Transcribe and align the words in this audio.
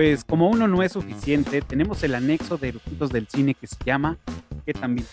pues 0.00 0.24
como 0.24 0.48
uno 0.48 0.66
no 0.66 0.82
es 0.82 0.92
suficiente, 0.92 1.60
tenemos 1.60 2.02
el 2.02 2.14
anexo 2.14 2.56
de 2.56 2.68
Eruditos 2.68 3.10
del 3.10 3.28
Cine 3.28 3.52
que 3.52 3.66
se 3.66 3.76
llama 3.84 4.16
¿Qué 4.64 4.72
también 4.72 5.06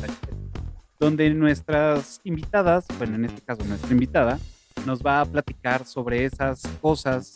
donde 0.97 1.29
nuestras 1.31 2.21
invitadas, 2.23 2.85
bueno, 2.97 3.15
en 3.15 3.25
este 3.25 3.41
caso 3.41 3.65
nuestra 3.65 3.91
invitada, 3.91 4.39
nos 4.85 5.01
va 5.01 5.19
a 5.19 5.25
platicar 5.25 5.85
sobre 5.85 6.23
esas 6.23 6.61
cosas 6.79 7.33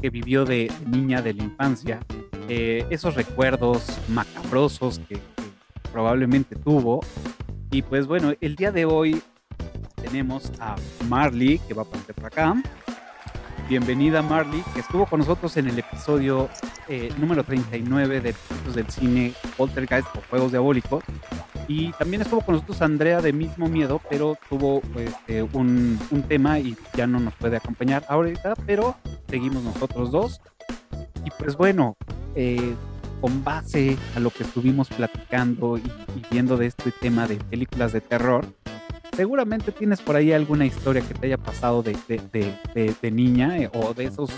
que 0.00 0.08
vivió 0.08 0.46
de 0.46 0.72
niña 0.86 1.20
de 1.20 1.34
la 1.34 1.42
infancia, 1.42 2.00
eh, 2.48 2.86
esos 2.88 3.16
recuerdos 3.16 3.84
macabrosos 4.08 4.98
que, 5.00 5.18
probablemente 5.92 6.56
tuvo. 6.56 7.00
Y 7.70 7.82
pues 7.82 8.06
bueno, 8.06 8.32
el 8.40 8.56
día 8.56 8.72
de 8.72 8.86
hoy 8.86 9.20
tenemos 10.00 10.50
a 10.58 10.76
Marley, 11.06 11.58
que 11.68 11.74
va 11.74 11.82
a 11.82 11.84
pasar 11.84 12.14
por 12.14 12.24
acá. 12.24 12.56
Bienvenida 13.68 14.20
Marley, 14.20 14.62
que 14.74 14.80
estuvo 14.80 15.06
con 15.06 15.20
nosotros 15.20 15.56
en 15.56 15.68
el 15.68 15.78
episodio 15.78 16.50
eh, 16.86 17.10
número 17.18 17.44
39 17.44 18.20
de 18.20 18.30
Episodios 18.30 18.74
del 18.74 18.90
Cine 18.90 19.32
Poltergeist 19.56 20.06
o 20.14 20.20
Juegos 20.28 20.50
Diabólicos. 20.50 21.02
Y 21.66 21.92
también 21.92 22.20
estuvo 22.20 22.42
con 22.42 22.56
nosotros 22.56 22.82
Andrea 22.82 23.22
de 23.22 23.32
Mismo 23.32 23.68
Miedo, 23.68 24.02
pero 24.10 24.36
tuvo 24.50 24.82
este, 24.96 25.42
un, 25.42 25.98
tema 26.28 26.58
y 26.58 26.76
ya 26.94 27.06
no 27.06 27.18
nos 27.20 27.34
puede 27.34 27.56
acompañar 27.56 28.04
ahorita, 28.08 28.54
pero 28.66 28.96
seguimos 29.28 29.62
nosotros 29.62 30.10
dos. 30.10 30.42
Y 31.24 31.30
pues 31.38 31.56
bueno, 31.56 31.96
eh, 32.34 32.74
con 33.22 33.42
base 33.42 33.96
a 34.14 34.20
lo 34.20 34.28
que 34.28 34.42
estuvimos 34.42 34.88
platicando 34.88 35.78
y, 35.78 35.82
viendo 36.30 36.58
de 36.58 36.66
este 36.66 36.90
tema 36.92 37.26
de 37.26 37.36
películas 37.36 37.94
de 37.94 38.02
terror, 38.02 38.44
seguramente 39.14 39.72
tienes 39.72 40.00
por 40.00 40.16
ahí 40.16 40.32
alguna 40.32 40.66
historia 40.66 41.02
que 41.02 41.14
te 41.14 41.26
haya 41.26 41.38
pasado 41.38 41.82
de, 41.82 41.96
de, 42.08 43.10
niña 43.10 43.58
eh, 43.58 43.70
o 43.72 43.94
de 43.94 44.04
esos 44.04 44.30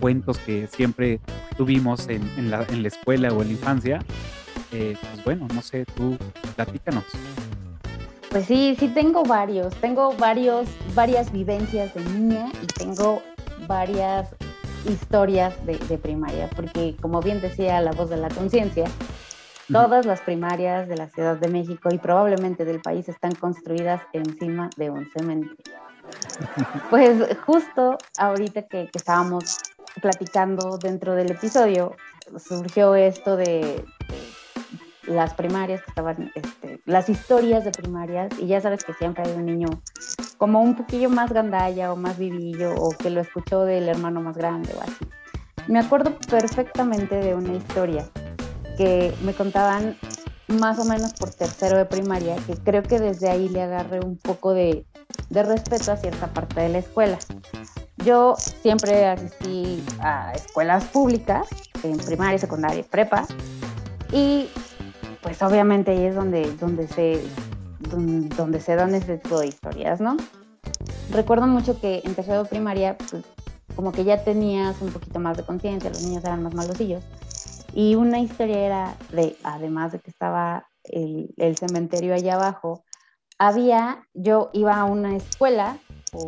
cuentos 0.00 0.38
que 0.38 0.66
siempre 0.66 1.20
tuvimos 1.56 2.08
en, 2.08 2.22
en, 2.36 2.50
la, 2.50 2.64
en 2.68 2.82
la 2.82 2.88
escuela 2.88 3.32
o 3.32 3.42
en 3.42 3.48
la 3.48 3.52
infancia 3.54 4.00
eh, 4.72 4.96
pues 5.00 5.24
bueno, 5.24 5.48
no 5.54 5.62
sé, 5.62 5.84
tú 5.84 6.16
platícanos. 6.54 7.04
Pues 8.30 8.46
sí, 8.46 8.76
sí 8.78 8.88
tengo 8.88 9.22
varios, 9.22 9.74
tengo 9.76 10.12
varios, 10.14 10.68
varias 10.94 11.32
vivencias 11.32 11.94
de 11.94 12.04
niña 12.04 12.50
y 12.62 12.66
tengo 12.66 13.22
varias 13.66 14.28
historias 14.86 15.54
de, 15.64 15.76
primaria, 15.98 16.50
porque 16.54 16.96
como 17.00 17.20
bien 17.20 17.40
decía 17.40 17.80
la 17.80 17.92
voz 17.92 18.10
de 18.10 18.16
la 18.16 18.28
conciencia, 18.28 18.86
todas 19.70 20.06
las 20.06 20.20
primarias 20.20 20.88
de 20.88 20.96
la 20.96 21.08
Ciudad 21.08 21.36
de 21.36 21.48
México 21.48 21.88
y 21.92 21.98
probablemente 21.98 22.64
del 22.64 22.80
país 22.80 23.08
están 23.08 23.34
construidas 23.34 24.02
encima 24.12 24.70
de 24.76 24.90
un 24.90 25.08
cementerio. 25.10 25.56
Pues 26.90 27.20
justo 27.44 27.98
ahorita 28.16 28.62
que, 28.62 28.88
que 28.92 28.98
estábamos 28.98 29.58
platicando 30.00 30.78
dentro 30.78 31.14
del 31.14 31.32
episodio, 31.32 31.96
surgió 32.38 32.94
esto 32.94 33.36
de, 33.36 33.84
las 35.06 35.34
primarias 35.34 35.82
que 35.82 35.90
estaban, 35.90 36.32
este, 36.34 36.80
las 36.84 37.08
historias 37.08 37.64
de 37.64 37.70
primarias, 37.70 38.32
y 38.38 38.46
ya 38.46 38.60
sabes 38.60 38.84
que 38.84 38.92
siempre 38.94 39.24
hay 39.24 39.32
un 39.32 39.46
niño 39.46 39.68
como 40.36 40.60
un 40.60 40.74
poquillo 40.74 41.08
más 41.08 41.32
gandalla 41.32 41.92
o 41.92 41.96
más 41.96 42.18
vivillo, 42.18 42.74
o 42.74 42.90
que 42.90 43.10
lo 43.10 43.20
escuchó 43.20 43.64
del 43.64 43.88
hermano 43.88 44.20
más 44.20 44.36
grande 44.36 44.72
o 44.76 44.82
así. 44.82 45.06
Me 45.68 45.78
acuerdo 45.78 46.16
perfectamente 46.28 47.16
de 47.16 47.34
una 47.34 47.54
historia 47.54 48.08
que 48.76 49.14
me 49.22 49.34
contaban 49.34 49.96
más 50.48 50.78
o 50.78 50.84
menos 50.84 51.12
por 51.14 51.30
tercero 51.30 51.76
de 51.76 51.86
primaria, 51.86 52.36
que 52.46 52.54
creo 52.54 52.82
que 52.82 53.00
desde 53.00 53.28
ahí 53.28 53.48
le 53.48 53.62
agarré 53.62 54.00
un 54.00 54.16
poco 54.16 54.54
de, 54.54 54.84
de 55.30 55.42
respeto 55.42 55.92
a 55.92 55.96
cierta 55.96 56.28
parte 56.28 56.60
de 56.60 56.68
la 56.68 56.78
escuela. 56.78 57.18
Yo 58.04 58.36
siempre 58.36 59.06
asistí 59.06 59.82
a 60.00 60.32
escuelas 60.32 60.84
públicas, 60.84 61.48
en 61.82 61.96
primaria, 61.96 62.38
secundaria, 62.38 62.84
prepa, 62.88 63.26
y 64.12 64.48
pues 65.22 65.42
obviamente 65.42 65.90
ahí 65.90 66.04
es 66.04 66.14
donde, 66.14 66.54
donde, 66.56 66.86
se, 66.86 67.20
donde, 68.36 68.60
se 68.60 68.76
dan 68.76 68.94
ese 68.94 69.18
tipo 69.18 69.40
de 69.40 69.48
historias, 69.48 70.00
¿no? 70.00 70.16
Recuerdo 71.10 71.46
mucho 71.48 71.80
que 71.80 72.02
en 72.04 72.14
tercero 72.14 72.44
primaria, 72.44 72.96
pues, 72.96 73.24
como 73.74 73.90
que 73.90 74.04
ya 74.04 74.22
tenías 74.22 74.80
un 74.80 74.92
poquito 74.92 75.18
más 75.18 75.36
de 75.36 75.44
conciencia, 75.44 75.90
los 75.90 76.02
niños 76.02 76.24
eran 76.24 76.42
más 76.42 76.54
malosillos. 76.54 77.02
Y 77.76 77.94
una 77.94 78.20
historia 78.20 78.58
era 78.58 78.96
de, 79.12 79.36
además 79.44 79.92
de 79.92 79.98
que 79.98 80.08
estaba 80.08 80.66
el, 80.82 81.56
cementerio 81.58 82.14
allá 82.14 82.36
abajo, 82.36 82.84
había, 83.38 84.02
yo 84.14 84.48
iba 84.54 84.76
a 84.76 84.84
una 84.84 85.14
escuela 85.14 85.76
por 86.10 86.24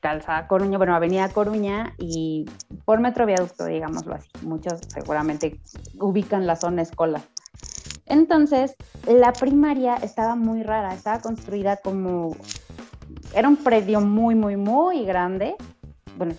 Calzada 0.00 0.48
Coruña, 0.48 0.78
bueno, 0.78 0.96
Avenida 0.96 1.28
Coruña 1.28 1.94
y 1.98 2.46
por 2.84 2.98
Metro 2.98 3.26
Viaducto, 3.26 3.66
digámoslo 3.66 4.16
así. 4.16 4.28
Muchos 4.42 4.80
seguramente 4.92 5.60
ubican 6.00 6.48
la 6.48 6.56
zona 6.56 6.82
escolar. 6.82 7.22
Entonces, 8.06 8.74
la 9.06 9.32
primaria 9.32 9.94
estaba 9.94 10.34
muy 10.34 10.64
rara, 10.64 10.94
estaba 10.94 11.20
construida 11.20 11.76
como, 11.76 12.34
era 13.32 13.46
un 13.46 13.56
predio 13.56 14.00
muy, 14.00 14.34
muy, 14.34 14.56
muy 14.56 15.04
grande. 15.04 15.54
Bueno, 16.18 16.34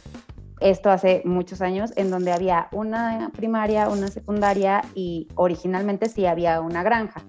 esto 0.64 0.90
hace 0.90 1.22
muchos 1.26 1.62
años, 1.62 1.92
en 1.96 2.10
donde 2.10 2.32
había 2.32 2.68
una 2.72 3.32
primaria, 3.36 3.90
una 3.90 4.08
secundaria 4.08 4.84
y 4.96 5.28
originalmente 5.36 6.10
sí 6.10 6.26
había 6.26 6.62
una 6.62 6.84
granja. 6.84 7.22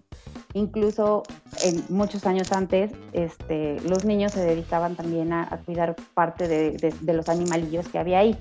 Incluso 0.52 1.24
en 1.62 1.84
muchos 1.88 2.26
años 2.26 2.52
antes, 2.52 2.92
este, 3.12 3.80
los 3.80 4.04
niños 4.04 4.32
se 4.32 4.40
dedicaban 4.44 4.94
también 4.94 5.32
a, 5.32 5.48
cuidar 5.64 5.96
parte 6.14 6.46
de 6.46 7.12
los 7.12 7.28
animalillos 7.28 7.88
que 7.88 7.98
había 7.98 8.20
ahí. 8.20 8.38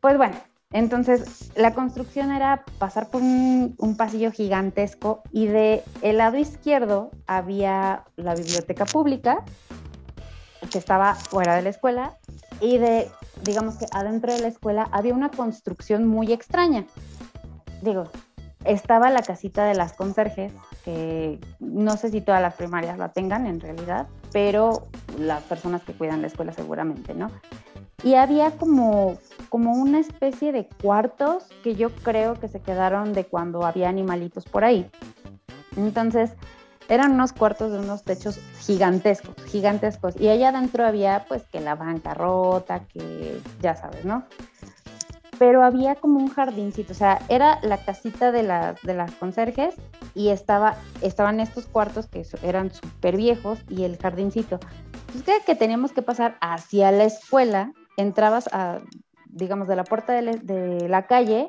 Pues 0.00 0.16
bueno, 0.16 0.34
entonces, 0.74 1.52
la 1.54 1.72
construcción 1.72 2.32
era 2.32 2.64
pasar 2.78 3.08
por 3.08 3.22
un, 3.22 3.94
pasillo 3.96 4.32
gigantesco 4.32 5.22
y 5.30 5.46
de 5.46 5.84
el 6.02 6.18
lado 6.18 6.36
izquierdo 6.36 7.12
había 7.28 8.02
la 8.16 8.34
biblioteca 8.34 8.84
pública, 8.84 9.44
que 10.72 10.78
estaba 10.78 11.14
fuera 11.14 11.54
de 11.54 11.62
la 11.62 11.68
escuela, 11.68 12.18
y 12.60 12.78
de, 12.78 13.08
digamos 13.44 13.76
que 13.76 13.86
adentro 13.92 14.32
de 14.32 14.40
la 14.40 14.48
escuela 14.48 14.88
había 14.90 15.14
una 15.14 15.30
construcción 15.30 16.06
muy 16.06 16.32
extraña. 16.32 16.86
Digo, 17.82 18.04
estaba 18.64 19.10
la 19.10 19.22
casita 19.22 19.66
de 19.66 19.74
las 19.74 19.92
conserjes, 19.92 20.52
que 20.84 21.38
no 21.60 21.96
sé 21.96 22.10
si 22.10 22.20
todas 22.20 22.42
las 22.42 22.54
primarias 22.54 22.98
la 22.98 23.12
tengan 23.12 23.46
en 23.46 23.60
realidad, 23.60 24.08
pero 24.32 24.88
las 25.18 25.42
personas 25.44 25.82
que 25.82 25.92
cuidan 25.92 26.22
la 26.22 26.28
escuela 26.28 26.52
seguramente, 26.52 27.14
¿no? 27.14 27.30
y 28.04 28.14
había 28.14 28.50
como, 28.52 29.18
como 29.48 29.72
una 29.72 29.98
especie 29.98 30.52
de 30.52 30.68
cuartos 30.82 31.46
que 31.62 31.74
yo 31.74 31.90
creo 31.90 32.34
que 32.34 32.48
se 32.48 32.60
quedaron 32.60 33.14
de 33.14 33.24
cuando 33.24 33.64
había 33.64 33.88
animalitos 33.88 34.44
por 34.44 34.62
ahí. 34.62 34.88
Entonces, 35.76 36.32
eran 36.88 37.12
unos 37.12 37.32
cuartos 37.32 37.72
de 37.72 37.78
unos 37.78 38.02
techos 38.04 38.38
gigantescos, 38.60 39.34
gigantescos. 39.46 40.14
Y 40.20 40.28
allá 40.28 40.50
adentro 40.50 40.86
había 40.86 41.24
pues 41.28 41.44
que 41.44 41.60
la 41.60 41.74
banca 41.74 42.14
rota, 42.14 42.80
que 42.92 43.40
ya 43.60 43.74
sabes, 43.76 44.04
¿no? 44.04 44.24
Pero 45.38 45.64
había 45.64 45.96
como 45.96 46.20
un 46.20 46.28
jardincito, 46.28 46.92
o 46.92 46.96
sea, 46.96 47.20
era 47.28 47.58
la 47.62 47.78
casita 47.78 48.30
de, 48.30 48.42
de 48.82 48.94
las 48.94 49.10
conserjes 49.12 49.74
y 50.14 50.28
estaba, 50.28 50.76
estaban 51.02 51.40
estos 51.40 51.66
cuartos 51.66 52.06
que 52.06 52.24
eran 52.42 52.72
súper 52.72 53.16
viejos 53.16 53.58
y 53.68 53.82
el 53.82 53.98
jardincito. 53.98 54.60
Entonces, 55.08 55.44
que 55.44 55.56
teníamos 55.56 55.92
que 55.92 56.02
pasar 56.02 56.36
hacia 56.40 56.92
la 56.92 57.04
escuela 57.04 57.72
entrabas 57.96 58.48
a, 58.52 58.80
digamos, 59.26 59.68
de 59.68 59.76
la 59.76 59.84
puerta 59.84 60.12
de, 60.12 60.88
la 60.88 61.06
calle, 61.06 61.48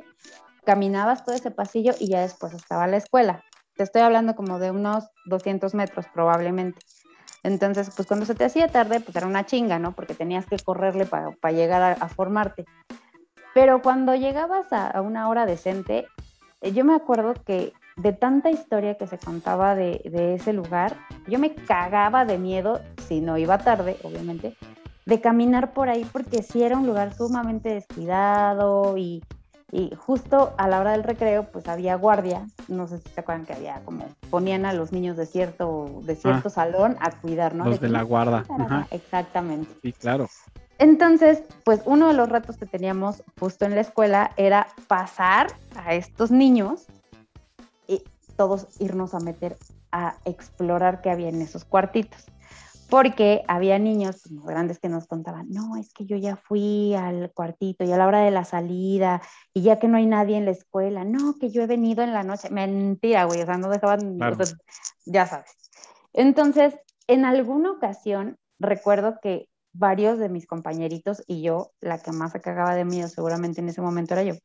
caminabas 0.66 1.24
todo 1.24 1.36
ese 1.36 1.52
pasillo 1.52 1.94
y 2.00 2.10
ya 2.10 2.22
después 2.22 2.54
estaba 2.54 2.88
la 2.88 2.98
escuela. 2.98 3.44
Te 3.76 3.84
estoy 3.84 4.02
hablando 4.02 4.36
como 4.36 4.60
de 4.60 4.72
unos 4.72 5.10
200 5.26 5.74
metros 5.74 6.06
probablemente. 6.14 6.80
Entonces, 7.44 7.92
pues 7.96 8.08
cuando 8.08 8.26
se 8.26 8.34
te 8.34 8.46
hacía 8.46 8.70
tarde, 8.70 9.02
pues 9.02 9.16
era 9.16 9.28
una 9.28 9.46
chinga, 9.46 9.78
¿no? 9.78 9.92
Porque 9.92 10.16
tenías 10.16 10.46
que 10.46 10.58
correrle 10.58 11.06
para 11.06 11.52
llegar 11.52 11.98
a, 12.00 12.08
formarte. 12.08 12.66
Pero 13.54 13.82
cuando 13.82 14.16
llegabas 14.16 14.72
a, 14.72 15.00
una 15.02 15.30
hora 15.30 15.46
decente, 15.46 16.08
eh, 16.62 16.72
yo 16.72 16.84
me 16.86 16.96
acuerdo 16.96 17.34
que 17.46 17.74
de 17.98 18.14
tanta 18.14 18.50
historia 18.50 18.98
que 18.98 19.08
se 19.08 19.20
contaba 19.20 19.76
de, 19.76 20.02
de, 20.06 20.36
ese 20.36 20.54
lugar, 20.54 20.98
yo 21.28 21.38
me 21.38 21.54
cagaba 21.54 22.26
de 22.26 22.38
miedo, 22.38 22.82
si 23.08 23.22
no 23.22 23.38
iba 23.38 23.58
tarde, 23.58 23.98
obviamente, 24.04 24.58
de 25.06 25.22
caminar 25.22 25.74
por 25.74 25.90
ahí 25.90 26.04
porque 26.12 26.42
sí 26.42 26.64
era 26.64 26.78
un 26.78 26.88
lugar 26.88 27.14
sumamente 27.14 27.70
descuidado 27.70 28.98
y, 28.98 29.24
justo 29.98 30.54
a 30.58 30.68
la 30.68 30.80
hora 30.80 30.92
del 30.92 31.04
recreo 31.04 31.46
pues 31.52 31.68
había 31.68 31.96
guardia, 31.96 32.48
no 32.68 32.88
sé 32.88 33.00
si 33.00 33.10
se 33.10 33.20
acuerdan 33.20 33.46
que 33.46 33.54
había 33.54 33.82
como 33.84 34.06
ponían 34.30 34.66
a 34.66 34.74
los 34.74 34.92
niños 34.92 35.18
de 35.18 35.26
cierto, 35.26 36.02
de 36.04 36.16
cierto 36.16 36.48
ah. 36.48 36.52
salón 36.52 36.98
a 37.00 37.12
cuidar, 37.12 37.56
¿no? 37.56 37.66
Los 37.66 37.80
de, 37.80 37.90
la 37.90 38.04
guarda. 38.04 38.46
Exactamente. 38.92 39.70
Sí, 39.82 39.94
claro. 39.94 40.30
Entonces, 40.78 41.44
pues 41.64 41.82
uno 41.86 42.08
de 42.08 42.14
los 42.14 42.30
retos 42.30 42.58
que 42.58 42.66
teníamos 42.66 43.24
justo 43.40 43.66
en 43.66 43.76
la 43.76 43.82
escuela 43.82 44.32
era 44.36 44.68
pasar 44.88 45.48
a 45.76 45.94
estos 45.94 46.32
niños 46.32 46.86
y 47.88 48.04
todos 48.36 48.68
irnos 48.80 49.14
a 49.14 49.20
meter 49.20 49.58
a 49.92 50.16
explorar 50.26 51.02
qué 51.02 51.10
había 51.10 51.30
en 51.30 51.42
esos 51.42 51.64
cuartitos 51.64 52.26
porque 52.90 53.44
había 53.48 53.80
niños 53.80 54.22
grandes 54.46 54.80
que 54.80 54.90
nos 54.90 55.08
contaban, 55.08 55.50
no, 55.50 55.76
es 55.78 55.92
que 55.94 56.06
yo 56.06 56.18
ya 56.18 56.36
fui 56.36 56.94
al 56.94 57.32
cuartito 57.34 57.84
y 57.84 57.92
a 57.92 57.98
la 57.98 58.08
hora 58.08 58.20
de 58.20 58.32
la 58.32 58.46
salida 58.46 59.22
y 59.54 59.64
ya 59.64 59.80
que 59.80 59.88
no 59.88 59.98
hay 59.98 60.06
nadie 60.06 60.38
en 60.38 60.46
la 60.46 60.52
escuela, 60.52 61.04
no, 61.04 61.36
que 61.40 61.50
yo 61.50 61.64
he 61.64 61.68
venido 61.68 62.04
en 62.04 62.14
la 62.14 62.24
noche, 62.24 62.50
mentira, 62.50 63.26
güey, 63.26 63.42
o 63.42 63.46
sea, 63.46 63.58
no 63.58 63.70
dejaban, 63.70 64.20
ya 65.06 65.26
sabes. 65.26 65.52
Entonces, 66.14 66.76
en 67.08 67.26
alguna 67.26 67.72
ocasión, 67.72 68.38
recuerdo 68.60 69.20
que 69.22 69.50
varios 69.74 70.18
de 70.20 70.30
mis 70.30 70.48
compañeritos 70.48 71.24
y 71.28 71.42
yo, 71.42 71.72
la 71.82 72.00
que 72.00 72.12
más 72.12 72.32
se 72.32 72.42
cagaba 72.42 72.76
de 72.76 72.86
miedo 72.86 73.08
seguramente 73.08 73.62
en 73.62 73.70
ese 73.70 73.82
momento 73.82 74.14
era 74.14 74.24
yo, 74.24 74.36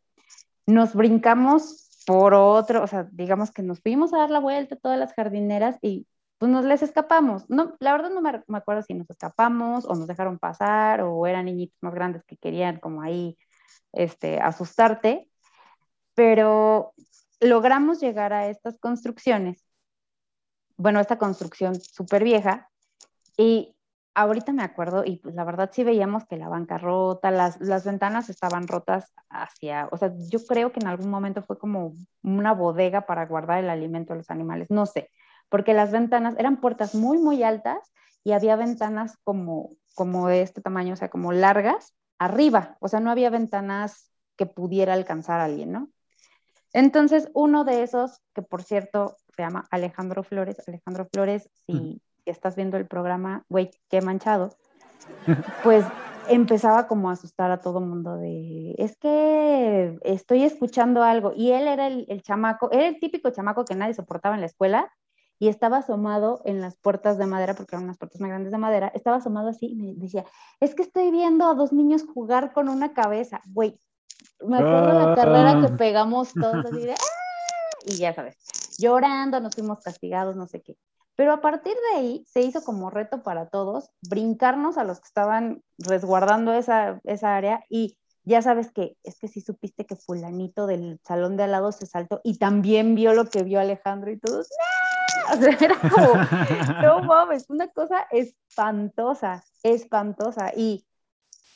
nos 0.67 0.95
brincamos 0.95 2.03
por 2.07 2.35
otro, 2.35 2.83
o 2.83 2.87
sea, 2.87 3.09
digamos 3.13 3.53
que 3.53 3.63
nos 3.63 3.81
fuimos 3.81 4.13
a 4.13 4.19
dar 4.19 4.31
la 4.31 4.41
vuelta 4.41 4.75
a 4.75 4.79
todas 4.79 4.99
las 4.99 5.13
jardineras 5.15 5.77
y 5.83 6.07
pues 6.41 6.51
nos 6.51 6.65
les 6.65 6.83
escapamos. 6.83 7.45
No, 7.51 7.77
la 7.81 7.93
verdad 7.93 8.11
no 8.11 8.23
me, 8.23 8.59
acuerdo 8.59 8.83
si 8.83 8.95
nos 8.95 9.11
escapamos 9.11 9.85
o 9.85 9.95
nos 9.95 10.07
dejaron 10.09 10.39
pasar 10.39 11.03
o 11.03 11.27
eran 11.27 11.45
niñitos 11.45 11.77
más 11.83 11.95
grandes 11.95 12.25
que 12.25 12.39
querían 12.39 12.81
como 12.81 13.03
ahí 13.03 13.39
este, 13.93 14.41
asustarte, 14.41 15.31
pero 16.15 16.95
logramos 17.41 18.01
llegar 18.01 18.33
a 18.33 18.49
estas 18.49 18.79
construcciones, 18.79 19.67
bueno, 20.79 21.01
esta 21.01 21.19
construcción 21.19 21.75
súper 21.79 22.25
vieja, 22.25 22.71
y 23.37 23.77
ahorita 24.15 24.53
me 24.53 24.63
acuerdo, 24.63 25.05
y 25.05 25.17
pues 25.17 25.35
la 25.35 25.45
verdad 25.45 25.71
sí 25.73 25.85
veíamos 25.85 26.25
que 26.27 26.39
la 26.39 26.49
banca 26.49 26.79
rota, 26.79 27.31
las, 27.31 27.61
las 27.61 27.85
ventanas 27.85 28.31
estaban 28.31 28.67
rotas 28.67 29.13
hacia, 29.29 29.89
o 29.93 29.99
sea, 29.99 30.13
yo 30.31 30.39
creo 30.47 30.73
que 30.73 30.81
en 30.81 30.89
algún 30.89 31.11
momento 31.11 31.43
fue 31.43 31.59
como 31.59 31.95
una 32.23 32.55
bodega 32.55 33.03
para 33.07 33.27
guardar 33.27 33.59
el 33.59 33.69
alimento 33.71 34.15
de 34.15 34.21
los 34.21 34.31
animales, 34.31 34.69
no 34.71 34.87
sé, 34.87 35.11
porque 35.51 35.75
las 35.75 35.93
ventanas 35.93 36.35
eran 36.39 36.61
puertas 36.61 36.95
muy, 36.95 37.19
muy 37.19 37.43
altas 37.43 37.93
y 38.25 38.33
había 38.33 38.57
ventanas 38.57 39.19
como, 39.25 39.71
como 39.95 40.29
de 40.29 40.41
este 40.43 40.63
tamaño, 40.63 40.95
o 40.95 40.97
sea, 40.97 41.11
como 41.11 41.33
largas, 41.33 41.95
arriba, 42.19 42.77
o 42.81 42.89
sea, 42.89 43.01
no 43.01 43.11
había 43.11 43.29
ventanas 43.29 44.11
que 44.37 44.47
pudiera 44.47 44.95
alcanzar 44.95 45.41
a 45.41 45.45
alguien, 45.45 45.73
¿no? 45.73 45.91
Entonces, 46.73 47.29
uno 47.35 47.65
de 47.65 47.83
esos, 47.83 48.21
que 48.33 48.43
por 48.43 48.63
cierto 48.63 49.17
se 49.35 49.43
llama 49.43 49.67
Alejandro 49.71 50.23
Flores, 50.23 50.57
Alejandro 50.67 51.09
Flores, 51.13 51.51
si, 51.67 52.01
estás 52.27 52.55
viendo 52.55 52.77
el 52.77 52.87
programa, 52.87 53.45
güey, 53.49 53.73
qué 53.89 54.01
manchado, 54.03 54.55
pues 55.65 55.85
empezaba 56.29 56.87
como 56.87 57.11
a 57.11 57.15
asustar 57.15 57.51
a 57.51 57.61
todo 57.61 57.81
mundo 57.81 58.17
de, 58.19 58.77
es 58.79 58.97
que 58.97 59.99
estoy 60.03 60.45
escuchando 60.45 61.03
algo. 61.03 61.33
Y 61.35 61.51
él 61.51 61.67
era 61.67 61.89
el, 61.89 62.07
el, 62.09 62.23
chamaco, 62.23 62.71
era 62.71 62.87
el 62.87 63.01
típico 63.01 63.31
chamaco 63.31 63.65
que 63.65 63.75
nadie 63.75 63.95
soportaba 63.95 64.37
en 64.37 64.43
la 64.43 64.47
escuela, 64.47 64.93
y 65.41 65.49
estaba 65.49 65.79
asomado 65.79 66.43
en 66.45 66.61
las 66.61 66.77
puertas 66.77 67.17
de 67.17 67.27
madera, 67.27 67.55
porque 67.55 67.75
eran 67.75 67.85
unas 67.85 67.97
puertas 67.97 68.21
muy 68.21 68.29
grandes 68.29 68.53
de 68.53 68.59
madera, 68.59 68.93
estaba 68.95 69.17
asomado 69.17 69.49
así 69.49 69.69
y 69.69 69.75
me 69.75 69.95
decía, 69.95 70.25
es 70.61 70.75
que 70.75 70.83
estoy 70.83 71.11
viendo 71.11 71.47
a 71.47 71.55
dos 71.55 71.73
niños 71.73 72.05
jugar 72.05 72.53
con 72.53 72.69
una 72.69 72.93
cabeza, 72.93 73.41
güey, 73.47 73.81
me 74.47 74.59
acuerdo 74.59 74.93
la 74.93 75.15
carrera 75.17 75.61
que 75.61 75.73
ah. 75.73 75.77
pegamos 75.79 76.35
todos 76.35 76.67
así 76.67 76.81
de, 76.81 76.93
¡Ah! 76.93 77.77
y 77.87 77.97
ya 77.97 78.15
sabes, 78.15 78.37
llorando, 78.79 79.41
nos 79.41 79.55
fuimos 79.55 79.81
castigados, 79.81 80.37
no 80.37 80.47
sé 80.47 80.61
qué. 80.61 80.77
Pero 81.17 81.33
a 81.33 81.41
partir 81.41 81.75
de 81.75 81.99
ahí 81.99 82.25
se 82.27 82.41
hizo 82.43 82.63
como 82.63 82.91
reto 82.91 83.23
para 83.23 83.49
todos 83.49 83.91
brincarnos 84.09 84.79
a 84.79 84.85
los 84.85 85.01
que 85.01 85.07
estaban 85.07 85.63
resguardando 85.79 86.53
esa, 86.53 87.01
esa 87.05 87.35
área 87.35 87.65
y 87.69 87.99
ya 88.25 88.43
sabes 88.43 88.71
que 88.73 88.97
es 89.03 89.19
que 89.19 89.29
si 89.29 89.41
supiste 89.41 89.87
que 89.87 89.97
fulanito 89.97 90.67
del 90.67 91.01
salón 91.05 91.37
de 91.37 91.45
al 91.45 91.53
lado 91.53 91.73
se 91.73 91.87
saltó 91.87 92.21
y 92.25 92.39
también 92.39 92.95
vio 92.95 93.13
lo 93.15 93.27
que 93.27 93.43
vio 93.43 93.61
Alejandro 93.61 94.11
y 94.11 94.19
todos, 94.19 94.49
¡No! 94.49 95.00
O 95.33 95.37
sea, 95.37 95.57
era 95.61 95.77
como, 95.77 96.15
no 96.83 97.03
mames, 97.03 97.49
una 97.49 97.69
cosa 97.69 98.07
espantosa, 98.11 99.45
espantosa. 99.63 100.53
Y 100.57 100.87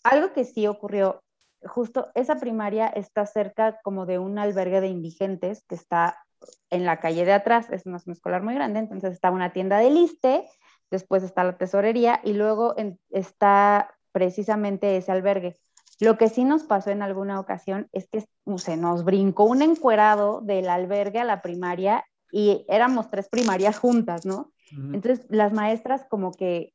algo 0.03 0.33
que 0.33 0.45
sí 0.45 0.67
ocurrió, 0.67 1.23
justo 1.65 2.11
esa 2.15 2.37
primaria 2.37 2.87
está 2.87 3.27
cerca 3.27 3.81
como 3.83 4.07
de 4.07 4.19
un 4.19 4.39
albergue 4.39 4.81
de 4.81 4.89
indigentes 4.89 5.65
que 5.69 5.75
está 5.75 6.25
en 6.71 6.85
la 6.85 7.01
calle 7.01 7.25
de 7.25 7.33
atrás, 7.33 7.71
es 7.71 7.87
una 7.87 7.99
zona 7.99 8.15
escolar 8.15 8.43
muy 8.43 8.55
grande, 8.55 8.81
entonces 8.81 9.13
está 9.13 9.31
una 9.31 9.53
tienda 9.53 9.79
de 9.79 9.91
liste, 9.91 10.47
después 10.91 11.23
está 11.23 11.43
la 11.45 11.57
tesorería 11.57 12.21
y 12.23 12.35
luego 12.35 12.75
está 13.11 13.95
precisamente 14.13 14.97
ese 14.97 15.13
albergue. 15.13 15.57
Lo 16.01 16.19
que 16.19 16.29
sí 16.29 16.45
nos 16.45 16.65
pasó 16.65 16.91
en 16.91 17.03
alguna 17.03 17.41
ocasión 17.41 17.89
es 17.93 18.09
que 18.09 18.25
se 18.59 18.77
nos 18.77 19.05
brincó 19.05 19.45
un 19.45 19.63
encuerado 19.63 20.41
del 20.41 20.69
albergue 20.69 21.21
a 21.21 21.25
la 21.25 21.41
primaria 21.41 22.05
y 22.37 22.67
éramos 22.69 23.11
tres 23.11 23.29
primarias 23.29 23.79
juntas, 23.79 24.27
¿no? 24.27 24.53
Entonces 24.73 25.25
las 25.29 25.53
maestras 25.53 26.05
como 26.11 26.33
que 26.33 26.75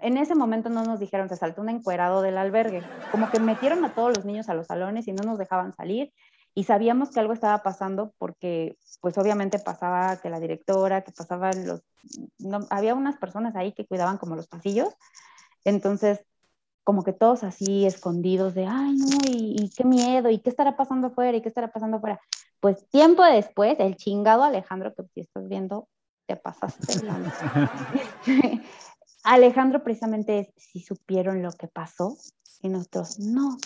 en 0.00 0.16
ese 0.16 0.34
momento 0.34 0.70
no 0.70 0.82
nos 0.82 0.98
dijeron, 0.98 1.28
se 1.28 1.36
saltó 1.36 1.60
un 1.60 1.68
encuerado 1.68 2.22
del 2.22 2.38
albergue, 2.38 2.82
como 3.10 3.30
que 3.30 3.38
metieron 3.38 3.84
a 3.84 3.94
todos 3.94 4.16
los 4.16 4.24
niños 4.24 4.48
a 4.48 4.54
los 4.54 4.68
salones 4.68 5.06
y 5.06 5.12
no 5.12 5.24
nos 5.24 5.38
dejaban 5.38 5.74
salir 5.74 6.14
y 6.54 6.64
sabíamos 6.64 7.10
que 7.10 7.20
algo 7.20 7.34
estaba 7.34 7.62
pasando 7.62 8.14
porque 8.16 8.78
pues 9.02 9.18
obviamente 9.18 9.58
pasaba 9.58 10.16
que 10.22 10.30
la 10.30 10.40
directora, 10.40 11.02
que 11.02 11.12
pasaban 11.12 11.66
los, 11.66 11.82
había 12.70 12.94
unas 12.94 13.18
personas 13.18 13.56
ahí 13.56 13.72
que 13.72 13.84
cuidaban 13.84 14.16
como 14.16 14.36
los 14.36 14.48
pasillos, 14.48 14.88
entonces 15.66 16.24
como 16.88 17.04
que 17.04 17.12
todos 17.12 17.44
así 17.44 17.84
escondidos 17.84 18.54
de, 18.54 18.64
ay 18.66 18.96
no, 18.96 19.18
y, 19.26 19.56
y 19.60 19.68
qué 19.76 19.84
miedo, 19.84 20.30
y 20.30 20.38
qué 20.38 20.48
estará 20.48 20.74
pasando 20.74 21.08
afuera, 21.08 21.36
y 21.36 21.42
qué 21.42 21.48
estará 21.50 21.70
pasando 21.70 21.98
afuera. 21.98 22.18
Pues 22.60 22.88
tiempo 22.88 23.22
después, 23.24 23.78
el 23.78 23.94
chingado 23.96 24.42
Alejandro, 24.42 24.94
que 24.94 25.02
si 25.12 25.20
estás 25.20 25.46
viendo, 25.50 25.86
te 26.24 26.36
pasaste. 26.36 26.86
Alejandro 29.22 29.84
precisamente 29.84 30.38
es, 30.38 30.48
si 30.56 30.80
supieron 30.80 31.42
lo 31.42 31.52
que 31.52 31.68
pasó, 31.68 32.16
y 32.62 32.70
nosotros, 32.70 33.18
no. 33.18 33.58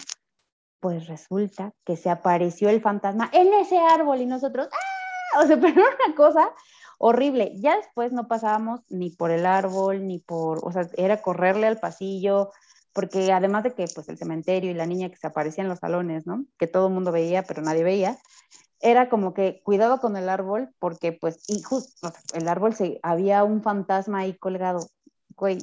Pues 0.81 1.07
resulta 1.07 1.71
que 1.85 1.97
se 1.97 2.11
apareció 2.11 2.71
el 2.71 2.81
fantasma 2.81 3.31
en 3.33 3.55
ese 3.55 3.79
árbol 3.79 4.21
y 4.21 4.27
nosotros, 4.27 4.69
¡ah! 4.73 5.43
O 5.45 5.47
sea, 5.47 5.57
pero 5.61 5.75
una 5.81 6.17
cosa 6.17 6.51
horrible. 6.99 7.53
Ya 7.55 7.77
después 7.77 8.11
no 8.11 8.27
pasábamos 8.27 8.81
ni 8.89 9.11
por 9.11 9.31
el 9.31 9.47
árbol, 9.47 10.09
ni 10.09 10.19
por, 10.19 10.59
o 10.67 10.73
sea, 10.73 10.89
era 10.97 11.23
correrle 11.23 11.69
al 11.69 11.79
pasillo, 11.79 12.51
porque 12.93 13.33
además 13.33 13.65
de 13.65 13.75
que 13.75 13.87
pues 13.95 14.09
el 14.09 14.19
cementerio 14.19 14.71
y 14.71 14.75
la 14.75 14.87
niña 14.87 15.09
que 15.09 15.17
se 15.17 15.27
aparecía 15.27 15.63
en 15.63 15.69
los 15.69 15.79
salones, 15.79 16.27
¿no? 16.27 16.45
Que 16.59 16.67
todo 16.67 16.89
el 16.89 16.95
mundo 16.95 17.13
veía, 17.13 17.43
pero 17.43 17.63
nadie 17.63 17.85
veía, 17.85 18.19
era 18.81 19.09
como 19.09 19.33
que 19.33 19.63
cuidado 19.63 20.01
con 20.01 20.17
el 20.17 20.29
árbol 20.29 20.71
porque 20.79 21.13
pues, 21.13 21.45
y 21.49 21.63
justo 21.63 22.13
el 22.35 22.49
árbol 22.49 22.75
se, 22.75 22.99
había 23.03 23.45
un 23.45 23.63
fantasma 23.63 24.21
ahí 24.21 24.35
colgado, 24.35 24.87
güey, 25.37 25.59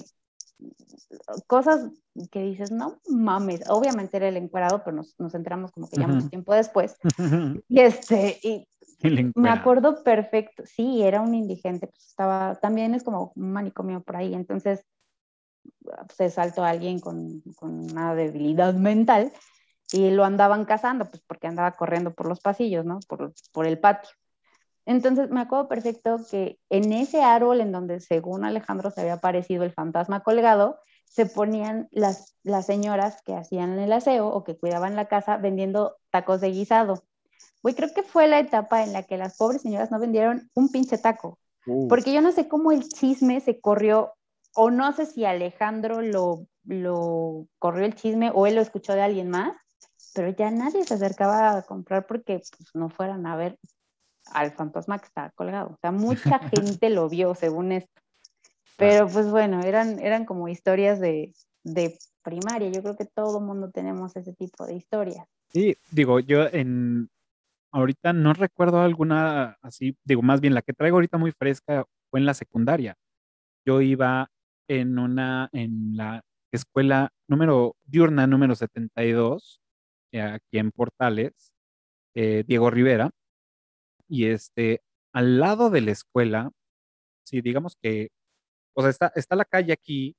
cosas 1.48 1.92
que 2.32 2.44
dices, 2.44 2.72
no 2.72 3.00
mames, 3.08 3.62
obviamente 3.70 4.18
era 4.18 4.28
el 4.28 4.38
encuadrado, 4.38 4.84
pero 4.84 4.98
nos, 4.98 5.20
nos 5.20 5.34
enteramos 5.36 5.72
como 5.72 5.90
que 5.90 5.98
ya 5.98 6.08
mucho 6.08 6.30
tiempo 6.30 6.54
después. 6.54 6.98
y 7.68 7.80
este, 7.80 8.40
y 8.42 8.68
me 9.36 9.50
acuerdo 9.50 10.04
perfecto, 10.04 10.64
sí, 10.66 11.04
era 11.04 11.22
un 11.22 11.34
indigente, 11.36 11.88
pues 11.88 12.08
estaba, 12.08 12.56
también 12.56 12.94
es 12.94 13.04
como 13.04 13.32
un 13.36 13.52
manicomio 13.52 14.02
por 14.02 14.18
ahí, 14.18 14.34
entonces 14.34 14.86
se 16.16 16.30
saltó 16.30 16.64
alguien 16.64 17.00
con, 17.00 17.42
con 17.56 17.92
una 17.92 18.16
debilidad 18.16 18.74
mental 18.74 19.32
y 19.92 20.12
lo 20.12 20.24
andaban 20.24 20.66
cazando, 20.66 21.10
pues 21.10 21.22
porque 21.26 21.48
andaba 21.48 21.72
corriendo 21.72 22.14
por 22.14 22.28
los 22.28 22.40
pasillos, 22.40 22.86
¿no? 22.86 23.00
Por, 23.08 23.34
por 23.52 23.66
el 23.66 23.80
patio. 23.80 24.12
Entonces 24.86 25.30
me 25.30 25.42
acuerdo 25.42 25.68
perfecto 25.68 26.18
que 26.30 26.60
en 26.70 26.92
ese 26.94 27.22
árbol 27.22 27.62
en 27.62 27.72
donde 27.72 28.00
según 28.00 28.44
Alejandro 28.44 28.90
se 28.92 29.02
había 29.02 29.14
aparecido 29.14 29.64
el 29.64 29.72
fantasma 29.72 30.22
colgado, 30.22 30.80
se 31.06 31.26
ponían 31.26 31.88
las, 31.92 32.36
las 32.44 32.66
señoras 32.66 33.22
que 33.24 33.36
hacían 33.36 33.78
el 33.80 33.92
aseo 33.92 34.28
o 34.28 34.44
que 34.44 34.58
cuidaban 34.58 34.96
la 34.96 35.08
casa 35.08 35.38
vendiendo 35.38 35.98
tacos 36.12 36.40
de 36.42 36.52
guisado. 36.52 37.04
Güey, 37.62 37.76
creo 37.76 37.94
que 37.94 38.04
fue 38.04 38.28
la 38.28 38.40
etapa 38.40 38.84
en 38.84 38.94
la 38.94 39.04
que 39.04 39.18
las 39.18 39.38
pobres 39.38 39.62
señoras 39.62 39.92
no 39.92 40.00
vendieron 40.00 40.50
un 40.54 40.70
pinche 40.70 40.98
taco. 40.98 41.40
Uh. 41.66 41.88
Porque 41.88 42.14
yo 42.14 42.22
no 42.22 42.32
sé 42.32 42.48
cómo 42.48 42.72
el 42.72 42.88
chisme 42.88 43.42
se 43.42 43.60
corrió, 43.60 44.14
o 44.62 44.72
no 44.72 44.92
sé 44.92 45.06
si 45.06 45.24
Alejandro 45.24 46.02
lo, 46.02 46.46
lo 46.66 47.48
corrió 47.60 47.86
el 47.86 47.96
chisme 47.96 48.30
o 48.34 48.46
él 48.46 48.56
lo 48.56 48.62
escuchó 48.62 48.92
de 48.94 49.02
alguien 49.02 49.30
más, 49.30 49.56
pero 50.14 50.36
ya 50.36 50.52
nadie 50.52 50.84
se 50.84 50.96
acercaba 50.96 51.56
a 51.56 51.62
comprar 51.62 52.06
porque 52.06 52.40
pues, 52.40 52.70
no 52.74 52.90
fueran 52.90 53.26
a 53.26 53.38
ver 53.38 53.58
al 54.34 54.52
fantasma 54.52 55.00
que 55.00 55.06
estaba 55.06 55.30
colgado. 55.30 55.70
O 55.70 55.78
sea, 55.80 55.94
mucha 55.94 56.40
gente 56.50 56.90
lo 56.90 57.08
vio 57.08 57.36
según 57.36 57.72
esto. 57.72 58.02
Pero 58.76 59.08
pues 59.08 59.32
bueno, 59.32 59.64
eran, 59.64 59.98
eran 60.00 60.26
como 60.26 60.50
historias 60.50 61.00
de, 61.00 61.34
de 61.64 61.98
primaria. 62.22 62.70
Yo 62.70 62.82
creo 62.82 62.98
que 62.98 63.06
todo 63.06 63.40
mundo 63.40 63.72
tenemos 63.72 64.14
ese 64.18 64.34
tipo 64.34 64.66
de 64.66 64.76
historias. 64.76 65.26
Sí, 65.54 65.78
digo, 65.90 66.20
yo 66.20 66.48
en 66.52 67.10
ahorita 67.72 68.12
no 68.12 68.34
recuerdo 68.34 68.82
alguna 68.82 69.58
así, 69.62 69.96
digo, 70.04 70.22
más 70.22 70.42
bien 70.42 70.54
la 70.54 70.64
que 70.64 70.74
traigo 70.74 70.98
ahorita 70.98 71.18
muy 71.18 71.32
fresca 71.32 71.86
fue 72.10 72.20
en 72.20 72.26
la 72.26 72.34
secundaria. 72.34 72.98
Yo 73.66 73.80
iba 73.80 74.30
en 74.70 75.00
una, 75.00 75.50
en 75.52 75.98
la 75.98 76.24
escuela 76.52 77.12
número 77.28 77.76
diurna 77.86 78.28
número 78.28 78.56
72 78.56 79.60
eh, 80.14 80.22
aquí 80.22 80.60
en 80.60 80.72
Portales, 80.72 81.52
eh, 82.16 82.44
Diego 82.48 82.70
Rivera, 82.72 83.12
y 84.08 84.26
este, 84.28 84.82
al 85.14 85.40
lado 85.40 85.70
de 85.70 85.82
la 85.82 85.92
escuela, 85.92 86.52
sí, 87.26 87.42
digamos 87.42 87.76
que 87.82 88.10
o 88.76 88.82
sea, 88.82 88.92
está, 88.92 89.12
está 89.16 89.36
la 89.36 89.46
calle 89.46 89.74
aquí, 89.74 90.16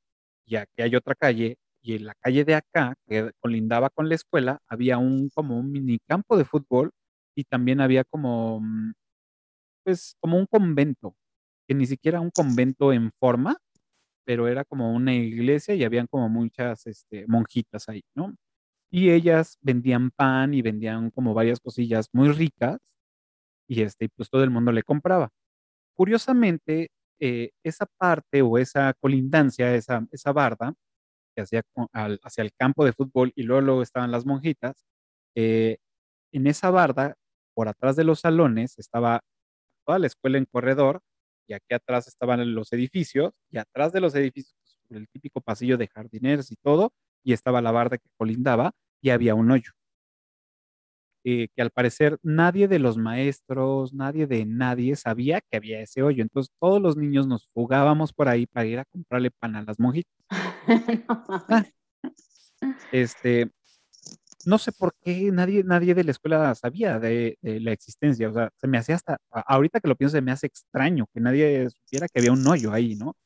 y 0.46 0.56
aquí 0.56 0.82
hay 0.82 0.96
otra 0.96 1.14
calle, 1.14 1.56
y 1.82 1.96
en 1.96 2.06
la 2.06 2.14
calle 2.20 2.44
de 2.44 2.54
acá, 2.56 2.94
que 3.08 3.32
colindaba 3.40 3.90
con 3.90 4.08
la 4.08 4.16
escuela, 4.16 4.60
había 4.68 4.98
un 4.98 5.30
como 5.34 5.58
un 5.58 5.72
mini 5.72 5.98
campo 6.06 6.36
de 6.36 6.44
fútbol 6.44 6.92
y 7.36 7.44
también 7.44 7.80
había 7.80 8.04
como, 8.04 8.60
mm, 8.60 8.92
pues, 9.84 10.16
como 10.20 10.38
un 10.38 10.46
convento, 10.46 11.14
que 11.68 11.74
ni 11.74 11.86
siquiera 11.86 12.20
un 12.20 12.30
convento 12.30 12.92
en 12.92 13.10
forma, 13.20 13.56
pero 14.30 14.46
era 14.46 14.64
como 14.64 14.94
una 14.94 15.12
iglesia 15.12 15.74
y 15.74 15.82
habían 15.82 16.06
como 16.06 16.28
muchas 16.28 16.86
este, 16.86 17.26
monjitas 17.26 17.88
ahí, 17.88 18.04
¿no? 18.14 18.36
Y 18.88 19.10
ellas 19.10 19.58
vendían 19.60 20.12
pan 20.12 20.54
y 20.54 20.62
vendían 20.62 21.10
como 21.10 21.34
varias 21.34 21.58
cosillas 21.58 22.06
muy 22.12 22.28
ricas 22.30 22.78
y 23.68 23.82
este, 23.82 24.08
pues 24.08 24.30
todo 24.30 24.44
el 24.44 24.50
mundo 24.50 24.70
le 24.70 24.84
compraba. 24.84 25.30
Curiosamente, 25.96 26.90
eh, 27.20 27.50
esa 27.64 27.86
parte 27.98 28.40
o 28.42 28.56
esa 28.56 28.94
colindancia, 29.00 29.74
esa, 29.74 30.06
esa 30.12 30.32
barda, 30.32 30.74
que 31.34 31.42
hacía 31.42 31.62
hacia 32.22 32.42
el 32.44 32.52
campo 32.56 32.84
de 32.84 32.92
fútbol 32.92 33.32
y 33.34 33.42
luego, 33.42 33.62
luego 33.62 33.82
estaban 33.82 34.12
las 34.12 34.26
monjitas, 34.26 34.86
eh, 35.34 35.78
en 36.32 36.46
esa 36.46 36.70
barda, 36.70 37.16
por 37.54 37.66
atrás 37.66 37.96
de 37.96 38.04
los 38.04 38.20
salones, 38.20 38.78
estaba 38.78 39.22
toda 39.84 39.98
la 39.98 40.06
escuela 40.06 40.38
en 40.38 40.46
corredor 40.46 41.02
y 41.50 41.52
aquí 41.52 41.74
atrás 41.74 42.06
estaban 42.06 42.54
los 42.54 42.72
edificios 42.72 43.32
y 43.50 43.58
atrás 43.58 43.92
de 43.92 44.00
los 44.00 44.14
edificios, 44.14 44.54
pues, 44.88 45.00
el 45.00 45.08
típico 45.08 45.40
pasillo 45.40 45.76
de 45.76 45.88
jardineros 45.88 46.52
y 46.52 46.56
todo, 46.56 46.92
y 47.24 47.32
estaba 47.32 47.60
la 47.60 47.72
barda 47.72 47.98
que 47.98 48.08
colindaba 48.16 48.70
y 49.02 49.10
había 49.10 49.34
un 49.34 49.50
hoyo. 49.50 49.72
Eh, 51.24 51.48
que 51.54 51.60
al 51.60 51.70
parecer 51.70 52.18
nadie 52.22 52.68
de 52.68 52.78
los 52.78 52.96
maestros, 52.96 53.92
nadie 53.92 54.26
de 54.28 54.46
nadie 54.46 54.94
sabía 54.94 55.40
que 55.40 55.56
había 55.56 55.80
ese 55.80 56.02
hoyo. 56.02 56.22
Entonces 56.22 56.54
todos 56.60 56.80
los 56.80 56.96
niños 56.96 57.26
nos 57.26 57.48
jugábamos 57.52 58.12
por 58.12 58.28
ahí 58.28 58.46
para 58.46 58.66
ir 58.66 58.78
a 58.78 58.84
comprarle 58.84 59.30
pan 59.32 59.56
a 59.56 59.62
las 59.62 59.78
monjitas. 59.78 60.14
Ah, 62.62 62.72
este, 62.92 63.50
no 64.46 64.58
sé 64.58 64.72
por 64.72 64.94
qué 65.02 65.30
nadie, 65.32 65.62
nadie 65.64 65.94
de 65.94 66.04
la 66.04 66.10
escuela 66.10 66.54
sabía 66.54 66.98
de, 66.98 67.38
la 67.42 67.72
existencia. 67.72 68.28
O 68.28 68.32
sea, 68.32 68.50
se 68.56 68.66
me 68.66 68.78
hacía 68.78 68.94
hasta, 68.94 69.18
ahorita 69.30 69.80
que 69.80 69.88
lo 69.88 69.96
pienso, 69.96 70.16
se 70.16 70.22
me 70.22 70.32
hace 70.32 70.46
extraño 70.46 71.06
que 71.12 71.20
nadie 71.20 71.68
supiera 71.70 72.08
que 72.08 72.20
había 72.20 72.32
un 72.32 72.46
hoyo 72.46 72.72
ahí, 72.72 72.96
¿no? 72.96 73.16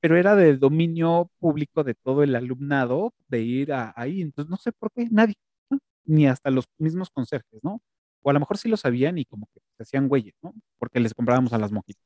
Pero 0.00 0.16
era 0.16 0.36
de 0.36 0.56
dominio 0.56 1.30
público 1.38 1.82
de 1.82 1.94
todo 1.94 2.22
el 2.22 2.36
alumnado 2.36 3.14
de 3.28 3.40
ir 3.40 3.72
ahí. 3.72 4.20
Entonces, 4.22 4.50
no 4.50 4.56
sé 4.56 4.72
por 4.72 4.90
qué 4.92 5.08
nadie, 5.10 5.34
ni 6.04 6.26
hasta 6.26 6.50
los 6.50 6.66
mismos 6.78 7.10
conserjes, 7.10 7.60
¿no? 7.62 7.80
O 8.22 8.30
a 8.30 8.32
lo 8.32 8.40
mejor 8.40 8.58
sí 8.58 8.68
lo 8.68 8.76
sabían 8.76 9.18
y 9.18 9.24
como 9.24 9.46
que 9.52 9.60
se 9.76 9.82
hacían 9.82 10.08
güeyes, 10.08 10.34
¿no? 10.42 10.54
Porque 10.78 11.00
les 11.00 11.14
comprábamos 11.14 11.52
a 11.52 11.58
las 11.58 11.72
monjitas. 11.72 12.04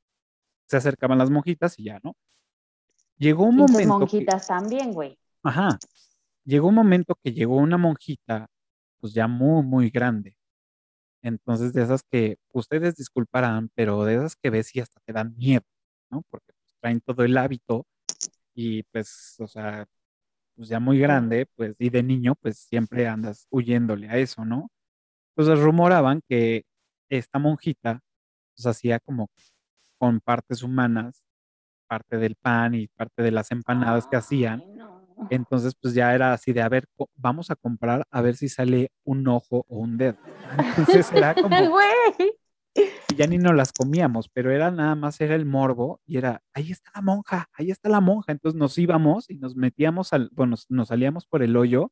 Se 0.66 0.76
acercaban 0.76 1.18
las 1.18 1.30
monjitas 1.30 1.78
y 1.78 1.84
ya, 1.84 2.00
¿no? 2.02 2.14
Llegó 3.16 3.44
un 3.44 3.56
momento. 3.56 3.78
Las 3.78 3.88
monjitas 3.88 4.46
también, 4.46 4.92
güey. 4.92 5.18
Ajá 5.42 5.78
llegó 6.48 6.68
un 6.68 6.74
momento 6.74 7.14
que 7.22 7.32
llegó 7.32 7.56
una 7.56 7.76
monjita, 7.78 8.48
pues 9.00 9.12
ya 9.14 9.28
muy, 9.28 9.62
muy 9.62 9.90
grande. 9.90 10.34
Entonces, 11.22 11.72
de 11.74 11.82
esas 11.82 12.02
que 12.10 12.38
ustedes 12.52 12.96
disculparán, 12.96 13.70
pero 13.74 14.04
de 14.04 14.16
esas 14.16 14.36
que 14.36 14.50
ves 14.50 14.74
y 14.74 14.80
hasta 14.80 15.00
te 15.04 15.12
dan 15.12 15.36
miedo, 15.36 15.64
¿no? 16.10 16.22
Porque 16.30 16.52
pues, 16.54 16.74
traen 16.80 17.00
todo 17.00 17.24
el 17.24 17.36
hábito 17.36 17.86
y 18.54 18.82
pues, 18.84 19.36
o 19.40 19.46
sea, 19.48 19.86
pues 20.56 20.68
ya 20.68 20.80
muy 20.80 20.98
grande, 20.98 21.46
pues, 21.56 21.76
y 21.78 21.90
de 21.90 22.02
niño, 22.02 22.34
pues 22.36 22.58
siempre 22.58 23.08
andas 23.08 23.46
huyéndole 23.50 24.08
a 24.08 24.18
eso, 24.18 24.44
¿no? 24.44 24.70
Entonces 25.36 25.62
rumoraban 25.64 26.22
que 26.28 26.64
esta 27.10 27.38
monjita, 27.38 28.00
pues 28.56 28.66
hacía 28.66 29.00
como 29.00 29.28
con 29.98 30.20
partes 30.20 30.62
humanas, 30.62 31.22
parte 31.88 32.18
del 32.18 32.36
pan 32.36 32.74
y 32.74 32.88
parte 32.88 33.22
de 33.22 33.32
las 33.32 33.50
empanadas 33.52 34.06
que 34.08 34.16
hacían, 34.16 34.62
entonces, 35.30 35.74
pues 35.80 35.94
ya 35.94 36.14
era 36.14 36.32
así 36.32 36.52
de, 36.52 36.62
a 36.62 36.68
ver, 36.68 36.86
vamos 37.16 37.50
a 37.50 37.56
comprar 37.56 38.06
a 38.10 38.20
ver 38.22 38.36
si 38.36 38.48
sale 38.48 38.90
un 39.04 39.26
ojo 39.28 39.64
o 39.68 39.78
un 39.78 39.96
dedo. 39.96 40.18
Entonces 40.76 41.12
era 41.12 41.34
como... 41.42 41.56
ya 43.16 43.26
ni 43.26 43.38
nos 43.38 43.54
las 43.54 43.72
comíamos, 43.72 44.28
pero 44.28 44.52
era 44.52 44.70
nada 44.70 44.94
más, 44.94 45.20
era 45.20 45.34
el 45.34 45.44
morbo 45.44 46.00
y 46.06 46.18
era, 46.18 46.42
ahí 46.52 46.70
está 46.70 46.90
la 46.94 47.02
monja, 47.02 47.48
ahí 47.52 47.70
está 47.70 47.88
la 47.88 48.00
monja. 48.00 48.32
Entonces 48.32 48.58
nos 48.58 48.78
íbamos 48.78 49.28
y 49.30 49.36
nos 49.36 49.56
metíamos 49.56 50.12
al, 50.12 50.30
bueno, 50.32 50.56
nos, 50.68 50.88
salíamos 50.88 51.26
por 51.26 51.42
el 51.42 51.56
hoyo 51.56 51.90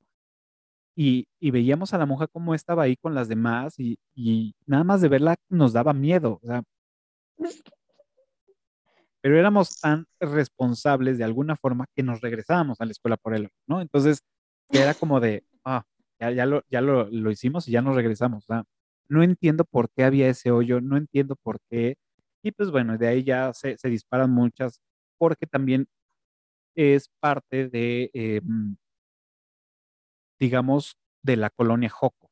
y, 0.94 1.26
veíamos 1.40 1.92
a 1.94 1.98
la 1.98 2.06
monja 2.06 2.26
como 2.26 2.54
estaba 2.54 2.84
ahí 2.84 2.96
con 2.96 3.14
las 3.14 3.28
demás 3.28 3.78
y, 3.78 3.98
y 4.14 4.54
nada 4.66 4.84
más 4.84 5.00
de 5.00 5.08
verla 5.08 5.36
nos 5.48 5.72
daba 5.72 5.92
miedo. 5.92 6.40
O 6.42 6.46
sea, 6.46 6.62
pero 9.26 9.40
éramos 9.40 9.80
tan 9.80 10.06
responsables 10.20 11.18
de 11.18 11.24
alguna 11.24 11.56
forma 11.56 11.86
que 11.96 12.04
nos 12.04 12.20
regresábamos 12.20 12.80
a 12.80 12.84
la 12.84 12.92
escuela 12.92 13.16
por 13.16 13.34
él, 13.34 13.50
¿no? 13.66 13.80
Entonces, 13.80 14.22
era 14.70 14.94
como 14.94 15.18
de, 15.18 15.44
ah, 15.64 15.82
ya, 16.20 16.30
ya, 16.30 16.46
lo, 16.46 16.62
ya 16.70 16.80
lo, 16.80 17.10
lo 17.10 17.32
hicimos 17.32 17.66
y 17.66 17.72
ya 17.72 17.82
nos 17.82 17.96
regresamos. 17.96 18.46
no 19.08 19.24
entiendo 19.24 19.64
por 19.64 19.90
qué 19.90 20.04
había 20.04 20.28
ese 20.28 20.52
hoyo, 20.52 20.80
no 20.80 20.96
entiendo 20.96 21.34
por 21.34 21.58
qué. 21.68 21.96
Y 22.40 22.52
pues 22.52 22.70
bueno, 22.70 22.98
de 22.98 23.08
ahí 23.08 23.24
ya 23.24 23.52
se, 23.52 23.76
se 23.78 23.88
disparan 23.88 24.30
muchas, 24.30 24.80
porque 25.18 25.48
también 25.48 25.88
es 26.76 27.08
parte 27.18 27.68
de, 27.68 28.12
em, 28.14 28.76
digamos, 30.38 30.96
de 31.24 31.36
la 31.36 31.50
colonia 31.50 31.90
Joco. 31.90 32.30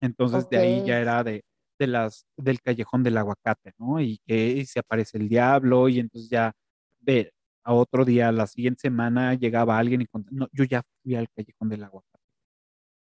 Entonces 0.00 0.48
de 0.48 0.56
ahí 0.56 0.86
ya 0.86 0.98
era 0.98 1.22
de, 1.22 1.44
de 1.80 1.86
las, 1.88 2.26
del 2.36 2.60
callejón 2.60 3.02
del 3.02 3.16
aguacate, 3.16 3.72
¿no? 3.78 4.00
Y 4.00 4.18
que 4.26 4.64
se 4.66 4.80
aparece 4.80 5.18
el 5.18 5.28
diablo 5.28 5.88
y 5.88 5.98
entonces 5.98 6.30
ya 6.30 6.52
ve, 7.00 7.32
a 7.64 7.74
otro 7.74 8.04
día, 8.04 8.30
la 8.32 8.46
siguiente 8.46 8.80
semana 8.82 9.34
llegaba 9.34 9.78
alguien 9.78 10.02
y 10.02 10.06
no, 10.30 10.48
yo 10.52 10.64
ya 10.64 10.82
fui 11.02 11.14
al 11.14 11.28
callejón 11.30 11.68
del 11.68 11.84
aguacate. 11.84 12.24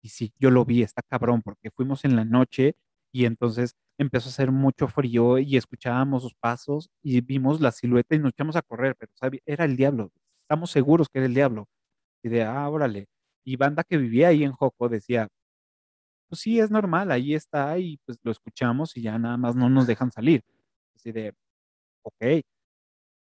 Y 0.03 0.09
sí, 0.09 0.33
yo 0.39 0.51
lo 0.51 0.65
vi, 0.65 0.83
está 0.83 1.03
cabrón, 1.03 1.43
porque 1.43 1.71
fuimos 1.71 2.05
en 2.05 2.17
la 2.17 2.25
noche 2.25 2.75
y 3.13 3.25
entonces 3.25 3.75
empezó 3.99 4.29
a 4.29 4.33
hacer 4.33 4.51
mucho 4.53 4.89
frío 4.89 5.39
y 5.39 5.57
escuchábamos 5.57 6.23
sus 6.23 6.35
pasos 6.35 6.91
y 7.03 7.21
vimos 7.21 7.61
la 7.61 7.73
silueta 7.73 8.15
y 8.15 8.19
nos 8.19 8.31
echamos 8.31 8.57
a 8.57 8.63
correr, 8.63 8.97
pero 8.99 9.13
era 9.47 9.65
el 9.65 9.77
diablo, 9.77 10.11
estamos 10.43 10.71
seguros 10.71 11.09
que 11.09 11.19
era 11.19 11.27
el 11.27 11.35
diablo. 11.35 11.69
Y 12.25 12.29
de, 12.29 12.45
ah, 12.45 12.69
órale. 12.69 13.07
Y 13.45 13.57
banda 13.57 13.85
que 13.85 13.97
vivía 13.97 14.29
ahí 14.29 14.45
en 14.45 14.53
Joco 14.53 14.89
decía, 14.89 15.29
pues 16.33 16.41
sí, 16.41 16.59
es 16.61 16.71
normal, 16.71 17.13
ahí 17.13 17.35
está 17.35 17.79
y 17.79 17.99
pues 18.07 18.19
lo 18.23 18.33
escuchamos 18.33 18.97
y 18.97 19.03
ya 19.03 19.19
nada 19.19 19.37
más 19.37 19.55
no 19.55 19.69
nos 19.69 19.87
dejan 19.87 20.11
salir. 20.11 20.43
Así 20.97 21.13
de, 21.13 21.35
ok. 22.03 22.43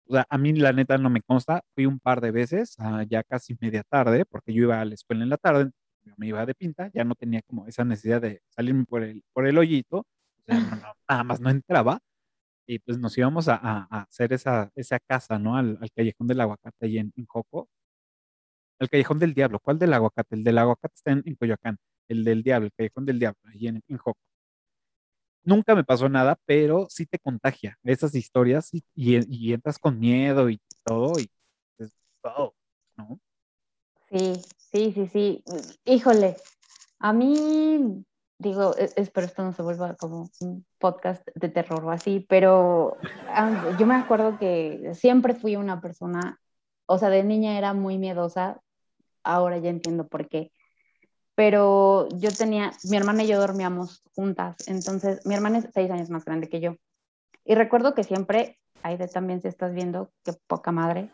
O 0.07 0.14
sea, 0.14 0.26
a 0.31 0.38
mí 0.38 0.52
la 0.55 0.73
neta 0.73 0.97
no 0.97 1.11
me 1.11 1.21
consta, 1.23 1.62
fui 1.75 1.87
un 1.87 1.99
par 1.99 2.21
de 2.21 2.31
veces, 2.31 2.76
ah, 2.79 3.05
ya 3.09 3.25
casi 3.25 3.57
media 3.61 3.83
tarde, 3.83 4.25
porque 4.26 4.52
yo 4.55 4.62
iba 4.62 4.81
a 4.81 4.85
la 4.85 4.95
escuela 4.95 5.25
en 5.25 5.31
la 5.31 5.38
tarde, 5.38 5.73
yo 6.05 6.14
me 6.19 6.29
iba 6.29 6.47
de 6.47 6.55
pinta, 6.55 6.88
ya 6.95 7.02
no 7.05 7.17
tenía 7.17 7.43
como 7.43 7.67
esa 7.67 7.85
necesidad 7.85 8.21
de 8.23 8.43
salirme 8.49 8.85
por 8.85 9.02
el, 9.02 9.25
por 9.33 9.47
el 9.49 9.59
hoyito, 9.59 9.99
o 9.99 10.07
sea, 10.47 10.55
nada 11.09 11.25
más 11.25 11.40
no 11.40 11.50
entraba, 11.50 11.99
y 12.67 12.79
pues 12.79 12.99
nos 12.99 13.19
íbamos 13.19 13.49
a, 13.49 13.57
a, 13.61 14.02
hacer 14.02 14.33
esa, 14.33 14.71
esa 14.76 15.00
casa, 15.00 15.38
¿no? 15.38 15.57
Al, 15.57 15.79
al 15.81 15.90
callejón 15.93 16.29
del 16.29 16.40
aguacate 16.43 16.87
ahí 16.87 16.99
en, 16.99 17.12
en 17.17 17.26
Joco. 17.26 17.69
El 18.79 18.88
callejón 18.88 19.19
del 19.19 19.35
diablo, 19.35 19.59
¿cuál 19.61 19.79
del 19.81 19.93
aguacate? 19.95 20.37
El 20.37 20.45
del 20.45 20.59
aguacate 20.59 20.95
está 20.95 21.12
en, 21.12 21.23
en 21.26 21.35
Coyoacán 21.35 21.76
el 22.11 22.25
del 22.25 22.43
diablo, 22.43 22.67
el 22.67 22.73
callejón 22.73 23.07
del 23.07 23.19
diablo, 23.19 23.40
ahí 23.45 23.69
en, 23.69 23.83
en 23.87 23.97
Joco. 23.97 24.21
Nunca 25.43 25.75
me 25.75 25.85
pasó 25.85 26.09
nada, 26.09 26.37
pero 26.45 26.87
sí 26.90 27.07
te 27.07 27.19
contagia 27.19 27.79
esas 27.83 28.14
historias 28.14 28.69
y, 28.75 28.85
y, 28.95 29.52
entras 29.55 29.79
con 29.79 29.99
miedo 29.99 30.50
y 30.50 30.61
todo, 30.85 31.19
y 31.19 31.31
es 31.79 31.97
todo, 32.21 32.55
¿no? 32.97 33.19
Sí, 34.11 34.35
sí, 34.59 34.93
sí, 34.93 35.07
sí. 35.07 35.45
Híjole, 35.85 36.37
a 36.99 37.12
mí, 37.14 38.05
digo, 38.38 38.76
e, 38.76 38.90
espero 38.97 39.26
esto 39.26 39.43
no 39.43 39.55
se 39.55 39.62
vuelva 39.62 39.95
como 39.95 40.29
un 40.40 40.67
podcast 40.79 41.26
de 41.35 41.49
terror 41.49 41.85
o 41.85 41.90
así, 41.90 42.26
pero 42.29 42.99
ah, 43.29 43.76
yo 43.79 43.87
me 43.87 43.95
acuerdo 43.95 44.38
que 44.38 44.93
siempre 44.95 45.35
fui 45.35 45.57
una 45.57 45.81
persona, 45.81 46.38
o 46.87 46.99
sea, 46.99 47.09
de 47.09 47.25
niña 47.25 47.57
era 47.57 47.73
muy 47.73 47.97
miedosa, 47.97 48.61
ahora 49.23 49.59
ya 49.59 49.71
entiendo 49.71 50.07
por 50.07 50.29
qué 50.29 50.52
pero 51.35 52.09
yo 52.11 52.31
tenía, 52.31 52.73
mi 52.85 52.97
hermana 52.97 53.23
y 53.23 53.29
yo 53.29 53.39
dormíamos 53.39 54.03
juntas, 54.15 54.57
entonces 54.67 55.25
mi 55.25 55.35
hermana 55.35 55.59
es 55.59 55.69
seis 55.73 55.91
años 55.91 56.11
más 56.11 56.25
grande 56.25 56.49
que 56.49 56.61
yo. 56.61 56.77
Y 57.45 57.55
recuerdo 57.55 57.95
que 57.95 58.05
siempre, 58.05 58.59
Aide 58.83 59.09
también 59.09 59.41
si 59.43 59.49
estás 59.49 59.73
viendo, 59.73 60.11
qué 60.25 60.33
poca 60.47 60.73
madre, 60.73 61.11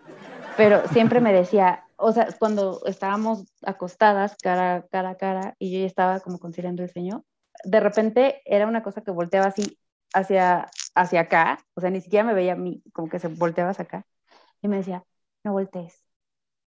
pero 0.56 0.86
siempre 0.88 1.20
me 1.20 1.32
decía, 1.32 1.84
o 1.96 2.12
sea, 2.12 2.28
cuando 2.38 2.80
estábamos 2.86 3.46
acostadas 3.62 4.36
cara, 4.36 4.86
cara 4.90 5.10
a 5.10 5.16
cara 5.16 5.54
y 5.58 5.72
yo 5.72 5.80
ya 5.80 5.86
estaba 5.86 6.20
como 6.20 6.38
conciliando 6.38 6.82
el 6.82 6.90
sueño, 6.90 7.24
de 7.64 7.80
repente 7.80 8.42
era 8.44 8.66
una 8.66 8.82
cosa 8.82 9.02
que 9.02 9.10
volteaba 9.10 9.46
así 9.46 9.78
hacia, 10.14 10.70
hacia 10.94 11.20
acá, 11.20 11.58
o 11.74 11.80
sea, 11.80 11.90
ni 11.90 12.00
siquiera 12.00 12.24
me 12.24 12.34
veía 12.34 12.52
a 12.52 12.56
mí, 12.56 12.82
como 12.92 13.08
que 13.08 13.18
se 13.18 13.28
volteaba 13.28 13.70
hacia 13.70 13.84
acá, 13.84 14.06
y 14.62 14.68
me 14.68 14.76
decía, 14.76 15.04
no 15.44 15.52
voltees, 15.52 16.05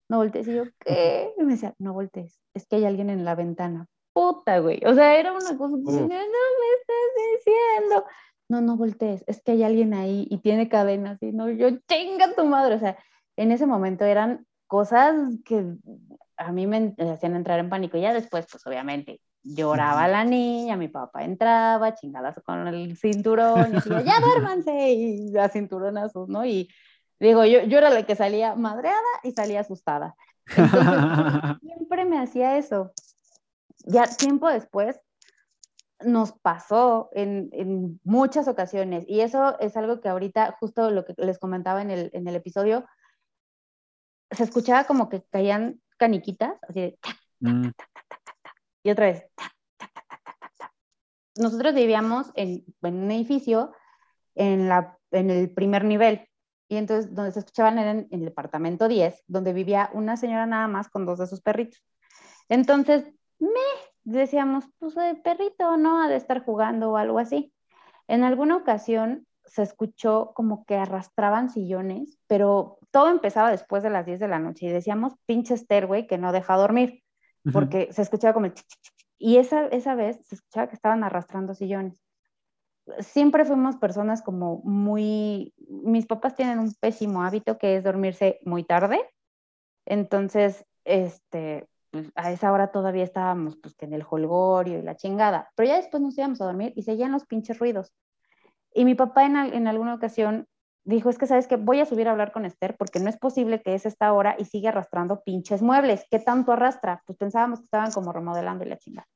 no 0.08 0.18
voltees. 0.18 0.48
Y 0.48 0.54
yo, 0.54 0.64
¿qué? 0.80 1.32
Y 1.36 1.42
me 1.42 1.52
decía, 1.52 1.74
no 1.78 1.92
voltees, 1.92 2.38
es 2.54 2.66
que 2.66 2.76
hay 2.76 2.84
alguien 2.84 3.10
en 3.10 3.24
la 3.24 3.34
ventana. 3.34 3.86
Puta, 4.12 4.58
güey. 4.60 4.80
O 4.86 4.94
sea, 4.94 5.18
era 5.18 5.32
una 5.32 5.58
cosa, 5.58 5.76
no 5.76 5.92
me 5.92 6.02
estás 6.02 7.44
diciendo. 7.44 8.04
no, 8.48 8.60
no 8.62 8.76
voltees, 8.76 9.24
es 9.26 9.42
que 9.42 9.52
hay 9.52 9.62
alguien 9.62 9.92
ahí 9.92 10.26
y 10.30 10.38
tiene 10.38 10.68
cadenas 10.68 11.22
y 11.22 11.32
no, 11.32 11.50
yo 11.50 11.68
chinga 11.88 12.34
tu 12.34 12.46
madre, 12.46 12.76
o 12.76 12.78
sea, 12.78 12.96
en 13.36 13.52
ese 13.52 13.66
momento 13.66 14.04
eran 14.04 14.46
cosas 14.66 15.14
que 15.44 15.76
a 16.36 16.52
mí 16.52 16.66
me 16.66 16.94
hacían 16.98 17.36
entrar 17.36 17.58
en 17.58 17.70
pánico. 17.70 17.96
Y 17.96 18.02
ya 18.02 18.12
después, 18.12 18.46
pues 18.50 18.66
obviamente, 18.66 19.20
lloraba 19.42 20.08
la 20.08 20.24
niña, 20.24 20.76
mi 20.76 20.88
papá 20.88 21.24
entraba, 21.24 21.94
chingadas 21.94 22.40
con 22.44 22.66
el 22.68 22.96
cinturón, 22.96 23.70
y 23.70 23.72
decía, 23.74 24.02
ya 24.02 24.20
duérmanse, 24.20 24.92
y 24.92 25.36
a 25.36 25.48
cinturonazos, 25.48 26.28
¿no? 26.28 26.44
Y 26.44 26.68
digo, 27.20 27.44
yo, 27.44 27.62
yo 27.62 27.78
era 27.78 27.90
la 27.90 28.04
que 28.04 28.16
salía 28.16 28.54
madreada 28.54 29.00
y 29.22 29.32
salía 29.32 29.60
asustada. 29.60 30.14
siempre 31.60 32.04
me 32.04 32.18
hacía 32.18 32.56
eso. 32.56 32.92
Ya 33.84 34.06
tiempo 34.06 34.48
después 34.48 35.00
nos 36.00 36.32
pasó 36.32 37.08
en, 37.12 37.48
en, 37.52 38.00
muchas 38.04 38.48
ocasiones, 38.48 39.04
y 39.08 39.20
eso 39.20 39.58
es 39.60 39.76
algo 39.76 40.00
que 40.00 40.08
ahorita, 40.08 40.56
justo 40.60 40.90
lo 40.90 41.04
que 41.04 41.14
les 41.16 41.38
comentaba 41.38 41.80
en 41.80 41.90
el, 41.90 42.10
en 42.12 42.28
el 42.28 42.36
episodio, 42.36 42.84
se 44.30 44.44
escuchaba 44.44 44.84
como 44.84 45.08
que 45.08 45.22
caían 45.30 45.80
caniquitas, 45.96 46.58
así 46.68 46.80
de... 46.80 46.98
Mm. 47.40 47.70
y 48.82 48.90
otra 48.90 49.06
vez... 49.06 49.24
Nosotros 51.38 51.74
vivíamos 51.74 52.32
en, 52.34 52.64
en, 52.82 52.94
un 52.94 53.10
edificio 53.10 53.72
en, 54.34 54.68
la, 54.70 54.98
en 55.10 55.30
el 55.30 55.50
primer 55.50 55.84
nivel. 55.84 56.26
Y 56.68 56.76
entonces, 56.76 57.14
donde 57.14 57.32
se 57.32 57.40
escuchaban 57.40 57.78
era 57.78 57.92
en, 57.92 58.08
el 58.10 58.24
departamento 58.24 58.88
10, 58.88 59.24
donde 59.26 59.52
vivía 59.52 59.90
una 59.92 60.16
señora 60.16 60.46
nada 60.46 60.66
más 60.66 60.88
con 60.88 61.06
dos 61.06 61.18
de 61.18 61.26
sus 61.26 61.40
perritos. 61.40 61.82
Entonces, 62.48 63.06
me 63.38 63.50
decíamos, 64.04 64.64
pues 64.78 64.96
el 64.96 65.20
perrito 65.20 65.76
no 65.76 66.02
ha 66.02 66.08
de 66.08 66.16
estar 66.16 66.44
jugando 66.44 66.92
o 66.92 66.96
algo 66.96 67.18
así. 67.18 67.52
En 68.08 68.24
alguna 68.24 68.56
ocasión 68.56 69.26
se 69.44 69.62
escuchó 69.62 70.32
como 70.34 70.64
que 70.64 70.76
arrastraban 70.76 71.50
sillones, 71.50 72.18
pero 72.26 72.78
todo 72.90 73.10
empezaba 73.10 73.50
después 73.50 73.82
de 73.82 73.90
las 73.90 74.06
10 74.06 74.20
de 74.20 74.28
la 74.28 74.38
noche 74.38 74.66
y 74.66 74.70
decíamos, 74.70 75.14
pinche 75.26 75.56
stairway 75.56 76.06
que 76.06 76.18
no 76.18 76.32
deja 76.32 76.56
dormir, 76.56 77.02
porque 77.52 77.92
se 77.92 78.02
escuchaba 78.02 78.34
como 78.34 78.46
el... 78.46 78.54
Y 79.18 79.38
esa, 79.38 79.66
esa 79.68 79.94
vez 79.94 80.18
se 80.26 80.34
escuchaba 80.34 80.68
que 80.68 80.74
estaban 80.74 81.04
arrastrando 81.04 81.54
sillones. 81.54 82.05
Siempre 83.00 83.44
fuimos 83.44 83.76
personas 83.76 84.22
como 84.22 84.60
muy... 84.64 85.54
Mis 85.68 86.06
papás 86.06 86.34
tienen 86.34 86.58
un 86.58 86.72
pésimo 86.74 87.22
hábito 87.22 87.58
que 87.58 87.76
es 87.76 87.84
dormirse 87.84 88.38
muy 88.44 88.64
tarde. 88.64 89.00
Entonces, 89.84 90.64
este, 90.84 91.68
pues, 91.90 92.12
a 92.14 92.30
esa 92.30 92.52
hora 92.52 92.72
todavía 92.72 93.04
estábamos 93.04 93.56
pues 93.56 93.74
en 93.80 93.94
el 93.94 94.04
holgorio 94.08 94.78
y 94.78 94.82
la 94.82 94.96
chingada, 94.96 95.50
pero 95.54 95.68
ya 95.68 95.76
después 95.76 96.02
nos 96.02 96.18
íbamos 96.18 96.40
a 96.40 96.44
dormir 96.44 96.72
y 96.76 96.82
seguían 96.82 97.12
los 97.12 97.24
pinches 97.24 97.58
ruidos. 97.58 97.94
Y 98.74 98.84
mi 98.84 98.94
papá 98.94 99.24
en, 99.24 99.36
en 99.36 99.66
alguna 99.66 99.94
ocasión 99.94 100.46
dijo, 100.84 101.08
es 101.08 101.18
que 101.18 101.26
sabes 101.26 101.46
que 101.46 101.56
voy 101.56 101.80
a 101.80 101.86
subir 101.86 102.08
a 102.08 102.12
hablar 102.12 102.32
con 102.32 102.44
Esther 102.44 102.76
porque 102.76 103.00
no 103.00 103.08
es 103.08 103.16
posible 103.16 103.62
que 103.62 103.74
es 103.74 103.86
esta 103.86 104.12
hora 104.12 104.36
y 104.38 104.44
sigue 104.44 104.68
arrastrando 104.68 105.22
pinches 105.22 105.62
muebles. 105.62 106.04
¿Qué 106.10 106.18
tanto 106.18 106.52
arrastra? 106.52 107.02
Pues 107.06 107.16
pensábamos 107.18 107.60
que 107.60 107.64
estaban 107.64 107.92
como 107.92 108.12
remodelando 108.12 108.64
y 108.64 108.68
la 108.68 108.76
chingada. 108.76 109.06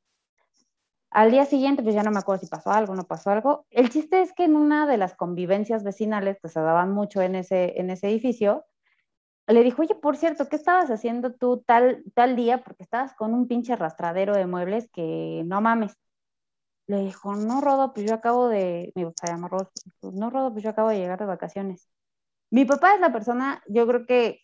Al 1.10 1.32
día 1.32 1.44
siguiente, 1.44 1.82
pues 1.82 1.94
ya 1.94 2.04
no 2.04 2.12
me 2.12 2.20
acuerdo 2.20 2.42
si 2.42 2.46
pasó 2.46 2.70
algo 2.70 2.94
no 2.94 3.04
pasó 3.04 3.30
algo. 3.30 3.66
El 3.70 3.90
chiste 3.90 4.22
es 4.22 4.32
que 4.32 4.44
en 4.44 4.54
una 4.56 4.86
de 4.86 4.96
las 4.96 5.14
convivencias 5.14 5.82
vecinales, 5.82 6.38
que 6.40 6.48
se 6.48 6.60
daban 6.60 6.92
mucho 6.92 7.20
en 7.20 7.34
ese, 7.34 7.80
en 7.80 7.90
ese 7.90 8.08
edificio, 8.08 8.64
le 9.48 9.64
dijo, 9.64 9.82
oye, 9.82 9.96
por 9.96 10.16
cierto, 10.16 10.48
¿qué 10.48 10.56
estabas 10.56 10.90
haciendo 10.90 11.34
tú 11.34 11.62
tal, 11.66 12.04
tal 12.14 12.36
día? 12.36 12.62
Porque 12.62 12.84
estabas 12.84 13.14
con 13.14 13.34
un 13.34 13.48
pinche 13.48 13.72
arrastradero 13.72 14.34
de 14.34 14.46
muebles 14.46 14.88
que 14.92 15.42
no 15.46 15.60
mames. 15.60 15.96
Le 16.86 16.98
dijo, 17.00 17.34
no, 17.34 17.60
Rodo, 17.60 17.92
pues 17.92 18.06
yo 18.06 18.14
acabo 18.14 18.48
de, 18.48 18.92
mi 18.94 19.04
papá 19.04 19.26
se 19.26 19.32
llama 19.32 19.48
Rodo, 19.48 19.70
no, 20.02 20.30
Rodo, 20.30 20.52
pues 20.52 20.64
yo 20.64 20.70
acabo 20.70 20.90
de 20.90 20.98
llegar 20.98 21.18
de 21.18 21.26
vacaciones. 21.26 21.88
Mi 22.50 22.64
papá 22.64 22.94
es 22.94 23.00
la 23.00 23.12
persona, 23.12 23.62
yo 23.68 23.86
creo 23.86 24.06
que, 24.06 24.40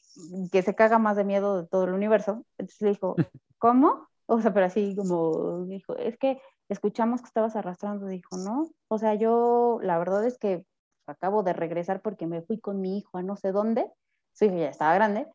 que 0.53 0.63
se 0.63 0.75
caga 0.75 0.99
más 0.99 1.17
de 1.17 1.25
miedo 1.25 1.63
de 1.63 1.69
todo 1.69 1.85
el 1.85 1.93
universo. 1.95 2.45
Entonces 2.59 2.83
le 2.83 2.89
dijo, 2.91 3.17
¿cómo? 3.59 4.09
O 4.27 4.41
sea, 4.41 4.53
pero 4.53 4.67
así 4.67 4.95
como 4.97 5.65
dijo, 5.67 5.97
es 5.97 6.19
que 6.19 6.41
escuchamos 6.69 7.21
que 7.21 7.29
estabas 7.29 7.57
arrastrando. 7.57 8.07
Dijo, 8.07 8.37
no, 8.37 8.69
o 8.89 8.99
sea, 8.99 9.15
yo 9.15 9.79
la 9.83 9.99
verdad 9.99 10.25
es 10.25 10.39
que 10.39 10.65
acabo 11.07 11.43
de 11.43 11.53
regresar 11.53 12.01
porque 12.01 12.27
me 12.27 12.43
fui 12.43 12.59
con 12.59 12.81
mi 12.81 12.99
hijo 12.99 13.19
a 13.19 13.23
no 13.23 13.37
sé 13.37 13.53
dónde. 13.53 13.91
Su 14.33 14.47
hijo 14.47 14.57
ya 14.57 14.69
estaba 14.69 14.95
grande. 14.95 15.27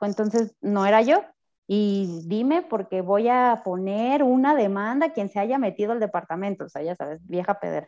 Entonces 0.00 0.54
no 0.60 0.86
era 0.86 1.02
yo 1.02 1.22
y 1.66 2.22
dime 2.26 2.62
porque 2.62 3.00
voy 3.00 3.28
a 3.28 3.62
poner 3.64 4.24
una 4.24 4.56
demanda 4.56 5.06
a 5.06 5.12
quien 5.12 5.28
se 5.28 5.38
haya 5.38 5.56
metido 5.56 5.92
al 5.92 6.00
departamento, 6.00 6.64
o 6.64 6.68
sea, 6.68 6.82
ya 6.82 6.96
sabes, 6.96 7.24
vieja 7.28 7.60
pedera. 7.60 7.86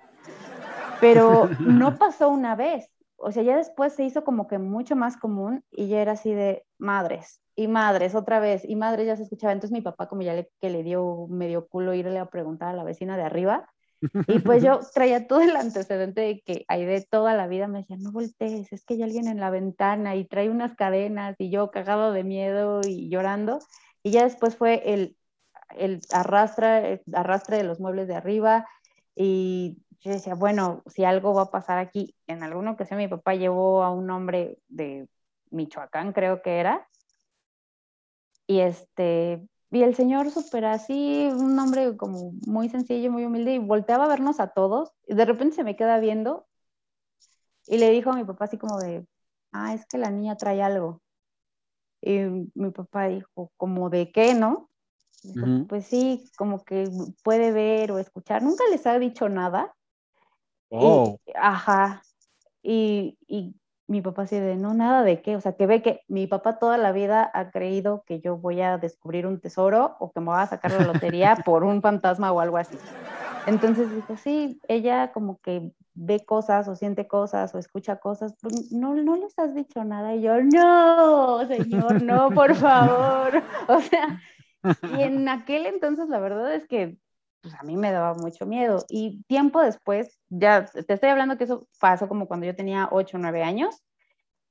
Pero 1.00 1.48
no 1.58 1.98
pasó 1.98 2.28
una 2.28 2.54
vez, 2.54 2.88
o 3.16 3.32
sea, 3.32 3.42
ya 3.42 3.56
después 3.56 3.94
se 3.94 4.04
hizo 4.04 4.22
como 4.22 4.46
que 4.46 4.58
mucho 4.58 4.94
más 4.94 5.16
común 5.16 5.64
y 5.72 5.88
ya 5.88 6.00
era 6.00 6.12
así 6.12 6.32
de 6.32 6.64
madres 6.78 7.41
y 7.54 7.68
madres 7.68 8.14
otra 8.14 8.40
vez 8.40 8.62
y 8.64 8.76
madres 8.76 9.06
ya 9.06 9.16
se 9.16 9.24
escuchaba. 9.24 9.52
Entonces 9.52 9.72
mi 9.72 9.82
papá 9.82 10.08
como 10.08 10.22
ya 10.22 10.34
le, 10.34 10.50
que 10.60 10.70
le 10.70 10.82
dio 10.82 11.26
medio 11.28 11.68
culo 11.68 11.94
irle 11.94 12.18
a 12.18 12.26
preguntar 12.26 12.70
a 12.70 12.76
la 12.76 12.84
vecina 12.84 13.16
de 13.16 13.24
arriba, 13.24 13.68
y 14.26 14.40
pues 14.40 14.62
yo 14.62 14.80
traía 14.94 15.26
todo 15.26 15.40
el 15.42 15.54
antecedente 15.56 16.20
de 16.20 16.40
que 16.40 16.64
ahí 16.68 16.84
de 16.84 17.02
toda 17.02 17.34
la 17.34 17.46
vida 17.46 17.68
me 17.68 17.80
decía, 17.80 17.96
no 17.98 18.12
voltees, 18.12 18.72
es 18.72 18.84
que 18.84 18.94
hay 18.94 19.02
alguien 19.02 19.28
en 19.28 19.40
la 19.40 19.50
ventana 19.50 20.16
y 20.16 20.24
trae 20.24 20.50
unas 20.50 20.74
cadenas 20.74 21.36
y 21.38 21.50
yo 21.50 21.70
cagado 21.70 22.12
de 22.12 22.24
miedo 22.24 22.80
y 22.84 23.08
llorando. 23.08 23.60
Y 24.02 24.10
ya 24.10 24.24
después 24.24 24.56
fue 24.56 24.92
el, 24.92 25.16
el 25.76 26.00
arrastre, 26.12 27.02
arrastre 27.12 27.58
de 27.58 27.64
los 27.64 27.78
muebles 27.78 28.08
de 28.08 28.16
arriba 28.16 28.66
y 29.14 29.78
yo 30.00 30.10
decía, 30.10 30.34
bueno, 30.34 30.82
si 30.86 31.04
algo 31.04 31.32
va 31.34 31.42
a 31.42 31.50
pasar 31.50 31.78
aquí, 31.78 32.16
en 32.26 32.42
alguna 32.42 32.72
ocasión 32.72 32.98
mi 32.98 33.06
papá 33.06 33.34
llevó 33.34 33.84
a 33.84 33.92
un 33.92 34.10
hombre 34.10 34.58
de 34.68 35.06
Michoacán, 35.50 36.12
creo 36.12 36.42
que 36.42 36.58
era, 36.58 36.88
y 38.46 38.60
este, 38.60 39.46
y 39.70 39.82
el 39.82 39.94
señor 39.94 40.30
súper 40.30 40.64
así, 40.66 41.28
un 41.32 41.58
hombre 41.58 41.96
como 41.96 42.32
muy 42.46 42.68
sencillo, 42.68 43.10
muy 43.10 43.24
humilde, 43.24 43.54
y 43.54 43.58
volteaba 43.58 44.04
a 44.04 44.08
vernos 44.08 44.40
a 44.40 44.48
todos, 44.48 44.92
y 45.06 45.14
de 45.14 45.24
repente 45.24 45.56
se 45.56 45.64
me 45.64 45.76
queda 45.76 45.98
viendo, 45.98 46.46
y 47.66 47.78
le 47.78 47.90
dijo 47.90 48.10
a 48.10 48.16
mi 48.16 48.24
papá 48.24 48.46
así 48.46 48.58
como 48.58 48.78
de, 48.78 49.06
ah, 49.52 49.74
es 49.74 49.86
que 49.86 49.98
la 49.98 50.10
niña 50.10 50.36
trae 50.36 50.62
algo. 50.62 51.00
Y 52.00 52.18
mi 52.54 52.70
papá 52.70 53.06
dijo, 53.06 53.52
como 53.56 53.88
de 53.88 54.10
qué, 54.10 54.34
¿no? 54.34 54.68
Pues 55.68 55.86
sí, 55.86 56.28
como 56.36 56.64
que 56.64 56.90
puede 57.22 57.52
ver 57.52 57.92
o 57.92 57.98
escuchar. 57.98 58.42
Nunca 58.42 58.64
les 58.70 58.86
ha 58.86 58.98
dicho 58.98 59.28
nada. 59.28 59.72
Oh. 60.68 61.18
ajá. 61.36 62.02
Y, 62.62 63.18
y 63.28 63.54
mi 63.92 64.00
papá 64.00 64.22
así 64.22 64.38
de, 64.38 64.56
no, 64.56 64.72
nada 64.72 65.02
de 65.02 65.20
qué, 65.20 65.36
o 65.36 65.40
sea, 65.40 65.52
que 65.52 65.66
ve 65.66 65.82
que 65.82 66.00
mi 66.08 66.26
papá 66.26 66.58
toda 66.58 66.78
la 66.78 66.92
vida 66.92 67.30
ha 67.34 67.50
creído 67.50 68.04
que 68.06 68.20
yo 68.20 68.38
voy 68.38 68.62
a 68.62 68.78
descubrir 68.78 69.26
un 69.26 69.38
tesoro 69.38 69.96
o 70.00 70.10
que 70.10 70.20
me 70.20 70.26
voy 70.26 70.40
a 70.40 70.46
sacar 70.46 70.72
la 70.72 70.86
lotería 70.86 71.36
por 71.44 71.62
un 71.62 71.82
fantasma 71.82 72.32
o 72.32 72.40
algo 72.40 72.56
así. 72.56 72.76
Entonces 73.46 73.94
dijo, 73.94 74.16
sí, 74.16 74.58
ella 74.66 75.12
como 75.12 75.40
que 75.42 75.72
ve 75.92 76.24
cosas 76.24 76.68
o 76.68 76.74
siente 76.74 77.06
cosas 77.06 77.54
o 77.54 77.58
escucha 77.58 77.96
cosas, 77.96 78.34
pues 78.40 78.72
no, 78.72 78.94
no 78.94 79.16
les 79.16 79.38
has 79.38 79.54
dicho 79.54 79.84
nada. 79.84 80.14
Y 80.14 80.22
yo, 80.22 80.42
no, 80.42 81.46
señor, 81.46 82.02
no, 82.02 82.30
por 82.30 82.54
favor. 82.56 83.42
O 83.68 83.80
sea, 83.80 84.20
y 84.96 85.02
en 85.02 85.28
aquel 85.28 85.66
entonces 85.66 86.08
la 86.08 86.18
verdad 86.18 86.54
es 86.54 86.66
que 86.66 86.96
pues 87.42 87.54
a 87.54 87.62
mí 87.64 87.76
me 87.76 87.92
daba 87.92 88.14
mucho 88.14 88.46
miedo. 88.46 88.84
Y 88.88 89.22
tiempo 89.24 89.60
después, 89.60 90.18
ya 90.28 90.64
te 90.66 90.94
estoy 90.94 91.10
hablando 91.10 91.36
que 91.36 91.44
eso 91.44 91.68
pasó 91.80 92.08
como 92.08 92.26
cuando 92.28 92.46
yo 92.46 92.56
tenía 92.56 92.88
8 92.90 93.16
o 93.16 93.20
9 93.20 93.42
años, 93.42 93.82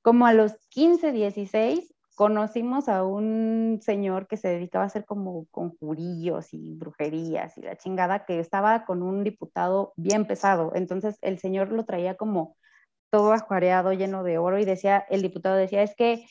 como 0.02 0.26
a 0.26 0.32
los 0.34 0.52
15, 0.68 1.12
16, 1.12 1.94
conocimos 2.14 2.88
a 2.88 3.04
un 3.04 3.80
señor 3.82 4.26
que 4.28 4.36
se 4.36 4.48
dedicaba 4.48 4.84
a 4.84 4.86
hacer 4.88 5.04
como 5.06 5.46
conjurillos 5.50 6.52
y 6.52 6.74
brujerías 6.74 7.56
y 7.56 7.62
la 7.62 7.76
chingada, 7.76 8.24
que 8.26 8.38
estaba 8.38 8.84
con 8.84 9.02
un 9.02 9.24
diputado 9.24 9.94
bien 9.96 10.26
pesado. 10.26 10.72
Entonces 10.74 11.16
el 11.22 11.38
señor 11.38 11.72
lo 11.72 11.84
traía 11.84 12.16
como 12.16 12.56
todo 13.10 13.32
ajuareado, 13.32 13.92
lleno 13.92 14.22
de 14.24 14.38
oro 14.38 14.58
y 14.58 14.64
decía, 14.64 15.04
el 15.10 15.22
diputado 15.22 15.56
decía, 15.56 15.82
es 15.82 15.94
que 15.96 16.26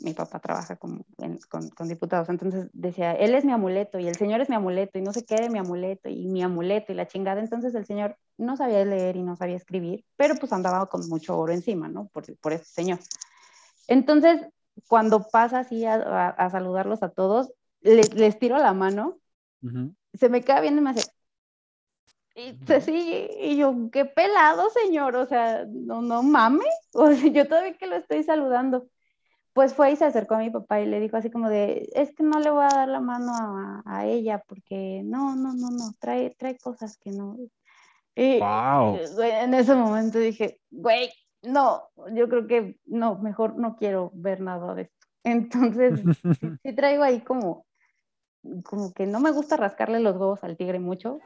mi 0.00 0.14
papá 0.14 0.40
trabaja 0.40 0.76
con, 0.76 1.04
con, 1.48 1.88
diputados, 1.88 2.28
entonces 2.28 2.68
decía, 2.72 3.12
él 3.12 3.34
es 3.34 3.44
mi 3.44 3.52
amuleto 3.52 3.98
y 3.98 4.08
el 4.08 4.16
señor 4.16 4.40
es 4.40 4.48
mi 4.48 4.54
amuleto 4.54 4.98
y 4.98 5.02
no 5.02 5.12
se 5.12 5.24
quede 5.24 5.50
mi 5.50 5.58
amuleto 5.58 6.08
y 6.08 6.26
mi 6.26 6.42
amuleto 6.42 6.92
y 6.92 6.94
la 6.94 7.06
chingada, 7.06 7.40
entonces 7.40 7.74
el 7.74 7.84
señor 7.84 8.16
no 8.38 8.56
sabía 8.56 8.84
leer 8.84 9.16
y 9.16 9.22
no 9.22 9.36
sabía 9.36 9.56
escribir, 9.56 10.04
pero 10.16 10.34
pues 10.36 10.52
andaba 10.52 10.86
con 10.86 11.06
mucho 11.08 11.38
oro 11.38 11.52
encima, 11.52 11.88
¿no? 11.88 12.08
Por, 12.08 12.24
por 12.38 12.52
ese 12.52 12.64
señor. 12.64 12.98
Entonces, 13.86 14.40
cuando 14.88 15.28
pasa 15.28 15.60
así 15.60 15.84
a, 15.84 16.28
a, 16.28 16.50
saludarlos 16.50 17.02
a 17.02 17.10
todos, 17.10 17.52
les, 17.80 18.14
les 18.14 18.38
tiro 18.38 18.58
la 18.58 18.72
mano, 18.72 19.18
se 20.14 20.28
me 20.28 20.42
queda 20.42 20.60
viendo 20.60 20.80
y 20.80 20.84
me 20.84 20.90
hace, 20.90 21.10
y 22.34 22.72
así, 22.72 23.28
y 23.40 23.56
yo, 23.56 23.74
qué 23.90 24.04
pelado, 24.04 24.68
señor, 24.70 25.16
o 25.16 25.26
sea, 25.26 25.64
no, 25.66 26.02
no 26.02 26.22
mames, 26.22 26.68
o 26.92 27.10
sea, 27.10 27.30
yo 27.30 27.46
todavía 27.48 27.76
que 27.76 27.86
lo 27.86 27.96
estoy 27.96 28.22
saludando 28.24 28.88
pues 29.56 29.72
fue 29.72 29.90
y 29.90 29.96
se 29.96 30.04
acercó 30.04 30.34
a 30.34 30.40
mi 30.40 30.50
papá 30.50 30.82
y 30.82 30.86
le 30.86 31.00
dijo 31.00 31.16
así 31.16 31.30
como 31.30 31.48
de, 31.48 31.88
es 31.94 32.14
que 32.14 32.22
no 32.22 32.38
le 32.40 32.50
voy 32.50 32.66
a 32.66 32.76
dar 32.76 32.88
la 32.88 33.00
mano 33.00 33.32
a, 33.86 34.04
ella 34.04 34.44
porque 34.46 35.00
no, 35.02 35.34
no, 35.34 35.54
no, 35.54 35.70
no, 35.70 35.94
trae, 35.98 36.36
trae 36.38 36.58
cosas 36.58 36.98
que 36.98 37.10
no. 37.10 37.38
Y 38.14 38.38
wow. 38.38 38.98
en 39.18 39.54
ese 39.54 39.74
momento 39.74 40.18
dije, 40.18 40.60
güey, 40.70 41.10
no, 41.40 41.88
yo 42.12 42.28
creo 42.28 42.46
que 42.46 42.78
no, 42.84 43.16
mejor 43.16 43.56
no 43.56 43.76
quiero 43.76 44.10
ver 44.12 44.42
nada 44.42 44.74
de 44.74 44.82
esto. 44.82 45.06
Entonces, 45.24 46.02
sí, 46.62 46.74
traigo 46.74 47.02
ahí 47.02 47.22
como, 47.22 47.64
como 48.62 48.92
que 48.92 49.06
no 49.06 49.20
me 49.20 49.30
gusta 49.30 49.56
rascarle 49.56 50.00
los 50.00 50.18
huevos 50.18 50.44
al 50.44 50.58
tigre 50.58 50.80
mucho, 50.80 51.18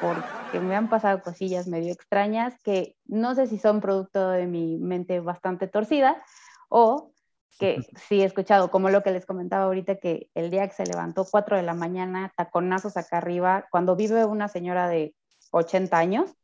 porque 0.00 0.60
me 0.60 0.76
han 0.76 0.88
pasado 0.88 1.20
cosillas 1.20 1.66
medio 1.66 1.92
extrañas 1.92 2.54
que 2.62 2.94
no 3.06 3.34
sé 3.34 3.48
si 3.48 3.58
son 3.58 3.80
producto 3.80 4.30
de 4.30 4.46
mi 4.46 4.78
mente 4.78 5.18
bastante 5.18 5.66
torcida 5.66 6.22
o 6.68 7.10
que 7.58 7.78
sí 8.08 8.22
he 8.22 8.24
escuchado, 8.24 8.70
como 8.70 8.90
lo 8.90 9.02
que 9.02 9.10
les 9.10 9.26
comentaba 9.26 9.64
ahorita, 9.64 9.96
que 9.96 10.30
el 10.34 10.50
día 10.50 10.66
que 10.68 10.74
se 10.74 10.86
levantó 10.86 11.26
4 11.30 11.56
de 11.56 11.62
la 11.62 11.74
mañana, 11.74 12.32
taconazos 12.36 12.96
acá 12.96 13.18
arriba, 13.18 13.66
cuando 13.70 13.96
vive 13.96 14.24
una 14.24 14.48
señora 14.48 14.88
de 14.88 15.14
80 15.52 15.96
años, 15.96 16.34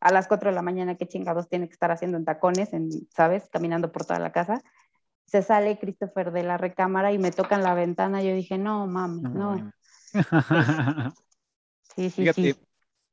a 0.00 0.12
las 0.12 0.28
4 0.28 0.50
de 0.50 0.54
la 0.54 0.60
mañana, 0.60 0.96
qué 0.96 1.08
chingados 1.08 1.48
tiene 1.48 1.66
que 1.66 1.72
estar 1.72 1.90
haciendo 1.90 2.18
en 2.18 2.26
tacones, 2.26 2.74
en, 2.74 2.90
¿sabes? 3.08 3.48
Caminando 3.50 3.90
por 3.90 4.04
toda 4.04 4.18
la 4.18 4.30
casa. 4.30 4.62
Se 5.24 5.42
sale 5.42 5.78
Christopher 5.78 6.30
de 6.30 6.42
la 6.42 6.58
recámara 6.58 7.10
y 7.12 7.18
me 7.18 7.30
tocan 7.30 7.62
la 7.62 7.74
ventana. 7.74 8.22
Yo 8.22 8.34
dije, 8.34 8.58
no, 8.58 8.86
mami, 8.86 9.22
no. 9.22 9.72
Sí, 11.94 12.10
sí, 12.10 12.30
sí. 12.34 12.54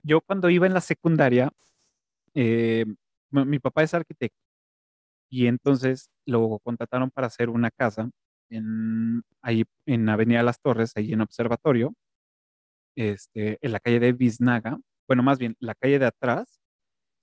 Yo 0.02 0.20
cuando 0.20 0.50
iba 0.50 0.68
en 0.68 0.74
la 0.74 0.82
secundaria, 0.82 1.50
eh, 2.34 2.86
mi 3.30 3.60
papá 3.60 3.84
es 3.84 3.94
arquitecto 3.94 4.43
y 5.34 5.48
entonces 5.48 6.12
lo 6.28 6.60
contrataron 6.64 7.10
para 7.10 7.26
hacer 7.26 7.50
una 7.50 7.72
casa 7.72 8.08
en, 8.52 9.24
ahí 9.42 9.64
en 9.88 10.08
Avenida 10.08 10.44
Las 10.44 10.60
Torres, 10.62 10.92
ahí 10.96 11.12
en 11.12 11.22
Observatorio, 11.22 11.96
este, 12.96 13.58
en 13.62 13.72
la 13.72 13.80
calle 13.80 14.00
de 14.00 14.14
Biznaga, 14.14 14.78
bueno, 15.08 15.24
más 15.24 15.40
bien 15.40 15.56
la 15.60 15.74
calle 15.74 15.98
de 15.98 16.06
atrás, 16.06 16.60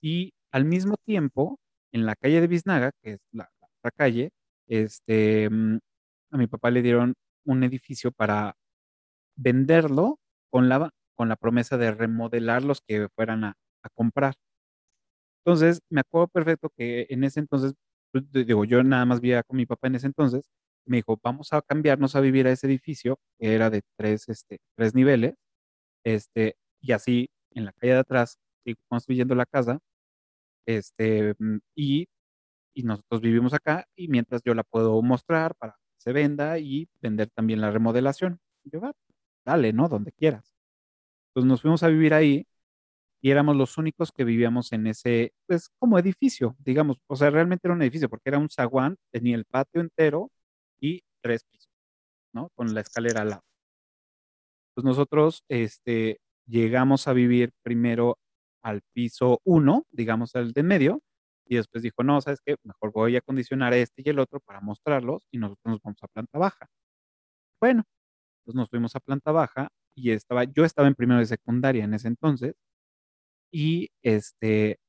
y 0.01 0.33
al 0.51 0.65
mismo 0.65 0.97
tiempo, 1.05 1.57
en 1.93 2.05
la 2.05 2.15
calle 2.17 2.41
de 2.41 2.47
Biznaga, 2.47 2.91
que 3.01 3.13
es 3.13 3.19
la, 3.31 3.49
otra 3.79 3.91
calle, 3.95 4.31
este, 4.67 5.49
mm, 5.49 5.79
a 6.31 6.37
mi 6.37 6.47
papá 6.47 6.69
le 6.69 6.81
dieron 6.81 7.13
un 7.45 7.63
edificio 7.63 8.11
para 8.11 8.55
venderlo 9.37 10.19
con 10.49 10.69
la, 10.69 10.91
con 11.15 11.29
la 11.29 11.37
promesa 11.37 11.77
de 11.77 11.91
remodelar 11.91 12.63
los 12.63 12.81
que 12.81 13.07
fueran 13.15 13.45
a, 13.45 13.55
a 13.83 13.89
comprar. 13.89 14.35
Entonces, 15.45 15.79
me 15.89 16.01
acuerdo 16.01 16.27
perfecto 16.27 16.69
que 16.75 17.07
en 17.09 17.23
ese 17.23 17.39
entonces 17.39 17.73
pues, 18.11 18.25
digo, 18.31 18.65
yo 18.65 18.83
nada 18.83 19.05
más 19.05 19.21
vivía 19.21 19.43
con 19.43 19.57
mi 19.57 19.65
papá 19.65 19.87
en 19.87 19.95
ese 19.95 20.07
entonces, 20.07 20.49
me 20.85 20.97
dijo, 20.97 21.19
vamos 21.23 21.53
a 21.53 21.61
cambiarnos 21.61 22.15
a 22.15 22.21
vivir 22.21 22.47
a 22.47 22.51
ese 22.51 22.67
edificio, 22.67 23.19
que 23.39 23.53
era 23.55 23.69
de 23.69 23.81
tres, 23.97 24.27
este, 24.29 24.59
tres 24.75 24.95
niveles, 24.95 25.35
este, 26.03 26.57
y 26.81 26.93
así 26.93 27.29
en 27.51 27.65
la 27.65 27.73
calle 27.73 27.93
de 27.93 27.99
atrás 27.99 28.39
sigo 28.65 28.79
construyendo 28.89 29.35
la 29.35 29.45
casa, 29.45 29.79
este, 30.67 31.35
mm, 31.39 31.59
y, 31.75 32.07
y 32.75 32.83
nosotros 32.83 33.21
vivimos 33.21 33.53
acá, 33.53 33.87
y 33.95 34.07
mientras 34.09 34.41
yo 34.43 34.53
la 34.55 34.63
puedo 34.63 35.01
mostrar 35.01 35.55
para 35.55 35.73
que 35.73 35.79
se 35.99 36.13
venda 36.13 36.59
y 36.59 36.89
vender 37.01 37.29
también 37.31 37.61
la 37.61 37.71
remodelación. 37.71 38.39
yo, 38.65 38.81
ah, 38.85 38.93
dale, 39.45 39.73
¿no? 39.73 39.89
Donde 39.89 40.11
quieras. 40.13 40.53
Entonces 41.29 41.49
nos 41.49 41.61
fuimos 41.61 41.83
a 41.83 41.87
vivir 41.89 42.13
ahí 42.13 42.47
y 43.21 43.31
éramos 43.31 43.55
los 43.55 43.77
únicos 43.77 44.11
que 44.11 44.23
vivíamos 44.23 44.71
en 44.73 44.87
ese, 44.87 45.33
pues 45.47 45.69
como 45.79 45.99
edificio, 45.99 46.55
digamos, 46.59 46.97
o 47.07 47.15
sea, 47.15 47.29
realmente 47.29 47.67
era 47.67 47.75
un 47.75 47.81
edificio 47.83 48.09
porque 48.09 48.29
era 48.29 48.39
un 48.39 48.49
zaguán, 48.49 48.97
tenía 49.11 49.35
el 49.35 49.45
patio 49.45 49.81
entero 49.81 50.31
y 50.81 51.03
tres 51.21 51.43
pisos, 51.45 51.69
¿no? 52.33 52.49
Con 52.55 52.73
la 52.73 52.81
escalera 52.81 53.21
al 53.21 53.29
lado. 53.29 53.43
Pues 54.75 54.85
nosotros, 54.85 55.43
este, 55.49 56.19
llegamos 56.47 57.07
a 57.07 57.13
vivir 57.13 57.51
primero 57.63 58.17
al 58.63 58.81
piso 58.93 59.41
uno, 59.43 59.85
digamos, 59.91 60.35
al 60.35 60.53
de 60.53 60.63
medio, 60.63 61.01
y 61.45 61.57
después 61.57 61.83
dijo, 61.83 62.03
no, 62.03 62.21
¿sabes 62.21 62.39
qué? 62.45 62.55
Mejor 62.63 62.91
voy 62.93 63.15
a 63.15 63.19
acondicionar 63.19 63.73
este 63.73 64.03
y 64.05 64.09
el 64.09 64.19
otro 64.19 64.39
para 64.39 64.61
mostrarlos 64.61 65.27
y 65.31 65.37
nosotros 65.37 65.73
nos 65.73 65.81
vamos 65.81 66.01
a 66.01 66.07
planta 66.07 66.39
baja. 66.39 66.67
Bueno, 67.59 67.83
pues 68.45 68.55
nos 68.55 68.69
fuimos 68.69 68.95
a 68.95 68.99
planta 69.01 69.31
baja 69.31 69.69
y 69.95 70.11
estaba, 70.11 70.45
yo 70.45 70.65
estaba 70.65 70.87
en 70.87 70.95
primero 70.95 71.19
de 71.19 71.25
secundaria 71.25 71.83
en 71.83 71.93
ese 71.93 72.07
entonces, 72.07 72.55
y 73.51 73.89
este, 74.03 74.79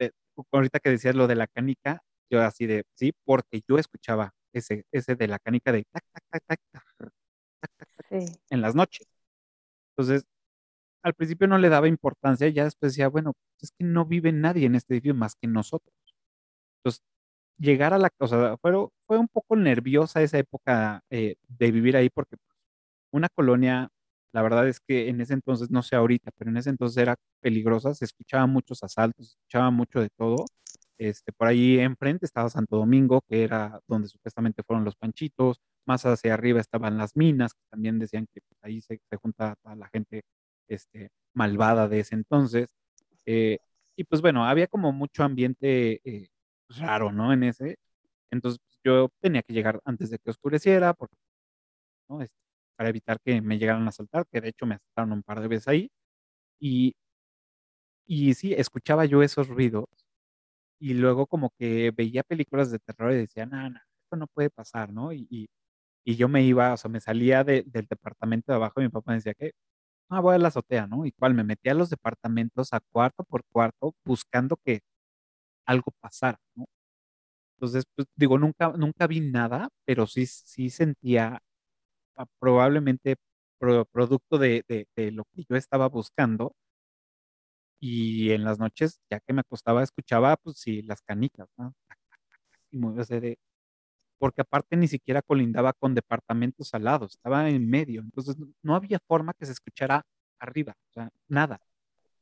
eh, 0.00 0.10
ahorita 0.52 0.80
que 0.80 0.90
decías 0.90 1.14
lo 1.14 1.26
de 1.26 1.36
la 1.36 1.46
canica, 1.48 2.02
yo 2.30 2.42
así 2.42 2.66
de, 2.66 2.84
sí, 2.94 3.12
porque 3.24 3.62
yo 3.68 3.78
escuchaba 3.78 4.32
ese, 4.52 4.84
ese 4.92 5.16
de 5.16 5.28
la 5.28 5.38
canica 5.38 5.72
de 5.72 5.84
tac, 5.90 6.04
tac, 6.12 6.24
tac, 6.30 6.44
tac, 6.46 6.60
tac, 6.72 7.12
en 8.50 8.60
las 8.60 8.74
noches. 8.74 9.06
Entonces, 9.96 10.24
al 11.02 11.14
principio 11.14 11.48
no 11.48 11.58
le 11.58 11.68
daba 11.70 11.88
importancia, 11.88 12.48
ya 12.48 12.64
después 12.64 12.92
decía, 12.92 13.08
bueno, 13.08 13.34
es 13.60 13.72
que 13.72 13.84
no 13.84 14.04
vive 14.06 14.32
nadie 14.32 14.66
en 14.66 14.74
este 14.76 14.94
edificio 14.94 15.14
más 15.14 15.34
que 15.36 15.48
nosotros. 15.48 15.94
Entonces, 16.78 17.02
llegar 17.58 17.94
a 17.94 17.98
la, 17.98 18.10
cosa 18.10 18.56
fue, 18.58 18.72
fue 19.06 19.18
un 19.18 19.28
poco 19.28 19.56
nerviosa 19.56 20.22
esa 20.22 20.38
época 20.38 21.02
eh, 21.10 21.36
de 21.48 21.72
vivir 21.72 21.96
ahí 21.96 22.10
porque 22.10 22.36
una 23.12 23.28
colonia 23.28 23.90
la 24.32 24.42
verdad 24.42 24.68
es 24.68 24.80
que 24.80 25.08
en 25.08 25.20
ese 25.20 25.34
entonces, 25.34 25.70
no 25.70 25.82
sé 25.82 25.96
ahorita, 25.96 26.30
pero 26.36 26.50
en 26.50 26.56
ese 26.58 26.70
entonces 26.70 26.98
era 26.98 27.16
peligrosa, 27.40 27.94
se 27.94 28.04
escuchaban 28.04 28.50
muchos 28.50 28.82
asaltos, 28.82 29.26
se 29.28 29.32
escuchaba 29.32 29.70
mucho 29.70 30.00
de 30.00 30.10
todo. 30.10 30.44
Este, 30.98 31.32
por 31.32 31.48
ahí 31.48 31.78
enfrente 31.78 32.26
estaba 32.26 32.48
Santo 32.50 32.76
Domingo, 32.76 33.22
que 33.28 33.44
era 33.44 33.80
donde 33.86 34.08
supuestamente 34.08 34.62
fueron 34.64 34.84
los 34.84 34.96
panchitos, 34.96 35.60
más 35.86 36.04
hacia 36.06 36.34
arriba 36.34 36.60
estaban 36.60 36.98
las 36.98 37.16
minas, 37.16 37.54
que 37.54 37.60
también 37.70 37.98
decían 37.98 38.26
que 38.32 38.40
pues, 38.48 38.58
ahí 38.62 38.80
se, 38.82 39.00
junta 39.22 39.56
toda 39.62 39.76
la 39.76 39.88
gente 39.88 40.22
este, 40.68 41.10
malvada 41.34 41.88
de 41.88 42.00
ese 42.00 42.14
entonces. 42.16 42.68
Eh, 43.26 43.58
y 43.96 44.04
pues 44.04 44.20
bueno, 44.22 44.44
había 44.46 44.66
como 44.68 44.92
mucho 44.92 45.24
ambiente 45.24 46.00
eh, 46.04 46.28
raro, 46.68 47.12
¿no? 47.12 47.32
En 47.32 47.44
ese. 47.44 47.78
Entonces 48.30 48.60
pues, 48.64 48.78
yo 48.84 49.10
tenía 49.20 49.42
que 49.42 49.54
llegar 49.54 49.80
antes 49.84 50.10
de 50.10 50.18
que 50.18 50.30
oscureciera, 50.30 50.94
porque 50.94 51.16
¿no? 52.08 52.22
Este, 52.22 52.36
para 52.78 52.90
evitar 52.90 53.18
que 53.24 53.42
me 53.42 53.58
llegaran 53.58 53.84
a 53.86 53.90
asaltar, 53.90 54.26
que 54.32 54.40
de 54.40 54.50
hecho 54.50 54.66
me 54.66 54.76
asaltaron 54.76 55.12
un 55.12 55.24
par 55.24 55.40
de 55.42 55.48
veces 55.48 55.68
ahí. 55.68 55.90
Y, 56.60 56.94
y 58.06 58.34
sí, 58.34 58.54
escuchaba 58.54 59.04
yo 59.04 59.22
esos 59.22 59.48
ruidos 59.48 59.86
y 60.80 60.94
luego 60.94 61.26
como 61.26 61.50
que 61.58 61.92
veía 61.96 62.22
películas 62.24 62.70
de 62.70 62.78
terror 62.78 63.12
y 63.12 63.16
decía, 63.16 63.46
no, 63.46 63.70
no, 63.70 63.78
esto 63.78 64.16
no 64.16 64.26
puede 64.28 64.50
pasar, 64.50 64.92
¿no? 64.92 65.12
Y, 65.12 65.26
y, 65.30 65.48
yo 66.16 66.28
me 66.28 66.42
iba, 66.42 66.72
o 66.74 66.76
sea, 66.78 66.90
me 66.90 67.00
salía 67.00 67.44
del 67.44 67.64
departamento 67.90 68.52
de 68.52 68.56
abajo 68.56 68.80
y 68.80 68.84
mi 68.84 68.90
papá 68.90 69.12
me 69.12 69.16
decía 69.18 69.34
que, 69.34 69.52
ah, 70.10 70.20
voy 70.20 70.36
a 70.36 70.38
la 70.38 70.48
azotea, 70.48 70.86
¿no? 70.88 71.06
Igual 71.06 71.34
me 71.34 71.44
metía 71.44 71.72
a 71.72 71.74
los 71.76 71.90
departamentos 71.90 72.72
a 72.74 72.80
cuarto 72.92 73.24
por 73.24 73.44
cuarto 73.52 73.94
buscando 74.04 74.56
que 74.64 74.80
algo 75.66 75.92
pasara, 76.00 76.38
¿no? 76.56 76.66
Entonces, 77.56 77.84
pues 77.96 78.08
digo, 78.16 78.38
nunca, 78.38 78.70
nunca 78.76 79.06
vi 79.08 79.20
nada, 79.20 79.68
pero 79.84 80.06
sí, 80.06 80.26
sí 80.26 80.70
sentía 80.70 81.42
probablemente 82.38 83.16
producto 83.58 84.38
de, 84.38 84.64
lo 85.12 85.24
que 85.24 85.44
yo 85.48 85.56
estaba 85.56 85.88
buscando. 85.88 86.54
Y 87.80 88.32
en 88.32 88.44
las 88.44 88.58
noches, 88.58 89.00
ya 89.10 89.20
que 89.20 89.32
me 89.32 89.40
acostaba, 89.40 89.82
escuchaba, 89.82 90.36
pues 90.36 90.58
sí, 90.58 90.82
las 90.82 91.00
canicas, 91.02 91.48
¿no? 91.56 91.74
Y 92.70 92.78
de, 93.20 93.38
porque 94.18 94.42
aparte 94.42 94.76
ni 94.76 94.88
siquiera 94.88 95.22
colindaba 95.22 95.72
con 95.74 95.94
departamentos 95.94 96.74
al 96.74 96.84
lado, 96.84 97.06
estaba 97.06 97.48
en 97.50 97.68
medio, 97.68 98.00
entonces 98.02 98.36
no 98.62 98.74
había 98.74 98.98
forma 99.06 99.34
que 99.34 99.46
se 99.46 99.52
escuchara 99.52 100.04
arriba, 100.40 100.76
o 100.90 100.92
sea, 100.92 101.10
nada. 101.28 101.60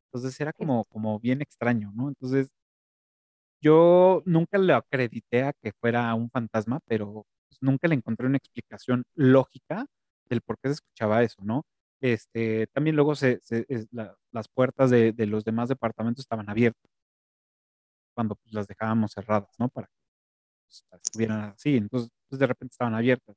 Entonces 0.06 0.40
era 0.40 0.52
como, 0.52 0.84
como 0.86 1.20
bien 1.20 1.42
extraño, 1.42 1.92
¿no? 1.94 2.08
Entonces 2.08 2.50
yo 3.60 4.22
nunca 4.26 4.58
le 4.58 4.72
acredité 4.72 5.42
a 5.42 5.52
que 5.52 5.72
fuera 5.72 6.14
un 6.14 6.30
fantasma, 6.30 6.80
pero 6.86 7.26
pues, 7.58 7.62
nunca 7.70 7.88
le 7.88 7.94
encontré 7.96 8.26
una 8.26 8.38
explicación 8.38 9.04
lógica 9.14 9.86
del 10.28 10.40
por 10.42 10.58
qué 10.58 10.68
se 10.68 10.74
escuchaba 10.74 11.22
eso, 11.22 11.42
¿no? 11.42 11.64
Este, 12.00 12.66
también 12.68 12.96
luego 12.96 13.14
se, 13.14 13.40
las 14.32 14.48
puertas 14.48 14.90
de, 14.90 15.14
los 15.26 15.44
demás 15.44 15.68
departamentos 15.68 16.24
estaban 16.24 16.48
abiertas 16.50 16.90
cuando 18.14 18.34
pues, 18.36 18.54
las 18.54 18.66
dejábamos 18.66 19.12
cerradas, 19.12 19.54
¿no? 19.58 19.68
Para 19.68 19.86
que 19.88 19.92
pues, 20.68 20.84
estuvieran 21.04 21.40
así, 21.54 21.76
entonces 21.76 22.10
de 22.30 22.46
repente 22.46 22.72
estaban 22.72 22.94
abiertas. 22.94 23.36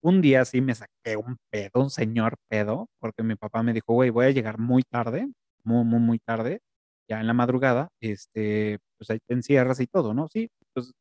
Un 0.00 0.20
día 0.22 0.44
sí 0.44 0.60
me 0.60 0.74
saqué 0.74 1.16
un 1.16 1.36
pedo, 1.50 1.82
un 1.82 1.90
señor 1.90 2.36
pedo, 2.48 2.88
porque 3.00 3.22
mi 3.22 3.34
papá 3.34 3.62
me 3.62 3.72
dijo, 3.72 3.92
güey, 3.94 4.10
voy 4.10 4.26
a 4.26 4.30
llegar 4.30 4.58
muy 4.58 4.82
tarde, 4.84 5.28
muy, 5.64 5.84
muy, 5.84 6.00
muy 6.00 6.18
tarde, 6.20 6.60
ya 7.08 7.20
en 7.20 7.26
la 7.26 7.34
madrugada, 7.34 7.88
este, 8.00 8.78
pues 8.96 9.10
ahí 9.10 9.18
te 9.26 9.34
encierras 9.34 9.80
y 9.80 9.86
todo, 9.88 10.14
¿no? 10.14 10.28
Sí, 10.28 10.50
entonces 10.68 10.94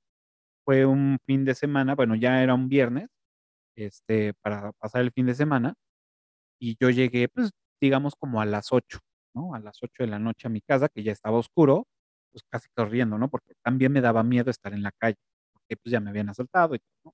fue 0.67 0.85
un 0.85 1.17
fin 1.25 1.45
de 1.45 1.55
semana, 1.55 1.95
bueno, 1.95 2.15
ya 2.15 2.43
era 2.43 2.53
un 2.53 2.67
viernes, 2.69 3.07
este, 3.77 4.33
para 4.43 4.73
pasar 4.73 5.01
el 5.03 5.11
fin 5.13 5.27
de 5.27 5.35
semana, 5.35 5.75
y 6.59 6.77
yo 6.81 6.89
llegué, 6.91 7.29
pues, 7.29 7.51
digamos, 7.81 8.15
como 8.17 8.41
a 8.41 8.45
las 8.45 8.73
8, 8.73 8.99
¿no? 9.35 9.55
A 9.55 9.59
las 9.59 9.77
8 9.83 10.03
de 10.03 10.07
la 10.07 10.19
noche 10.19 10.47
a 10.47 10.51
mi 10.51 10.61
casa, 10.61 10.89
que 10.89 11.03
ya 11.03 11.11
estaba 11.13 11.37
oscuro, 11.39 11.87
pues 12.31 12.43
casi 12.51 12.69
corriendo, 12.75 13.17
¿no? 13.19 13.29
Porque 13.29 13.53
también 13.63 13.91
me 13.93 14.01
daba 14.01 14.23
miedo 14.23 14.51
estar 14.51 14.73
en 14.73 14.83
la 14.83 14.91
calle, 14.99 15.17
porque 15.53 15.77
pues 15.77 15.91
ya 15.93 15.99
me 16.01 16.11
habían 16.11 16.29
asaltado 16.29 16.75
y 16.75 16.79
¿no? 17.05 17.13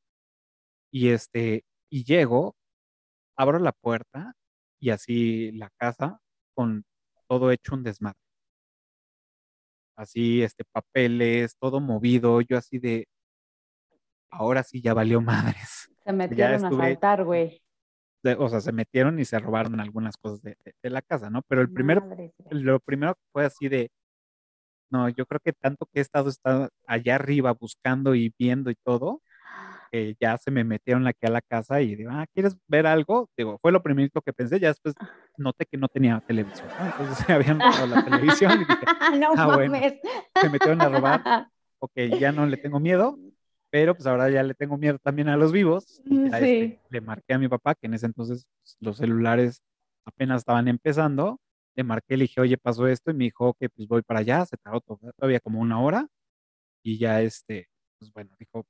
Y 0.92 1.10
este, 1.10 1.64
y 1.92 2.04
llego, 2.06 2.56
abro 3.38 3.60
la 3.60 3.74
puerta 3.74 4.34
y 4.82 4.92
así 4.92 5.52
la 5.54 5.70
casa 5.78 6.20
con 6.56 6.86
todo 7.30 7.52
hecho 7.52 7.76
un 7.76 7.84
desmadre. 7.84 8.18
Así, 9.98 10.42
este, 10.42 10.64
papeles, 10.66 11.56
todo 11.60 11.80
movido, 11.80 12.42
yo 12.42 12.58
así 12.58 12.80
de, 12.80 13.06
ahora 14.34 14.64
sí 14.64 14.82
ya 14.82 14.94
valió 14.94 15.22
madres. 15.22 15.90
Se 16.04 16.14
metieron 16.14 16.66
a 16.66 16.70
saltar, 16.70 17.24
güey. 17.24 17.62
O 18.38 18.48
sea, 18.48 18.62
se 18.62 18.72
metieron 18.72 19.20
y 19.20 19.26
se 19.26 19.38
robaron 19.40 19.80
algunas 19.80 20.16
cosas 20.16 20.42
de, 20.42 20.56
la 20.90 21.02
casa, 21.02 21.30
¿no? 21.30 21.42
Pero 21.48 21.62
el 21.62 21.72
primero, 21.72 22.08
lo 22.52 22.80
primero 22.80 23.18
fue 23.34 23.46
así 23.46 23.68
de, 23.68 23.92
no, 24.90 25.10
yo 25.10 25.26
creo 25.26 25.42
que 25.44 25.52
tanto 25.52 25.86
que 25.86 26.00
he 26.00 26.02
estado, 26.02 26.30
estado 26.30 26.70
allá 26.88 27.16
arriba 27.16 27.52
buscando 27.52 28.16
y 28.16 28.34
viendo 28.38 28.72
y 28.72 28.76
todo, 28.76 29.22
que 29.92 30.16
ya 30.20 30.38
se 30.38 30.52
me 30.52 30.64
metieron 30.64 31.06
aquí 31.06 31.26
a 31.26 31.32
la 31.32 31.42
casa 31.42 31.82
y 31.82 31.96
digo, 31.96 32.12
ah, 32.14 32.26
¿quieres 32.34 32.58
ver 32.68 32.88
algo? 32.88 33.30
Digo, 33.38 33.60
fue 33.62 33.72
lo 33.72 33.84
primero 33.84 34.22
que 34.22 34.34
pensé, 34.34 34.60
ya 34.60 34.70
después 34.70 34.96
noté 35.38 35.66
que 35.66 35.78
no 35.78 35.88
tenía 35.90 36.22
televisión, 36.22 36.68
Entonces 36.80 37.18
se 37.28 37.34
habían 37.34 37.60
robado 37.60 37.88
la 37.88 38.06
televisión 38.06 38.54
y 38.54 38.58
dije, 38.60 38.74
no 39.20 39.34
ah, 39.36 39.56
bueno, 39.56 39.78
se 40.42 40.50
metieron 40.50 40.82
a 40.82 40.90
robar, 40.90 41.48
ok, 41.80 41.92
ya 42.20 42.32
no 42.32 42.46
le 42.46 42.58
tengo 42.58 42.80
miedo, 42.80 43.20
pero 43.74 43.96
pues 43.96 44.06
ahora 44.06 44.30
ya 44.30 44.44
le 44.44 44.54
tengo 44.54 44.78
miedo 44.78 45.00
también 45.00 45.30
a 45.30 45.36
los 45.36 45.52
vivos. 45.52 46.00
Y 46.06 46.28
este, 46.28 46.80
le 46.92 47.02
marqué 47.02 47.34
a 47.34 47.40
mi 47.40 47.48
papá, 47.48 47.74
que 47.74 47.88
en 47.88 47.96
ese 47.96 48.06
entonces 48.06 48.46
pues, 48.62 48.78
los 48.80 48.98
celulares 48.98 49.64
apenas 50.06 50.42
estaban 50.42 50.68
empezando, 50.68 51.40
le 51.76 51.84
marqué, 51.84 52.16
le 52.16 52.26
dije, 52.26 52.40
oye, 52.40 52.56
pasó 52.56 52.86
esto, 52.88 53.10
y 53.10 53.16
me 53.16 53.24
dijo, 53.24 53.56
que 53.60 53.70
pues 53.70 53.88
voy 53.88 54.04
para 54.04 54.20
allá, 54.20 54.46
se 54.46 54.58
tardó 54.58 54.80
todavía 54.80 55.40
como 55.40 55.60
una 55.60 55.82
hora, 55.82 56.08
y 56.84 57.00
ya 57.00 57.24
este, 57.24 57.68
pues 57.98 58.14
bueno, 58.14 58.36
dijo, 58.38 58.64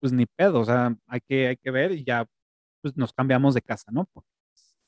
pues 0.00 0.12
ni 0.12 0.26
pedo, 0.26 0.58
o 0.58 0.64
sea, 0.64 0.96
hay 1.06 1.20
que, 1.20 1.46
hay 1.46 1.56
que 1.56 1.70
ver 1.70 1.92
y 1.92 2.02
ya 2.02 2.26
pues 2.80 2.96
nos 2.96 3.12
cambiamos 3.12 3.54
de 3.54 3.62
casa, 3.62 3.92
¿no? 3.92 4.06
Porque 4.12 4.28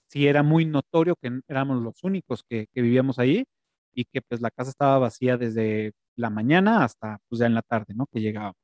sí 0.09 0.27
era 0.27 0.43
muy 0.43 0.65
notorio 0.65 1.15
que 1.15 1.41
éramos 1.47 1.81
los 1.81 2.03
únicos 2.03 2.43
que, 2.49 2.67
vivíamos 2.75 3.21
ahí 3.21 3.45
y 3.93 4.07
que 4.07 4.23
pues 4.23 4.41
la 4.41 4.51
casa 4.51 4.71
estaba 4.71 4.99
vacía 4.99 5.37
desde 5.37 5.93
la 6.17 6.31
mañana 6.31 6.83
hasta 6.83 7.19
pues 7.29 7.39
ya 7.39 7.47
en 7.47 7.55
la 7.55 7.63
tarde, 7.63 7.95
¿no? 7.95 8.07
Que 8.13 8.21
llegaba. 8.21 8.55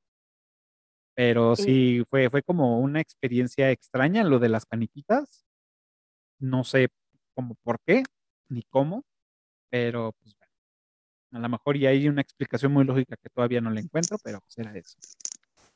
Pero 1.20 1.54
sí, 1.54 2.02
fue, 2.08 2.30
fue 2.30 2.42
como 2.42 2.80
una 2.80 2.98
experiencia 2.98 3.70
extraña 3.70 4.24
lo 4.24 4.38
de 4.38 4.48
las 4.48 4.64
caniquitas. 4.64 5.44
No 6.38 6.64
sé 6.64 6.88
cómo 7.34 7.56
por 7.62 7.78
qué, 7.84 8.04
ni 8.48 8.62
cómo, 8.62 9.04
pero 9.68 10.14
pues 10.18 10.34
bueno, 10.38 10.50
a 11.32 11.38
lo 11.40 11.48
mejor 11.50 11.76
y 11.76 11.86
hay 11.86 12.08
una 12.08 12.22
explicación 12.22 12.72
muy 12.72 12.84
lógica 12.86 13.18
que 13.22 13.28
todavía 13.28 13.60
no 13.60 13.68
le 13.68 13.82
encuentro, 13.82 14.16
pero 14.24 14.40
pues 14.40 14.56
era 14.56 14.74
eso. 14.74 14.96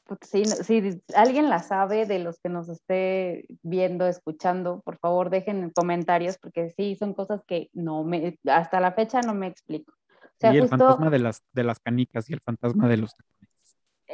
Porque 0.05 0.27
si, 0.27 0.47
si 0.47 1.03
alguien 1.15 1.51
la 1.51 1.59
sabe 1.59 2.07
de 2.07 2.21
los 2.21 2.39
que 2.39 2.49
nos 2.49 2.71
esté 2.71 3.45
viendo, 3.63 4.07
escuchando, 4.07 4.81
por 4.81 4.97
favor 4.97 5.29
dejen 5.29 5.63
en 5.63 5.71
comentarios, 5.73 6.39
porque 6.39 6.71
sí, 6.71 6.97
son 6.97 7.13
cosas 7.13 7.43
que 7.47 7.69
no 7.75 8.03
me, 8.03 8.39
hasta 8.47 8.81
la 8.81 8.93
fecha 8.93 9.21
no 9.21 9.35
me 9.35 9.49
explico. 9.49 9.93
y 10.41 10.47
el 10.47 10.69
fantasma 10.69 11.11
de 11.11 11.19
las, 11.19 11.43
de 11.53 11.65
las 11.65 11.81
canicas 11.81 12.31
y 12.31 12.33
el 12.33 12.41
fantasma 12.41 12.89
de 12.89 12.97
los 12.97 13.15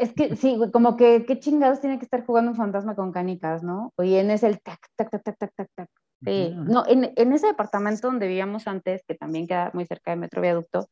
Es 0.00 0.12
que 0.14 0.34
sí, 0.34 0.58
como 0.72 0.96
que 0.96 1.24
qué 1.26 1.38
chingados 1.38 1.80
tiene 1.80 1.98
que 1.98 2.04
estar 2.04 2.24
jugando 2.24 2.52
un 2.52 2.56
fantasma 2.56 2.96
con 2.96 3.12
canicas, 3.12 3.62
¿no? 3.62 3.92
Y 3.98 4.14
en 4.14 4.30
ese 4.30 4.46
el 4.46 4.60
tac, 4.62 4.80
tac, 4.96 5.10
tac, 5.10 5.22
tac, 5.22 5.36
tac, 5.38 5.52
tac, 5.54 5.68
tac. 5.74 5.90
Sí. 6.24 6.54
No, 6.54 6.84
en, 6.86 7.12
en, 7.16 7.32
ese 7.32 7.46
departamento 7.46 8.06
donde 8.06 8.26
vivíamos 8.26 8.66
antes, 8.66 9.02
que 9.06 9.14
también 9.14 9.46
queda 9.46 9.70
muy 9.74 9.86
cerca 9.86 10.10
de 10.10 10.16
Metro 10.16 10.42
Viaducto, 10.42 10.88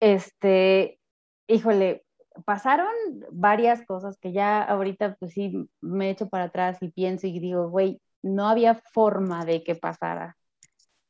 este, 0.00 1.00
híjole, 1.48 2.04
pasaron 2.44 2.88
varias 3.32 3.84
cosas 3.86 4.18
que 4.18 4.32
ya 4.32 4.62
ahorita 4.62 5.16
pues 5.18 5.32
sí 5.32 5.68
me 5.80 6.10
echo 6.10 6.28
para 6.28 6.44
atrás 6.44 6.78
y 6.80 6.90
pienso 6.90 7.26
y 7.26 7.38
digo, 7.38 7.68
güey, 7.68 8.00
no 8.22 8.48
había 8.48 8.74
forma 8.92 9.44
de 9.44 9.62
que 9.62 9.74
pasara. 9.74 10.36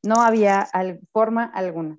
No 0.02 0.22
había 0.22 0.68
forma 1.12 1.44
alguna. 1.44 1.98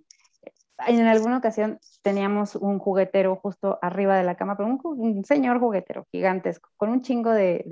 En 0.85 1.07
alguna 1.07 1.37
ocasión 1.37 1.79
teníamos 2.03 2.55
un 2.55 2.77
juguetero 2.77 3.35
justo 3.37 3.79
arriba 3.81 4.15
de 4.15 4.23
la 4.23 4.35
cama, 4.35 4.55
pero 4.55 4.69
un, 4.69 5.25
señor 5.25 5.59
juguetero 5.59 6.05
gigantesco, 6.11 6.69
con 6.77 6.89
un 6.89 7.01
chingo 7.01 7.31
de, 7.31 7.63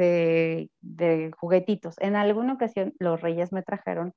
de, 0.82 1.32
juguetitos. 1.38 1.96
En 2.00 2.16
alguna 2.16 2.54
ocasión 2.54 2.94
los 2.98 3.22
reyes 3.22 3.52
me 3.52 3.62
trajeron 3.62 4.14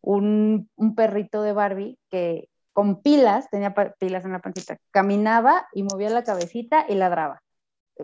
un, 0.00 0.70
un 0.76 0.94
perrito 0.94 1.42
de 1.42 1.52
Barbie 1.52 1.98
que 2.10 2.48
con 2.72 3.02
pilas, 3.02 3.50
tenía 3.50 3.74
pilas 3.98 4.24
en 4.24 4.30
la 4.30 4.38
pancita, 4.38 4.78
caminaba 4.92 5.66
y 5.72 5.82
movía 5.82 6.10
la 6.10 6.22
cabecita 6.22 6.86
y 6.88 6.94
ladraba. 6.94 7.42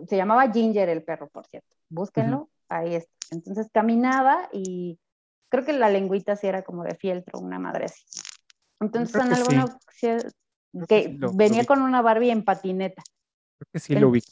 Se 0.05 0.17
llamaba 0.17 0.51
Ginger 0.51 0.89
el 0.89 1.01
perro, 1.01 1.29
por 1.29 1.47
cierto. 1.47 1.77
Búsquenlo, 1.87 2.49
ahí 2.67 2.95
está. 2.95 3.13
Entonces 3.31 3.69
caminaba 3.71 4.49
y 4.51 4.99
creo 5.47 5.63
que 5.63 5.71
la 5.71 5.87
lengüita 5.87 6.35
sí 6.35 6.47
era 6.47 6.63
como 6.63 6.83
de 6.83 6.95
fieltro, 6.95 7.39
una 7.39 7.57
madre 7.57 7.85
así. 7.85 8.03
Entonces 8.79 9.23
en 9.23 9.33
alguna 9.33 9.65
ocasión 9.65 10.31
que 10.87 11.17
venía 11.33 11.65
con 11.65 11.81
una 11.81 12.01
Barbie 12.01 12.31
en 12.31 12.43
patineta. 12.43 13.03
Creo 13.57 13.69
que 13.71 13.79
sí 13.79 13.95
lo 13.95 14.09
ubico. 14.09 14.27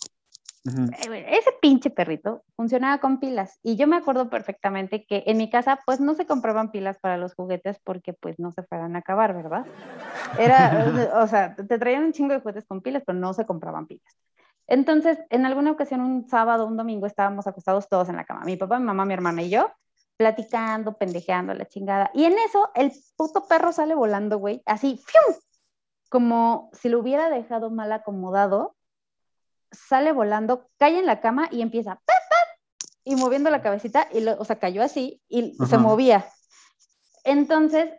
Eh, 0.65 1.25
ese 1.38 1.51
pinche 1.62 1.89
perrito 1.89 2.43
funcionaba 2.56 2.99
con 2.99 3.19
pilas 3.19 3.60
y 3.63 3.75
yo 3.75 3.86
me 3.86 3.97
acuerdo 3.97 4.29
perfectamente 4.29 5.06
que 5.06 5.23
en 5.27 5.36
mi 5.36 5.49
casa 5.49 5.79
pues 5.86 5.99
no 5.99 6.13
se 6.13 6.25
compraban 6.25 6.71
pilas 6.71 6.99
para 6.99 7.17
los 7.17 7.36
juguetes 7.36 7.79
porque 7.84 8.13
pues 8.13 8.39
no 8.39 8.53
se 8.53 8.63
fueran 8.63 8.95
a 8.95 8.99
acabar, 8.99 9.34
¿verdad? 9.34 9.65
Era, 10.38 10.71
o 11.21 11.27
sea, 11.27 11.56
te 11.56 11.77
traían 11.77 12.06
un 12.06 12.13
chingo 12.13 12.34
de 12.34 12.39
juguetes 12.39 12.65
con 12.65 12.82
pilas, 12.82 13.03
pero 13.06 13.19
no 13.19 13.34
se 13.34 13.45
compraban 13.45 13.88
pilas. 13.88 14.17
Entonces, 14.65 15.19
en 15.29 15.45
alguna 15.45 15.71
ocasión, 15.71 15.99
un 15.99 16.29
sábado, 16.29 16.65
un 16.65 16.77
domingo, 16.77 17.06
estábamos 17.06 17.45
acostados 17.45 17.89
todos 17.89 18.08
en 18.08 18.15
la 18.15 18.23
cama, 18.23 18.45
mi 18.45 18.56
papá, 18.56 18.79
mi 18.79 18.86
mamá, 18.86 19.03
mi 19.03 19.13
hermana 19.13 19.41
y 19.41 19.49
yo, 19.49 19.69
platicando, 20.17 20.97
pendejeando 20.97 21.54
la 21.54 21.65
chingada. 21.65 22.12
Y 22.13 22.26
en 22.26 22.34
eso, 22.34 22.69
el 22.76 22.91
puto 23.15 23.47
perro 23.47 23.71
sale 23.71 23.95
volando, 23.95 24.38
güey, 24.38 24.62
así, 24.65 25.02
¡fium! 25.06 25.38
como 26.10 26.69
si 26.73 26.89
lo 26.89 26.99
hubiera 26.99 27.30
dejado 27.30 27.71
mal 27.71 27.91
acomodado 27.91 28.76
sale 29.71 30.12
volando, 30.12 30.69
cae 30.78 30.99
en 30.99 31.08
la 31.08 31.19
cama 31.19 31.47
y 31.52 31.62
empieza 31.62 31.99
y 33.04 33.15
moviendo 33.15 33.49
la 33.49 33.62
cabecita, 33.62 34.08
y 34.13 34.26
o 34.26 34.45
sea, 34.45 34.60
cayó 34.60 34.82
así 34.82 35.21
y 35.28 35.58
se 35.67 35.78
movía. 35.78 36.26
Entonces, 37.26 37.89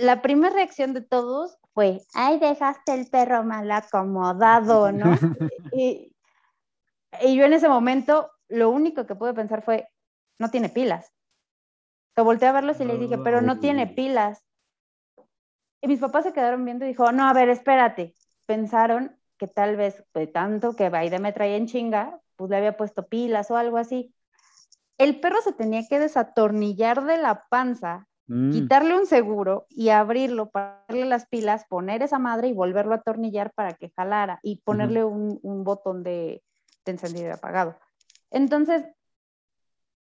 la 0.00 0.22
primera 0.22 0.54
reacción 0.54 0.94
de 0.94 1.00
todos 1.00 1.58
fue, 1.72 2.00
ay, 2.14 2.38
dejaste 2.38 2.94
el 2.94 3.08
perro 3.08 3.42
mal 3.42 3.70
acomodado, 3.72 4.92
¿no? 4.92 5.06
y, 5.72 6.14
y, 7.20 7.36
yo 7.36 7.44
en 7.44 7.52
ese 7.52 7.68
momento, 7.68 8.30
lo 8.48 8.70
único 8.70 9.06
que 9.06 9.16
pude 9.16 9.34
pensar 9.34 9.64
fue, 9.64 9.88
no 10.38 10.50
tiene 10.50 10.68
pilas. 10.68 11.12
Que 12.14 12.22
volteé 12.22 12.48
a 12.48 12.52
verlos 12.52 12.80
y 12.80 12.84
le 12.84 12.96
dije, 12.96 13.18
pero 13.18 13.40
no 13.40 13.58
tiene 13.58 13.86
pilas. 13.86 14.44
Y 15.80 15.88
mis 15.88 16.00
papás 16.00 16.24
se 16.24 16.32
quedaron 16.32 16.64
viendo 16.64 16.84
y 16.84 16.88
dijo, 16.88 17.10
no, 17.12 17.28
a 17.28 17.32
ver, 17.32 17.48
espérate. 17.48 18.14
Pensaron 18.46 19.16
que 19.36 19.48
tal 19.48 19.76
vez 19.76 20.04
de 20.14 20.26
tanto 20.26 20.76
que 20.76 20.90
Baide 20.90 21.18
me 21.18 21.32
traía 21.32 21.56
en 21.56 21.66
chinga, 21.66 22.20
pues 22.36 22.50
le 22.50 22.56
había 22.56 22.76
puesto 22.76 23.06
pilas 23.06 23.50
o 23.50 23.56
algo 23.56 23.78
así. 23.78 24.14
El 24.96 25.20
perro 25.20 25.40
se 25.42 25.52
tenía 25.52 25.82
que 25.88 25.98
desatornillar 25.98 27.04
de 27.04 27.18
la 27.18 27.44
panza, 27.48 28.06
mm. 28.28 28.52
quitarle 28.52 28.96
un 28.96 29.06
seguro 29.06 29.66
y 29.68 29.88
abrirlo 29.88 30.50
para 30.50 30.84
darle 30.88 31.06
las 31.06 31.26
pilas, 31.26 31.64
poner 31.68 32.02
esa 32.02 32.18
madre 32.18 32.48
y 32.48 32.52
volverlo 32.52 32.92
a 32.92 32.98
atornillar 32.98 33.52
para 33.54 33.74
que 33.74 33.90
jalara 33.96 34.38
y 34.42 34.60
ponerle 34.62 35.04
un, 35.04 35.64
botón 35.64 36.04
de, 36.04 36.42
de 36.84 36.92
encendido 36.92 37.28
y 37.28 37.32
apagado. 37.32 37.76
Entonces, 38.30 38.84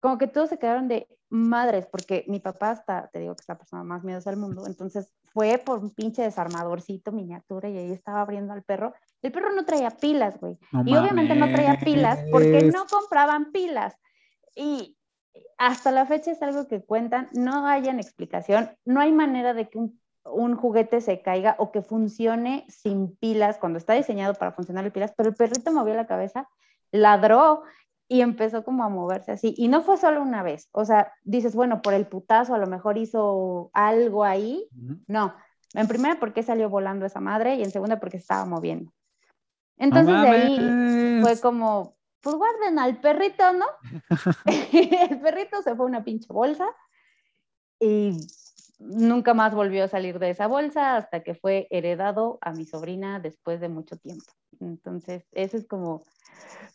como 0.05 0.19
que 0.19 0.27
todos 0.27 0.49
se 0.49 0.59
quedaron 0.59 0.87
de 0.87 1.07
madres, 1.29 1.87
porque 1.87 2.25
mi 2.27 2.39
papá 2.39 2.73
está, 2.73 3.09
te 3.11 3.17
digo 3.17 3.35
que 3.35 3.41
es 3.41 3.47
la 3.47 3.57
persona 3.57 3.83
más 3.83 4.03
miedosa 4.03 4.29
del 4.29 4.37
mundo, 4.39 4.67
entonces 4.67 5.11
fue 5.33 5.57
por 5.57 5.79
un 5.79 5.95
pinche 5.95 6.21
desarmadorcito 6.21 7.11
miniatura 7.11 7.69
y 7.69 7.77
ahí 7.79 7.91
estaba 7.91 8.21
abriendo 8.21 8.53
al 8.53 8.61
perro. 8.61 8.93
El 9.23 9.31
perro 9.31 9.51
no 9.51 9.65
traía 9.65 9.89
pilas, 9.89 10.39
güey. 10.39 10.59
y 10.85 10.95
obviamente 10.95 11.33
no 11.33 11.51
traía 11.51 11.79
pilas 11.79 12.19
porque 12.31 12.69
no 12.71 12.85
compraban 12.85 13.51
pilas. 13.51 13.95
Y 14.55 14.95
hasta 15.57 15.89
la 15.89 16.05
fecha 16.05 16.29
es 16.29 16.41
algo 16.43 16.67
que 16.67 16.83
cuentan, 16.83 17.27
no 17.33 17.65
hayan 17.65 17.99
explicación, 17.99 18.69
no 18.85 19.01
hay 19.01 19.11
manera 19.11 19.55
de 19.55 19.69
que 19.69 19.79
un, 19.79 19.99
un 20.23 20.55
juguete 20.55 21.01
se 21.01 21.23
caiga 21.23 21.55
o 21.57 21.71
que 21.71 21.81
funcione 21.81 22.63
sin 22.69 23.15
pilas 23.15 23.57
cuando 23.57 23.79
está 23.79 23.93
diseñado 23.93 24.35
para 24.35 24.51
funcionar 24.51 24.91
pilas, 24.91 25.15
pero 25.17 25.29
el 25.29 25.35
perrito 25.35 25.71
movió 25.71 25.95
la 25.95 26.05
cabeza, 26.05 26.47
ladró 26.91 27.63
y 28.07 28.21
empezó 28.21 28.63
como 28.63 28.83
a 28.83 28.89
moverse 28.89 29.31
así. 29.31 29.53
Y 29.57 29.67
no 29.67 29.81
fue 29.81 29.97
solo 29.97 30.21
una 30.21 30.43
vez, 30.43 30.69
o 30.71 30.85
sea, 30.85 31.11
dices, 31.23 31.55
bueno, 31.55 31.81
por 31.81 31.93
el 31.93 32.07
putazo 32.07 32.53
a 32.53 32.57
lo 32.57 32.67
mejor 32.67 32.97
hizo 32.97 33.69
algo 33.73 34.23
ahí. 34.23 34.67
No, 35.07 35.33
en 35.73 35.87
primera 35.87 36.19
porque 36.19 36.43
salió 36.43 36.69
volando 36.69 37.05
esa 37.05 37.19
madre 37.19 37.55
y 37.55 37.63
en 37.63 37.71
segunda 37.71 37.99
porque 37.99 38.17
se 38.17 38.23
estaba 38.23 38.45
moviendo. 38.45 38.91
Entonces 39.77 40.21
de 40.21 40.27
ahí 40.29 41.21
fue 41.21 41.39
como, 41.39 41.95
pues 42.21 42.35
guarden 42.35 42.79
al 42.79 42.99
perrito, 42.99 43.43
¿no? 43.53 43.65
el 44.45 45.19
perrito 45.19 45.61
se 45.61 45.75
fue 45.75 45.85
a 45.85 45.89
una 45.89 46.03
pinche 46.03 46.31
bolsa 46.31 46.65
y 47.79 48.17
nunca 48.79 49.33
más 49.33 49.53
volvió 49.53 49.83
a 49.83 49.87
salir 49.87 50.19
de 50.19 50.29
esa 50.29 50.47
bolsa 50.47 50.97
hasta 50.97 51.23
que 51.23 51.35
fue 51.35 51.67
heredado 51.69 52.37
a 52.41 52.51
mi 52.51 52.65
sobrina 52.65 53.19
después 53.19 53.59
de 53.61 53.69
mucho 53.69 53.97
tiempo. 53.97 54.25
Entonces, 54.59 55.23
eso 55.31 55.57
es 55.57 55.67
como, 55.67 56.03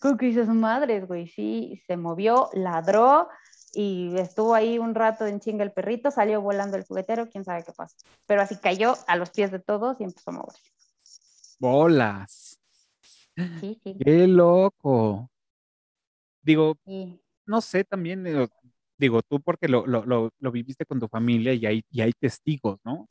como 0.01 0.17
que 0.17 0.27
dices, 0.27 0.49
madres, 0.49 1.07
güey, 1.07 1.29
sí, 1.29 1.83
se 1.87 1.97
movió, 1.97 2.51
ladró, 2.53 3.29
y 3.73 4.17
estuvo 4.17 4.55
ahí 4.55 4.79
un 4.79 4.95
rato 4.95 5.27
en 5.27 5.41
chinga 5.41 5.63
el 5.63 5.73
perrito, 5.73 6.11
salió 6.11 6.41
volando 6.41 6.77
el 6.77 6.85
juguetero, 6.85 7.29
quién 7.29 7.45
sabe 7.45 7.63
qué 7.65 7.73
pasó. 7.73 7.97
Pero 8.27 8.43
así 8.43 8.57
cayó 8.57 8.95
a 9.07 9.17
los 9.17 9.31
pies 9.31 9.51
de 9.51 9.61
todos 9.61 10.01
y 10.01 10.05
empezó 10.05 10.31
a 10.31 10.35
mover. 10.35 10.57
Bolas. 11.59 12.59
Sí, 13.61 13.81
sí. 13.83 13.97
Qué 14.05 14.27
loco. 14.27 15.31
Digo, 16.43 16.77
no 17.47 17.61
sé, 17.61 17.85
también, 17.85 18.27
digo, 19.01 19.23
tú 19.23 19.41
porque 19.41 19.69
lo, 19.69 19.87
lo, 19.87 20.05
lo, 20.07 20.31
lo, 20.39 20.53
viviste 20.53 20.87
con 20.87 21.01
tu 21.01 21.09
familia 21.09 21.55
y 21.55 21.67
hay, 21.67 21.83
y 21.91 22.03
hay 22.03 22.13
testigos, 22.13 22.79
¿no? 22.85 23.09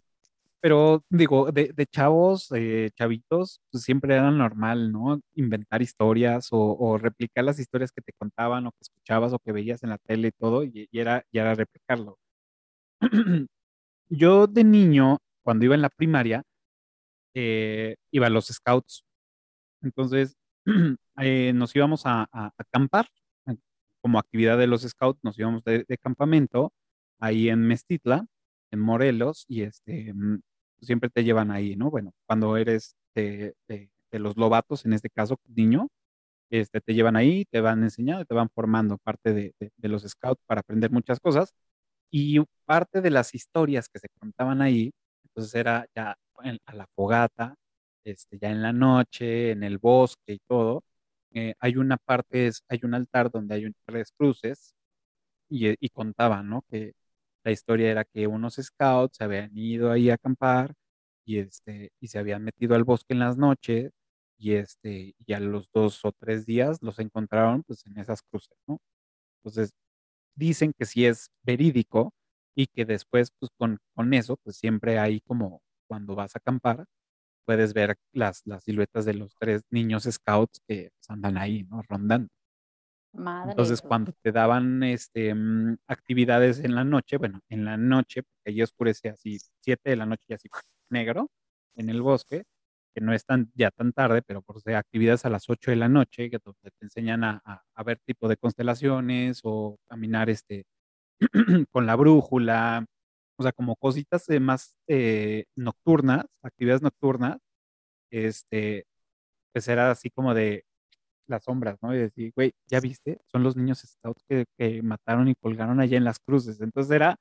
Pero 0.61 1.03
digo, 1.09 1.51
de, 1.51 1.73
de 1.73 1.85
chavos, 1.87 2.51
eh, 2.53 2.91
chavitos, 2.95 3.61
pues 3.71 3.83
siempre 3.83 4.15
era 4.15 4.31
normal, 4.31 4.91
¿no? 4.91 5.21
Inventar 5.35 5.81
historias 5.81 6.49
o, 6.51 6.59
o, 6.77 6.97
replicar 6.97 7.45
las 7.45 7.59
historias 7.59 7.91
que 7.91 8.01
te 8.01 8.13
contaban 8.13 8.67
o 8.67 8.71
que 8.71 8.77
escuchabas 8.81 9.33
o 9.33 9.39
que 9.39 9.53
veías 9.53 9.83
en 9.83 9.89
la 9.91 9.97
tele 9.99 10.29
y 10.29 10.31
todo, 10.31 10.63
y, 10.63 10.89
era, 10.91 11.23
y 11.31 11.39
era 11.39 11.55
replicarlo. 11.55 12.17
Yo 14.09 14.47
de 14.47 14.63
niño, 14.63 15.19
cuando 15.43 15.65
iba 15.65 15.75
en 15.75 15.81
la 15.81 15.89
primaria, 15.89 16.43
eh, 17.33 17.95
iba 18.11 18.27
a 18.27 18.29
los 18.29 18.47
scouts. 18.47 19.03
Entonces, 19.81 20.37
eh, 21.21 21.53
nos 21.53 21.75
íbamos 21.75 22.05
a, 22.05 22.27
a, 22.31 22.51
acampar 22.57 23.07
eh, 23.07 23.18
como 24.01 24.19
actividad 24.19 24.57
de 24.57 24.67
los 24.67 24.81
scouts, 24.83 25.19
nos 25.23 25.37
íbamos 25.39 25.63
de, 25.63 25.85
de 25.87 25.97
campamento 25.97 26.73
ahí 27.19 27.49
en 27.49 27.61
Mestitla, 27.67 28.25
en 28.71 28.79
Morelos, 28.79 29.45
y 29.47 29.63
este, 29.63 30.13
mm, 30.13 30.41
siempre 30.81 31.09
te 31.09 31.23
llevan 31.23 31.51
ahí, 31.51 31.75
¿no? 31.75 31.89
Bueno, 31.91 32.13
cuando 32.25 32.57
eres 32.57 32.95
de, 33.15 33.55
los 34.11 34.37
lobatos, 34.37 34.85
en 34.85 34.93
este 34.93 35.09
caso, 35.09 35.37
niño, 35.47 35.89
este, 36.49 36.81
te 36.81 36.93
llevan 36.93 37.15
ahí, 37.15 37.45
te 37.45 37.61
van 37.61 37.83
enseñando, 37.83 38.25
te 38.25 38.33
van 38.35 38.49
formando 38.49 38.97
parte 38.97 39.33
de, 39.33 39.89
los 39.89 40.03
scouts 40.03 40.41
para 40.45 40.61
aprender 40.61 40.91
muchas 40.91 41.19
cosas. 41.19 41.53
Y 42.11 42.39
parte 42.65 43.01
de 43.01 43.11
las 43.11 43.35
historias 43.35 43.89
que 43.89 43.99
se 43.99 44.09
contaban 44.19 44.61
ahí, 44.61 44.91
entonces 45.25 45.55
era 45.55 45.87
ya 45.95 46.17
a 46.65 46.75
la 46.75 46.87
fogata, 46.95 47.55
este, 48.03 48.39
ya 48.39 48.49
en 48.51 48.61
la 48.63 48.73
noche, 48.73 49.51
en 49.51 49.63
el 49.63 49.77
bosque 49.77 50.33
y 50.33 50.39
todo. 50.47 50.83
Eh, 51.33 51.53
hay 51.59 51.77
una 51.77 51.97
parte, 51.97 52.47
es, 52.47 52.63
hay 52.69 52.79
un 52.83 52.93
altar 52.95 53.31
donde 53.31 53.55
hay 53.55 53.71
tres 53.85 54.11
cruces 54.17 54.73
y, 55.49 55.75
y 55.85 55.89
contaban, 55.89 56.49
¿no? 56.49 56.63
Que 56.69 56.93
la 57.43 57.51
historia 57.51 57.91
era 57.91 58.05
que 58.05 58.27
unos 58.27 58.55
scouts 58.55 59.17
se 59.17 59.23
habían 59.23 59.51
ido 59.57 59.91
ahí 59.91 60.09
a 60.09 60.15
acampar 60.15 60.73
y, 61.25 61.39
este, 61.39 61.91
y 61.99 62.07
se 62.07 62.19
habían 62.19 62.43
metido 62.43 62.75
al 62.75 62.83
bosque 62.83 63.13
en 63.13 63.19
las 63.19 63.37
noches 63.37 63.91
y, 64.37 64.53
este, 64.55 65.15
y 65.25 65.33
a 65.33 65.39
los 65.39 65.69
dos 65.73 66.03
o 66.05 66.11
tres 66.13 66.45
días 66.45 66.79
los 66.81 66.99
encontraron 66.99 67.63
pues 67.63 67.85
en 67.85 67.97
esas 67.99 68.21
cruces, 68.23 68.57
¿no? 68.67 68.79
Entonces, 69.39 69.73
dicen 70.35 70.73
que 70.77 70.85
sí 70.85 71.05
es 71.05 71.29
verídico 71.43 72.13
y 72.55 72.67
que 72.67 72.85
después 72.85 73.31
pues 73.39 73.51
con, 73.57 73.79
con 73.95 74.13
eso 74.13 74.37
pues 74.43 74.57
siempre 74.57 74.99
hay 74.99 75.21
como 75.21 75.61
cuando 75.87 76.15
vas 76.15 76.35
a 76.35 76.39
acampar 76.39 76.85
puedes 77.49 77.73
ver 77.73 77.97
las, 78.13 78.43
las 78.45 78.63
siluetas 78.63 79.05
de 79.05 79.15
los 79.15 79.33
tres 79.39 79.63
niños 79.71 80.03
scouts 80.03 80.61
que 80.67 80.91
andan 81.07 81.35
ahí, 81.35 81.63
¿no? 81.63 81.81
Rondando. 81.89 82.29
Entonces, 83.47 83.81
cuando 83.81 84.13
te 84.21 84.31
daban 84.31 84.83
este, 84.83 85.33
mm, 85.33 85.77
actividades 85.87 86.59
en 86.59 86.75
la 86.75 86.83
noche, 86.83 87.17
bueno, 87.17 87.39
en 87.49 87.65
la 87.65 87.75
noche, 87.75 88.21
porque 88.21 88.51
ahí 88.51 88.61
oscurece 88.61 89.09
así, 89.09 89.39
7 89.61 89.89
de 89.89 89.95
la 89.95 90.05
noche 90.05 90.21
y 90.27 90.33
así 90.35 90.47
negro 90.91 91.31
en 91.75 91.89
el 91.89 92.03
bosque, 92.03 92.43
que 92.93 93.01
no 93.01 93.13
es 93.13 93.25
tan, 93.25 93.51
ya 93.55 93.71
tan 93.71 93.93
tarde, 93.93 94.21
pero 94.21 94.43
por 94.43 94.61
ser 94.61 94.75
actividades 94.75 95.25
a 95.25 95.31
las 95.31 95.49
8 95.49 95.71
de 95.71 95.77
la 95.77 95.89
noche, 95.89 96.29
que 96.29 96.37
te 96.37 96.51
enseñan 96.81 97.23
a, 97.23 97.41
a, 97.73 97.83
ver 97.83 97.97
tipo 98.05 98.27
de 98.27 98.37
constelaciones 98.37 99.39
o 99.43 99.79
caminar 99.87 100.29
este, 100.29 100.65
con 101.71 101.87
la 101.87 101.95
brújula, 101.95 102.85
o 103.39 103.43
sea, 103.43 103.51
como 103.53 103.75
cositas 103.77 104.25
más 104.41 104.77
eh, 104.87 105.45
nocturnas, 105.55 106.25
actividades 106.43 106.81
nocturnas, 106.83 107.39
este, 108.11 108.85
pues 109.53 109.67
era 109.67 109.91
así 109.91 110.09
como 110.11 110.33
de, 110.33 110.65
las 111.29 111.43
sombras, 111.43 111.77
¿no? 111.81 111.93
Y 111.95 111.99
decir, 111.99 112.33
güey, 112.35 112.53
¿ya 112.67 112.79
viste? 112.79 113.19
Son 113.27 113.43
los 113.43 113.55
niños 113.55 113.79
scouts 113.79 114.23
que, 114.27 114.45
que, 114.57 114.81
mataron 114.81 115.27
y 115.29 115.35
colgaron 115.35 115.79
allá 115.79 115.97
en 115.97 116.03
las 116.03 116.19
cruces. 116.19 116.59
Entonces 116.61 116.91
era, 116.91 117.17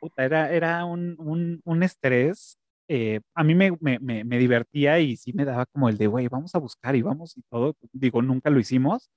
puta, 0.00 0.24
era, 0.24 0.52
era 0.52 0.84
un, 0.84 1.16
un, 1.18 1.60
un 1.64 1.82
estrés. 1.82 2.58
Eh, 2.88 3.20
a 3.34 3.44
mí 3.44 3.54
me, 3.54 3.72
me, 3.80 3.98
me, 4.24 4.38
divertía 4.38 5.00
y 5.00 5.16
sí 5.16 5.32
me 5.32 5.44
daba 5.46 5.66
como 5.66 5.88
el 5.88 5.98
de, 5.98 6.06
güey, 6.08 6.28
vamos 6.28 6.54
a 6.54 6.58
buscar 6.58 6.96
y 6.96 7.02
vamos 7.02 7.36
y 7.36 7.42
todo. 7.50 7.74
Digo, 7.92 8.22
nunca 8.22 8.50
lo 8.50 8.60
hicimos, 8.60 9.10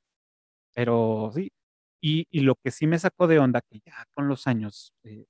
pero 0.76 1.32
sí. 1.36 1.52
Y, 2.02 2.28
y 2.32 2.42
lo 2.42 2.56
que 2.56 2.72
sí 2.72 2.88
me 2.88 3.00
sacó 3.00 3.28
de 3.28 3.40
onda, 3.40 3.62
que 3.62 3.80
ya 3.86 4.06
con 4.14 4.28
los 4.28 4.48
años, 4.48 4.94
eh, 5.04 5.26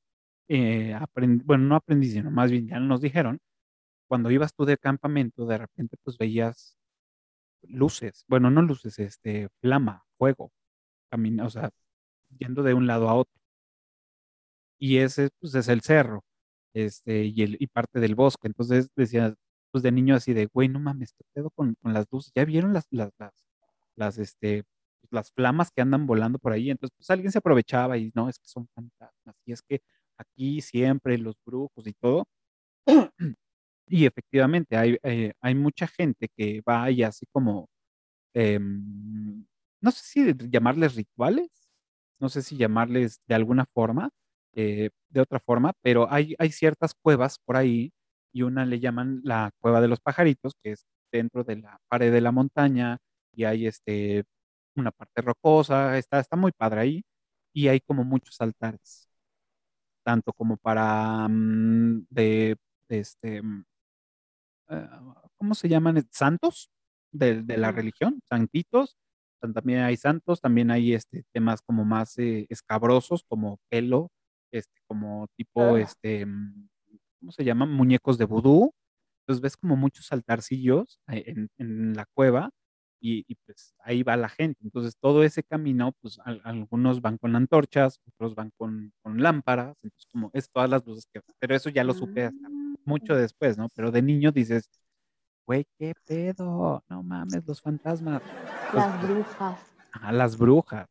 eh, 0.47 0.93
aprendí, 0.93 1.43
bueno, 1.45 1.65
no 1.65 1.75
aprendí, 1.75 2.10
sino 2.12 2.31
más 2.31 2.51
bien 2.51 2.67
ya 2.67 2.79
nos 2.79 3.01
dijeron, 3.01 3.39
cuando 4.07 4.31
ibas 4.31 4.53
tú 4.55 4.65
de 4.65 4.77
campamento, 4.77 5.45
de 5.47 5.57
repente 5.60 5.97
pues 6.03 6.17
veías 6.17 6.77
luces, 7.63 8.25
bueno, 8.27 8.51
no 8.51 8.62
luces, 8.62 8.99
este, 8.99 9.49
flama, 9.62 10.05
fuego, 10.17 10.51
camina, 11.12 11.45
o 11.45 11.49
sea, 11.49 11.71
yendo 12.39 12.63
de 12.63 12.73
un 12.75 12.88
lado 12.88 13.10
a 13.10 13.15
otro. 13.15 13.33
Y 14.79 14.97
ese, 14.97 15.29
pues, 15.39 15.55
es 15.55 15.67
el 15.69 15.81
cerro, 15.81 16.23
este, 16.73 17.25
y, 17.25 17.41
el, 17.43 17.57
y 17.60 17.67
parte 17.67 17.99
del 17.99 18.15
bosque. 18.15 18.47
Entonces 18.47 18.89
decía, 18.95 19.36
pues 19.71 19.83
de 19.83 19.91
niño 19.91 20.15
así 20.15 20.33
de, 20.33 20.47
güey, 20.47 20.69
no 20.69 20.79
mames, 20.79 21.13
te 21.15 21.25
quedo 21.33 21.49
con, 21.51 21.75
con 21.81 21.93
las 21.93 22.05
luces. 22.12 22.31
¿Ya 22.36 22.45
vieron 22.45 22.73
las, 22.73 22.88
las, 22.91 23.12
las, 23.19 23.33
las, 23.95 24.17
este, 24.19 24.63
las 25.12 25.31
flamas 25.31 25.71
que 25.71 25.81
andan 25.81 26.05
volando 26.07 26.39
por 26.39 26.53
ahí? 26.53 26.69
Entonces, 26.71 26.95
pues 26.97 27.10
alguien 27.10 27.31
se 27.31 27.39
aprovechaba 27.39 27.97
y 27.97 28.12
no, 28.15 28.29
es 28.29 28.39
que 28.39 28.47
son 28.47 28.67
fantasmas. 28.75 29.36
Y 29.45 29.53
es 29.53 29.62
que 29.63 29.81
aquí 30.17 30.62
siempre 30.62 31.17
los 31.17 31.36
brujos 31.45 31.88
y 31.88 31.93
todo. 31.93 32.25
Y 33.89 34.06
efectivamente, 34.06 34.77
hay, 34.77 34.97
eh, 35.03 35.34
hay 35.41 35.56
mucha 35.56 35.88
gente 35.88 36.30
que 36.38 36.62
va 36.67 36.91
y 36.91 37.03
así 37.03 37.25
como, 37.32 37.69
em, 38.34 39.45
no 39.82 39.91
sé 39.91 40.03
si 40.03 40.34
llamarles 40.49 40.95
rituales, 40.95 41.49
no 42.19 42.30
sé 42.30 42.41
si 42.43 42.58
llamarles 42.58 43.21
de 43.27 43.36
alguna 43.36 43.65
forma, 43.73 44.10
eh, 44.53 44.89
de 45.10 45.21
otra 45.21 45.39
forma, 45.39 45.73
pero 45.82 46.12
hay, 46.12 46.36
hay 46.39 46.51
ciertas 46.51 46.93
cuevas 47.01 47.39
por 47.45 47.58
ahí 47.58 47.91
y 48.34 48.41
una 48.43 48.65
le 48.65 48.80
llaman 48.80 49.21
la 49.23 49.51
cueva 49.60 49.82
de 49.82 49.88
los 49.88 49.99
pajaritos, 50.01 50.53
que 50.63 50.71
es 50.73 50.86
dentro 51.12 51.43
de 51.43 51.58
la 51.58 51.80
pared 51.89 52.12
de 52.12 52.21
la 52.21 52.32
montaña 52.32 52.97
y 53.34 53.43
hay 53.45 53.67
este, 53.67 54.23
una 54.75 54.91
parte 54.91 55.21
rocosa, 55.21 55.97
está, 55.97 56.19
está 56.19 56.36
muy 56.38 56.51
padre 56.51 56.82
ahí 56.82 57.03
y 57.53 57.67
hay 57.69 57.80
como 57.82 58.03
muchos 58.03 58.39
altares, 58.41 59.06
tanto 60.07 60.31
como 60.31 60.55
para 60.55 61.27
mm, 61.27 62.05
de, 62.09 62.55
este, 62.89 63.41
mm, 63.41 63.65
Ah, 64.69 65.29
¿cómo 65.37 65.55
se 65.55 65.69
llaman? 65.69 66.05
Santos 66.11 66.69
de, 67.11 67.41
de 67.43 67.57
la 67.57 67.71
religión, 67.71 68.21
santitos. 68.27 68.97
También 69.53 69.79
hay 69.81 69.97
santos, 69.97 70.41
también 70.41 70.71
hay 70.71 70.93
este, 70.93 71.23
temas 71.31 71.61
como 71.61 71.85
más 71.85 72.17
eh, 72.17 72.47
escabrosos, 72.49 73.23
como 73.27 73.59
pelo, 73.69 74.11
este, 74.51 74.81
como 74.87 75.27
tipo, 75.37 75.75
ah. 75.75 75.79
este, 75.79 76.25
mm, 76.25 76.69
¿cómo 77.19 77.31
se 77.31 77.43
llaman? 77.45 77.71
Muñecos 77.71 78.17
de 78.17 78.25
vudú. 78.25 78.73
Entonces 79.21 79.41
ves 79.41 79.57
como 79.57 79.75
muchos 79.75 80.11
altarcillos 80.11 80.99
eh, 81.11 81.23
en, 81.27 81.49
en 81.57 81.93
la 81.93 82.05
cueva 82.13 82.49
y, 82.99 83.25
y, 83.27 83.36
pues 83.45 83.75
ahí 83.79 84.03
va 84.03 84.17
la 84.17 84.29
gente. 84.29 84.60
Entonces 84.63 84.95
todo 84.99 85.23
ese 85.23 85.43
camino, 85.43 85.93
pues 86.01 86.19
algunos 86.43 87.01
van 87.01 87.17
con 87.17 87.36
antorchas, 87.36 87.99
otros 88.07 88.36
van 88.36 88.51
con, 88.57 88.93
con, 89.01 89.21
lámparas, 89.21 89.75
entonces 89.83 90.07
como 90.12 90.29
es 90.33 90.49
todas 90.49 90.69
las 90.69 90.86
luces 90.86 91.07
que... 91.13 91.21
Pero 91.39 91.55
eso 91.55 91.69
ya 91.69 91.83
lo 91.83 91.93
supe 91.93 92.25
hasta 92.25 92.49
mucho 92.86 93.13
Mm. 93.13 93.17
después, 93.17 93.57
¿no? 93.57 93.69
Pero 93.75 93.91
de 93.91 94.01
niño 94.01 94.31
dices, 94.31 94.69
güey, 95.45 95.65
¿qué 95.77 95.93
pedo? 96.05 96.83
No 96.89 97.03
mames, 97.03 97.45
los 97.45 97.62
fantasmas. 97.62 98.21
Las 98.73 99.01
brujas. 99.01 99.60
Ah, 99.93 100.12
las 100.12 100.38
brujas. 100.38 100.87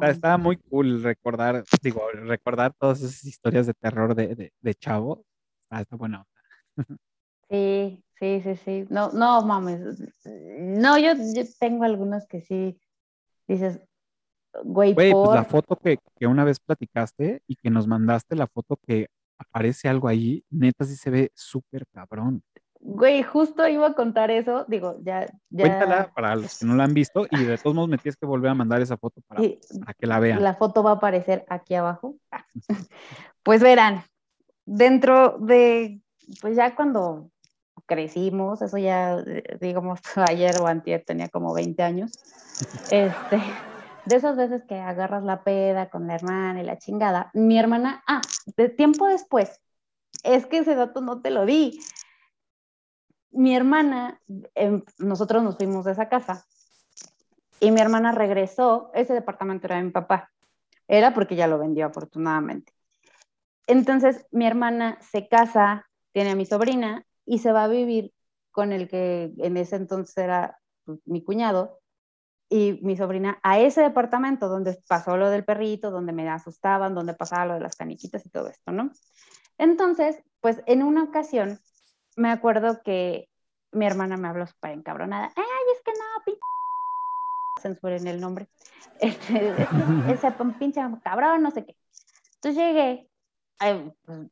Estaba 0.00 0.38
muy 0.38 0.56
cool 0.56 1.02
recordar, 1.02 1.64
digo, 1.82 2.02
recordar 2.12 2.72
todas 2.78 3.02
esas 3.02 3.24
historias 3.24 3.66
de 3.66 3.74
terror 3.74 4.14
de, 4.14 4.34
de, 4.34 4.52
de 4.60 4.74
chavo. 4.74 5.24
Ah, 5.70 5.80
está 5.82 5.96
bueno. 5.96 6.26
Sí, 7.50 8.04
sí, 8.18 8.40
sí, 8.42 8.56
sí. 8.56 8.86
No, 8.90 9.10
no 9.12 9.42
mames. 9.42 9.80
No, 10.24 10.98
yo, 10.98 11.12
yo 11.34 11.42
tengo 11.58 11.84
algunos 11.84 12.26
que 12.26 12.40
sí 12.42 12.78
dices, 13.46 13.80
güey, 14.64 14.92
güey 14.94 15.12
pues 15.12 15.34
la 15.34 15.44
foto 15.44 15.76
que, 15.76 15.98
que, 16.16 16.26
una 16.26 16.44
vez 16.44 16.60
platicaste 16.60 17.42
y 17.46 17.56
que 17.56 17.70
nos 17.70 17.86
mandaste, 17.86 18.36
la 18.36 18.46
foto 18.46 18.76
que 18.76 19.08
aparece 19.38 19.88
algo 19.88 20.08
ahí, 20.08 20.44
neta 20.50 20.84
sí 20.84 20.96
se 20.96 21.10
ve 21.10 21.32
súper 21.34 21.86
cabrón. 21.92 22.42
Güey, 22.80 23.24
justo 23.24 23.66
iba 23.66 23.88
a 23.88 23.94
contar 23.94 24.30
eso, 24.30 24.64
digo, 24.68 24.98
ya, 25.02 25.26
ya... 25.50 25.64
Cuéntala 25.64 26.12
para 26.14 26.36
los 26.36 26.58
que 26.58 26.66
no 26.66 26.76
la 26.76 26.84
han 26.84 26.94
visto 26.94 27.26
y 27.30 27.42
de 27.42 27.58
todos 27.58 27.74
modos 27.74 27.88
me 27.88 27.98
tienes 27.98 28.16
que 28.16 28.26
volver 28.26 28.50
a 28.50 28.54
mandar 28.54 28.80
esa 28.80 28.96
foto 28.96 29.20
para, 29.26 29.42
para 29.80 29.94
que 29.94 30.06
la 30.06 30.20
vean. 30.20 30.42
La 30.42 30.54
foto 30.54 30.82
va 30.84 30.92
a 30.92 30.94
aparecer 30.94 31.44
aquí 31.48 31.74
abajo. 31.74 32.16
Pues 33.44 33.62
verán, 33.62 34.02
dentro 34.66 35.38
de, 35.38 36.02
pues 36.42 36.54
ya 36.54 36.76
cuando 36.76 37.30
crecimos, 37.88 38.62
eso 38.62 38.78
ya, 38.78 39.16
digamos, 39.60 39.98
ayer 40.28 40.54
o 40.60 40.68
antier 40.68 41.02
tenía 41.04 41.28
como 41.28 41.52
20 41.52 41.82
años, 41.82 42.12
este, 42.92 43.40
de 44.04 44.16
esas 44.16 44.36
veces 44.36 44.62
que 44.68 44.78
agarras 44.78 45.24
la 45.24 45.42
peda 45.42 45.90
con 45.90 46.06
la 46.06 46.14
hermana 46.14 46.62
y 46.62 46.64
la 46.64 46.78
chingada, 46.78 47.30
mi 47.34 47.58
hermana, 47.58 48.04
ah, 48.06 48.20
de 48.56 48.68
tiempo 48.68 49.08
después, 49.08 49.60
es 50.22 50.46
que 50.46 50.58
ese 50.58 50.74
dato 50.76 51.00
no 51.00 51.20
te 51.20 51.30
lo 51.30 51.46
di. 51.46 51.80
Mi 53.30 53.54
hermana, 53.54 54.20
em, 54.54 54.82
nosotros 54.98 55.42
nos 55.42 55.56
fuimos 55.56 55.84
de 55.84 55.92
esa 55.92 56.08
casa 56.08 56.44
y 57.60 57.70
mi 57.70 57.80
hermana 57.80 58.12
regresó, 58.12 58.90
ese 58.94 59.14
departamento 59.14 59.66
era 59.66 59.76
de 59.76 59.84
mi 59.84 59.90
papá, 59.90 60.30
era 60.86 61.14
porque 61.14 61.36
ya 61.36 61.46
lo 61.46 61.58
vendió 61.58 61.86
afortunadamente. 61.86 62.72
Entonces 63.66 64.26
mi 64.30 64.46
hermana 64.46 64.98
se 65.00 65.28
casa, 65.28 65.86
tiene 66.12 66.30
a 66.30 66.34
mi 66.34 66.46
sobrina 66.46 67.04
y 67.28 67.38
se 67.38 67.52
va 67.52 67.64
a 67.64 67.68
vivir 67.68 68.12
con 68.50 68.72
el 68.72 68.88
que 68.88 69.32
en 69.36 69.56
ese 69.56 69.76
entonces 69.76 70.16
era 70.16 70.58
pues, 70.84 70.98
mi 71.04 71.22
cuñado 71.22 71.78
y 72.48 72.80
mi 72.82 72.96
sobrina 72.96 73.38
a 73.42 73.60
ese 73.60 73.82
departamento 73.82 74.48
donde 74.48 74.82
pasó 74.88 75.18
lo 75.18 75.28
del 75.28 75.44
perrito, 75.44 75.90
donde 75.90 76.12
me 76.12 76.28
asustaban, 76.28 76.94
donde 76.94 77.12
pasaba 77.12 77.44
lo 77.44 77.54
de 77.54 77.60
las 77.60 77.76
caniquitas 77.76 78.24
y 78.24 78.30
todo 78.30 78.48
esto, 78.48 78.72
¿no? 78.72 78.90
Entonces, 79.58 80.22
pues 80.40 80.62
en 80.66 80.82
una 80.82 81.04
ocasión 81.04 81.60
me 82.16 82.30
acuerdo 82.30 82.82
que 82.82 83.28
mi 83.72 83.84
hermana 83.84 84.16
me 84.16 84.28
habló 84.28 84.46
súper 84.46 84.70
encabronada. 84.70 85.30
Ay, 85.36 85.44
es 85.76 85.82
que 85.84 85.92
no, 85.92 86.24
pinche. 86.24 86.40
Censuren 87.62 88.06
el 88.06 88.20
nombre. 88.20 88.48
Ese 89.00 90.32
pinche 90.58 90.80
cabrón, 91.04 91.42
no 91.42 91.50
sé 91.50 91.66
qué. 91.66 91.76
Entonces 92.36 92.56
llegué, 92.56 93.07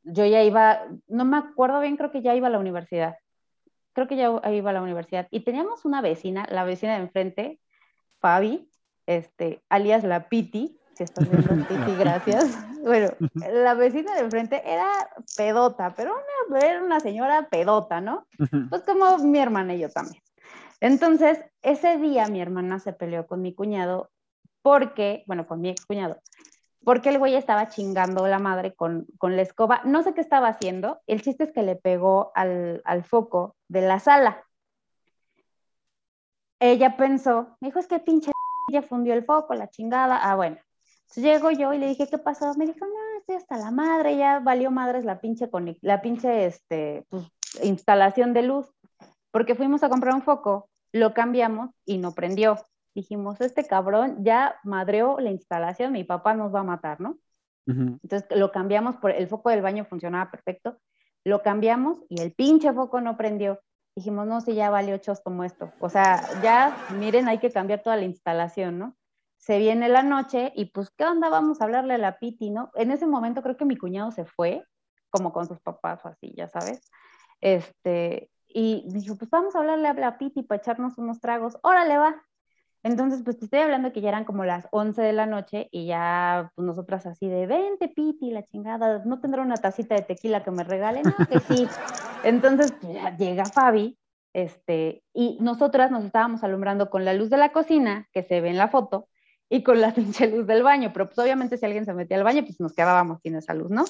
yo 0.04 0.24
ya 0.24 0.42
iba, 0.42 0.82
no 1.08 1.24
me 1.24 1.38
acuerdo 1.38 1.80
bien, 1.80 1.96
creo 1.96 2.10
que 2.10 2.22
ya 2.22 2.34
iba 2.34 2.46
a 2.46 2.50
la 2.50 2.58
universidad. 2.58 3.16
Creo 3.92 4.06
que 4.06 4.16
ya 4.16 4.40
iba 4.50 4.70
a 4.70 4.72
la 4.72 4.82
universidad. 4.82 5.26
Y 5.30 5.40
teníamos 5.40 5.84
una 5.84 6.00
vecina, 6.02 6.46
la 6.50 6.64
vecina 6.64 6.94
de 6.94 7.02
enfrente, 7.02 7.60
Fabi, 8.20 8.68
este, 9.06 9.62
alias 9.68 10.04
la 10.04 10.28
Piti, 10.28 10.78
que 10.96 11.04
estás 11.04 11.28
viendo 11.30 11.66
Piti, 11.66 11.94
gracias. 11.98 12.56
Bueno, 12.82 13.08
la 13.34 13.74
vecina 13.74 14.14
de 14.14 14.20
enfrente 14.20 14.62
era 14.64 14.90
pedota, 15.36 15.94
pero 15.96 16.14
una, 16.48 16.60
era 16.60 16.82
una 16.82 17.00
señora 17.00 17.48
pedota, 17.48 18.00
¿no? 18.00 18.26
Pues 18.68 18.82
como 18.82 19.18
mi 19.18 19.38
hermana 19.38 19.74
y 19.74 19.80
yo 19.80 19.90
también. 19.90 20.22
Entonces, 20.80 21.42
ese 21.62 21.96
día 21.98 22.28
mi 22.28 22.40
hermana 22.40 22.78
se 22.78 22.92
peleó 22.92 23.26
con 23.26 23.42
mi 23.42 23.54
cuñado 23.54 24.10
porque, 24.62 25.24
bueno, 25.26 25.46
con 25.46 25.60
mi 25.60 25.70
ex 25.70 25.86
cuñado, 25.86 26.20
porque 26.86 27.08
el 27.08 27.18
güey 27.18 27.34
estaba 27.34 27.68
chingando 27.68 28.28
la 28.28 28.38
madre 28.38 28.72
con, 28.72 29.08
con, 29.18 29.34
la 29.34 29.42
escoba. 29.42 29.80
No 29.84 30.04
sé 30.04 30.14
qué 30.14 30.20
estaba 30.20 30.46
haciendo. 30.46 31.00
El 31.08 31.20
chiste 31.20 31.42
es 31.42 31.50
que 31.50 31.64
le 31.64 31.74
pegó 31.74 32.30
al, 32.36 32.80
al 32.84 33.02
foco 33.02 33.56
de 33.66 33.80
la 33.80 33.98
sala. 33.98 34.44
Ella 36.60 36.96
pensó, 36.96 37.56
me 37.60 37.70
dijo, 37.70 37.80
es 37.80 37.88
que 37.88 37.98
pinche 37.98 38.30
ya 38.72 38.82
fundió 38.82 39.14
el 39.14 39.24
foco, 39.24 39.54
la 39.54 39.68
chingada. 39.68 40.16
Ah, 40.22 40.36
bueno. 40.36 40.58
Entonces 41.08 41.24
llego 41.24 41.50
yo 41.50 41.72
y 41.72 41.78
le 41.78 41.88
dije, 41.88 42.06
¿qué 42.08 42.18
pasó? 42.18 42.54
Me 42.54 42.66
dijo, 42.66 42.86
no, 42.86 43.18
estoy 43.18 43.34
hasta 43.34 43.56
la 43.58 43.72
madre, 43.72 44.16
ya 44.16 44.38
valió 44.38 44.70
madres 44.70 45.04
la 45.04 45.18
pinche, 45.18 45.50
con, 45.50 45.76
la 45.80 46.00
pinche 46.00 46.46
este, 46.46 47.04
pues, 47.10 47.24
instalación 47.64 48.32
de 48.32 48.42
luz 48.42 48.72
porque 49.32 49.56
fuimos 49.56 49.82
a 49.82 49.88
comprar 49.88 50.14
un 50.14 50.22
foco, 50.22 50.70
lo 50.92 51.14
cambiamos 51.14 51.70
y 51.84 51.98
no 51.98 52.12
prendió. 52.12 52.58
Dijimos, 52.96 53.42
este 53.42 53.66
cabrón 53.66 54.24
ya 54.24 54.58
madreó 54.64 55.20
la 55.20 55.28
instalación, 55.30 55.92
mi 55.92 56.02
papá 56.02 56.32
nos 56.32 56.54
va 56.54 56.60
a 56.60 56.64
matar, 56.64 56.98
¿no? 56.98 57.18
Entonces 57.66 58.24
lo 58.30 58.50
cambiamos, 58.52 58.96
por 58.96 59.10
el 59.10 59.28
foco 59.28 59.50
del 59.50 59.60
baño 59.60 59.84
funcionaba 59.84 60.30
perfecto, 60.30 60.78
lo 61.22 61.42
cambiamos 61.42 61.98
y 62.08 62.22
el 62.22 62.32
pinche 62.32 62.72
foco 62.72 63.02
no 63.02 63.18
prendió. 63.18 63.60
Dijimos, 63.94 64.26
no, 64.26 64.40
si 64.40 64.54
ya 64.54 64.70
valió 64.70 64.96
chos 64.96 65.20
como 65.20 65.44
esto. 65.44 65.70
O 65.78 65.90
sea, 65.90 66.22
ya, 66.42 66.74
miren, 66.98 67.28
hay 67.28 67.36
que 67.36 67.52
cambiar 67.52 67.82
toda 67.82 67.96
la 67.96 68.04
instalación, 68.04 68.78
¿no? 68.78 68.96
Se 69.36 69.58
viene 69.58 69.90
la 69.90 70.02
noche 70.02 70.54
y 70.56 70.66
pues, 70.66 70.88
¿qué 70.96 71.04
onda? 71.04 71.28
Vamos 71.28 71.60
a 71.60 71.64
hablarle 71.64 71.94
a 71.94 71.98
la 71.98 72.18
Piti, 72.18 72.48
¿no? 72.48 72.70
En 72.76 72.92
ese 72.92 73.06
momento 73.06 73.42
creo 73.42 73.58
que 73.58 73.66
mi 73.66 73.76
cuñado 73.76 74.10
se 74.10 74.24
fue, 74.24 74.64
como 75.10 75.34
con 75.34 75.46
sus 75.46 75.60
papás 75.60 76.02
o 76.06 76.08
así, 76.08 76.32
ya 76.34 76.48
sabes. 76.48 76.90
Este, 77.42 78.30
y 78.48 78.86
dijo, 78.88 79.16
pues 79.16 79.28
vamos 79.28 79.54
a 79.54 79.58
hablarle 79.58 79.88
a 79.88 79.92
la 79.92 80.16
Piti 80.16 80.42
para 80.42 80.62
echarnos 80.62 80.96
unos 80.96 81.20
tragos. 81.20 81.58
Órale, 81.62 81.98
va. 81.98 82.22
Entonces, 82.82 83.22
pues 83.24 83.38
te 83.38 83.46
estoy 83.46 83.60
hablando 83.60 83.92
que 83.92 84.00
ya 84.00 84.10
eran 84.10 84.24
como 84.24 84.44
las 84.44 84.68
11 84.70 85.02
de 85.02 85.12
la 85.12 85.26
noche 85.26 85.68
y 85.72 85.86
ya 85.86 86.52
pues, 86.54 86.66
nosotras 86.66 87.06
así 87.06 87.28
de, 87.28 87.46
vente 87.46 87.88
Piti, 87.88 88.30
la 88.30 88.44
chingada, 88.44 89.02
¿no 89.04 89.20
tendrá 89.20 89.42
una 89.42 89.56
tacita 89.56 89.94
de 89.94 90.02
tequila 90.02 90.42
que 90.42 90.50
me 90.50 90.64
regale? 90.64 91.02
No, 91.02 91.14
que 91.26 91.40
sí. 91.40 91.66
Entonces, 92.24 92.72
pues, 92.80 92.94
ya 92.94 93.16
llega 93.16 93.44
Fabi, 93.44 93.98
este, 94.32 95.02
y 95.12 95.38
nosotras 95.40 95.90
nos 95.90 96.04
estábamos 96.04 96.44
alumbrando 96.44 96.90
con 96.90 97.04
la 97.04 97.14
luz 97.14 97.30
de 97.30 97.38
la 97.38 97.52
cocina, 97.52 98.06
que 98.12 98.22
se 98.22 98.40
ve 98.40 98.50
en 98.50 98.58
la 98.58 98.68
foto, 98.68 99.08
y 99.48 99.62
con 99.62 99.80
la 99.80 99.92
pinche 99.94 100.28
luz 100.28 100.46
del 100.46 100.62
baño, 100.62 100.92
pero 100.92 101.06
pues 101.06 101.18
obviamente 101.18 101.56
si 101.56 101.64
alguien 101.66 101.84
se 101.84 101.94
metía 101.94 102.16
al 102.16 102.24
baño, 102.24 102.42
pues 102.44 102.60
nos 102.60 102.72
quedábamos 102.72 103.20
sin 103.22 103.34
esa 103.36 103.54
luz, 103.54 103.70
¿no? 103.70 103.84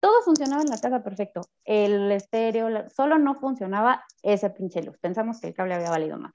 todo 0.00 0.22
funcionaba 0.22 0.62
en 0.62 0.70
la 0.70 0.80
casa 0.80 1.02
perfecto. 1.02 1.42
El 1.64 2.10
estéreo, 2.10 2.88
solo 2.88 3.18
no 3.18 3.34
funcionaba 3.34 4.04
ese 4.22 4.50
pinche 4.50 4.82
luz. 4.82 4.98
Pensamos 4.98 5.40
que 5.40 5.48
el 5.48 5.54
cable 5.54 5.74
había 5.74 5.90
valido 5.90 6.18
más. 6.18 6.32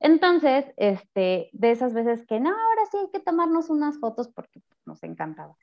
Entonces, 0.00 0.66
este, 0.76 1.50
de 1.52 1.70
esas 1.70 1.94
veces 1.94 2.26
que 2.26 2.40
no, 2.40 2.50
ahora 2.50 2.82
sí 2.90 2.98
hay 2.98 3.10
que 3.10 3.20
tomarnos 3.20 3.70
unas 3.70 3.98
fotos 3.98 4.28
porque 4.28 4.62
nos 4.84 5.02
encantaba. 5.02 5.56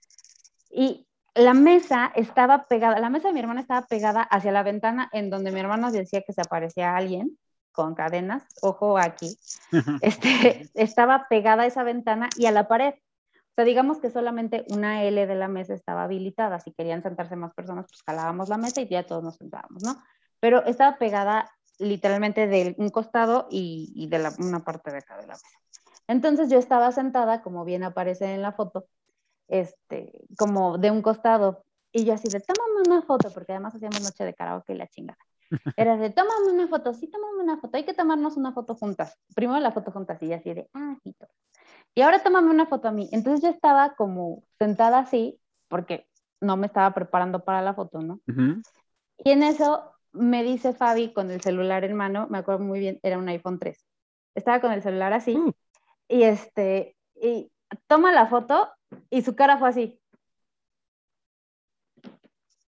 Y 0.70 1.08
la 1.36 1.54
mesa 1.54 2.12
estaba 2.16 2.66
pegada, 2.68 3.00
la 3.00 3.10
mesa 3.10 3.28
de 3.28 3.34
mi 3.34 3.40
hermana 3.40 3.62
estaba 3.62 3.86
pegada 3.88 4.22
hacia 4.22 4.52
la 4.52 4.64
ventana 4.64 5.10
en 5.14 5.30
donde 5.30 5.52
mi 5.52 5.60
hermana 5.60 5.92
decía 5.92 6.22
que 6.22 6.34
se 6.34 6.42
aparecía 6.42 6.96
alguien 6.96 7.38
con 7.72 7.96
cadenas, 7.96 8.44
ojo 8.62 8.98
aquí, 8.98 9.36
este, 10.02 10.70
estaba 10.76 11.28
pegada 11.28 11.64
a 11.64 11.66
esa 11.66 11.84
ventana 11.84 12.30
y 12.38 12.46
a 12.46 12.52
la 12.52 12.68
pared. 12.68 12.94
O 12.94 13.56
sea, 13.56 13.66
digamos 13.66 14.00
que 14.00 14.10
solamente 14.10 14.66
una 14.70 15.04
L 15.04 15.28
de 15.28 15.36
la 15.36 15.48
mesa 15.48 15.76
estaba 15.76 16.04
habilitada. 16.04 16.60
Si 16.60 16.72
querían 16.72 17.04
sentarse 17.04 17.36
más 17.36 17.54
personas, 17.54 17.86
pues 17.88 18.02
calábamos 18.02 18.50
la 18.50 18.58
mesa 18.58 18.82
y 18.82 18.88
ya 18.88 19.04
todos 19.04 19.24
nos 19.24 19.36
sentábamos, 19.36 19.84
¿no? 19.84 19.96
Pero 20.40 20.66
estaba 20.66 20.98
pegada 20.98 21.52
literalmente 21.80 22.48
de 22.48 22.76
un 22.78 22.90
costado 22.90 23.48
y, 23.50 24.08
de 24.10 24.32
una 24.40 24.60
parte 24.60 24.92
de 24.92 24.98
acá 24.98 25.18
de 25.18 25.28
la 25.28 25.34
mesa. 25.34 25.60
Entonces 26.08 26.50
yo 26.50 26.60
estaba 26.60 26.92
sentada, 26.92 27.42
como 27.42 27.66
bien 27.66 27.84
aparece 27.84 28.34
en 28.34 28.42
la 28.42 28.52
foto, 28.52 28.86
este, 29.48 30.12
como 30.38 30.78
de 30.78 30.92
un 30.92 31.02
costado. 31.02 31.64
Y 31.92 32.06
yo 32.06 32.14
así 32.14 32.28
de, 32.28 32.40
tómame 32.40 32.88
una 32.88 33.02
foto, 33.04 33.30
porque 33.32 33.54
además 33.54 33.76
hacíamos 33.76 34.02
noche 34.02 34.26
de 34.26 34.34
karaoke 34.34 34.74
y 34.74 34.78
la 34.78 34.88
chingada. 34.88 35.20
Era 35.78 35.96
de, 35.98 36.10
tómame 36.10 36.52
una 36.52 36.68
foto, 36.68 36.94
sí, 36.94 37.08
tómame 37.08 37.44
una 37.44 37.58
foto, 37.58 37.78
hay 37.78 37.86
que 37.86 37.94
tomarnos 37.94 38.38
una 38.38 38.52
foto 38.52 38.76
juntas. 38.76 39.18
Primero 39.36 39.60
la 39.60 39.72
foto 39.72 39.92
juntas 39.92 40.22
y 40.24 40.34
así 40.34 40.54
de, 40.54 40.70
ah, 40.74 40.98
y 41.96 42.02
ahora 42.02 42.24
tómame 42.24 42.50
una 42.50 42.66
foto 42.66 42.88
a 42.88 42.92
mí. 42.92 43.10
Entonces 43.12 43.42
yo 43.42 43.50
estaba 43.50 43.96
como 43.96 44.44
sentada 44.58 45.00
así, 45.00 45.40
porque 45.68 46.08
no 46.42 46.58
me 46.58 46.68
estaba 46.68 46.94
preparando 46.94 47.44
para 47.44 47.62
la 47.62 47.74
foto, 47.74 48.02
¿no? 48.02 48.20
Y 49.18 49.32
en 49.32 49.44
eso 49.44 49.94
me 50.14 50.44
dice 50.44 50.74
Fabi 50.74 51.12
con 51.12 51.32
el 51.32 51.42
celular 51.42 51.84
en 51.84 51.96
mano, 51.96 52.28
me 52.30 52.38
acuerdo 52.38 52.64
muy 52.64 52.80
bien, 52.80 53.00
era 53.04 53.18
un 53.18 53.28
iPhone 53.28 53.60
3. 53.60 53.86
Estaba 54.36 54.62
con 54.62 54.72
el 54.72 54.82
celular 54.82 55.14
así, 55.14 55.36
mm. 55.36 55.52
y 56.08 56.24
este, 56.24 56.96
y 57.16 57.52
toma 57.88 58.12
la 58.12 58.28
foto, 58.28 58.72
y 59.10 59.22
su 59.24 59.36
cara 59.36 59.58
fue 59.58 59.70
así. 59.70 60.00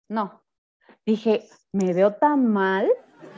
No. 0.09 0.43
Dije, 1.05 1.47
¿me 1.71 1.93
veo 1.93 2.15
tan 2.15 2.47
mal? 2.47 2.89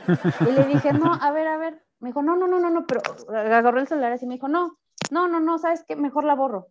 Y 0.49 0.51
le 0.51 0.65
dije, 0.65 0.93
no, 0.93 1.13
a 1.13 1.31
ver, 1.31 1.47
a 1.47 1.57
ver. 1.57 1.83
Me 1.99 2.09
dijo, 2.09 2.23
no, 2.23 2.35
no, 2.35 2.47
no, 2.47 2.59
no, 2.59 2.69
no, 2.69 2.87
pero 2.87 3.01
agarró 3.29 3.79
el 3.79 3.87
celular 3.87 4.13
así 4.13 4.25
y 4.25 4.27
me 4.27 4.35
dijo, 4.35 4.47
no, 4.47 4.79
no, 5.11 5.27
no, 5.27 5.39
no, 5.39 5.59
¿sabes 5.59 5.83
qué? 5.87 5.95
Mejor 5.95 6.23
la 6.23 6.35
borro. 6.35 6.67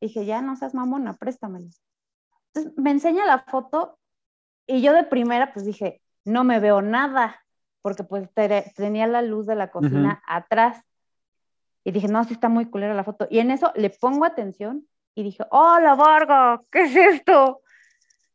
Dije, 0.00 0.26
ya 0.26 0.42
no 0.42 0.54
seas 0.56 0.74
mamona, 0.74 1.16
préstamela. 1.16 1.68
Entonces 2.48 2.72
me 2.76 2.90
enseña 2.90 3.26
la 3.26 3.40
foto 3.44 3.98
y 4.66 4.82
yo 4.82 4.92
de 4.92 5.04
primera 5.04 5.52
pues 5.52 5.64
dije, 5.64 6.00
no 6.28 6.44
me 6.44 6.60
veo 6.60 6.82
nada, 6.82 7.44
porque 7.82 8.04
pues 8.04 8.28
tenía 8.76 9.06
la 9.06 9.22
luz 9.22 9.46
de 9.46 9.54
la 9.54 9.70
cocina 9.70 10.22
atrás. 10.26 10.82
Y 11.84 11.92
dije, 11.92 12.08
no, 12.08 12.22
sí 12.24 12.34
está 12.34 12.48
muy 12.48 12.66
culera 12.66 12.94
la 12.94 13.04
foto. 13.04 13.26
Y 13.30 13.38
en 13.38 13.50
eso 13.50 13.72
le 13.74 13.90
pongo 13.90 14.24
atención 14.24 14.86
y 15.14 15.22
dije, 15.22 15.44
hola 15.50 15.94
Varga, 15.94 16.62
¿qué 16.70 16.82
es 16.82 16.96
esto? 16.96 17.62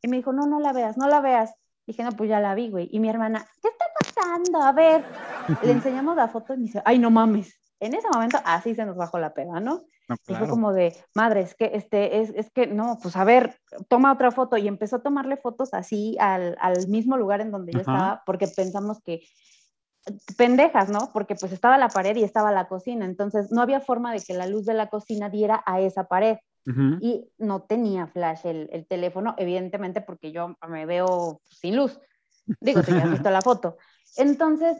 Y 0.02 0.08
me 0.08 0.16
dijo, 0.16 0.32
no, 0.32 0.46
no 0.46 0.60
la 0.60 0.72
veas, 0.72 0.96
no 0.96 1.08
la 1.08 1.20
veas. 1.20 1.54
Dije, 1.86 2.02
no, 2.02 2.12
pues 2.12 2.28
ya 2.28 2.40
la 2.40 2.54
vi, 2.54 2.70
güey. 2.70 2.88
Y 2.90 3.00
mi 3.00 3.08
hermana, 3.08 3.46
¿qué 3.62 3.68
está 3.68 3.84
pasando? 3.98 4.62
A 4.62 4.72
ver, 4.72 5.04
le 5.62 5.72
enseñamos 5.72 6.16
la 6.16 6.28
foto 6.28 6.54
y 6.54 6.56
me 6.58 6.62
dice, 6.64 6.82
ay, 6.84 6.98
no 6.98 7.10
mames 7.10 7.58
en 7.84 7.94
ese 7.94 8.08
momento 8.08 8.38
así 8.44 8.74
se 8.74 8.84
nos 8.84 8.96
bajó 8.96 9.18
la 9.18 9.34
pega, 9.34 9.60
¿no? 9.60 9.84
Y 10.26 10.34
fue 10.34 10.48
como 10.48 10.72
de, 10.72 10.94
madre, 11.14 11.40
es 11.40 11.54
que, 11.54 11.70
este, 11.74 12.20
es, 12.20 12.30
es, 12.36 12.50
que, 12.50 12.66
no, 12.66 12.98
pues 13.02 13.16
a 13.16 13.24
ver, 13.24 13.58
toma 13.88 14.12
otra 14.12 14.30
foto. 14.30 14.56
Y 14.56 14.68
empezó 14.68 14.96
a 14.96 15.02
tomarle 15.02 15.36
fotos 15.36 15.72
así 15.72 16.16
al, 16.20 16.56
al 16.60 16.88
mismo 16.88 17.16
lugar 17.16 17.40
en 17.40 17.50
donde 17.50 17.72
yo 17.72 17.80
estaba, 17.80 18.22
porque 18.26 18.46
pensamos 18.46 19.00
que, 19.02 19.22
pendejas, 20.36 20.90
¿no? 20.90 21.10
Porque 21.12 21.34
pues 21.34 21.52
estaba 21.52 21.78
la 21.78 21.88
pared 21.88 22.16
y 22.16 22.24
estaba 22.24 22.52
la 22.52 22.68
cocina, 22.68 23.04
entonces 23.04 23.50
no 23.50 23.62
había 23.62 23.80
forma 23.80 24.12
de 24.12 24.20
que 24.20 24.34
la 24.34 24.46
luz 24.46 24.66
de 24.66 24.74
la 24.74 24.88
cocina 24.88 25.30
diera 25.30 25.62
a 25.66 25.80
esa 25.80 26.04
pared. 26.04 26.38
Y 27.00 27.30
no 27.36 27.60
tenía 27.60 28.06
flash 28.06 28.46
el, 28.46 28.70
el, 28.72 28.86
teléfono, 28.86 29.34
evidentemente 29.36 30.00
porque 30.00 30.32
yo 30.32 30.56
me 30.66 30.86
veo 30.86 31.42
sin 31.44 31.76
luz. 31.76 32.00
Digo, 32.58 32.82
te 32.82 32.92
has 32.92 33.10
visto 33.10 33.28
la 33.28 33.42
foto. 33.42 33.76
Entonces 34.16 34.78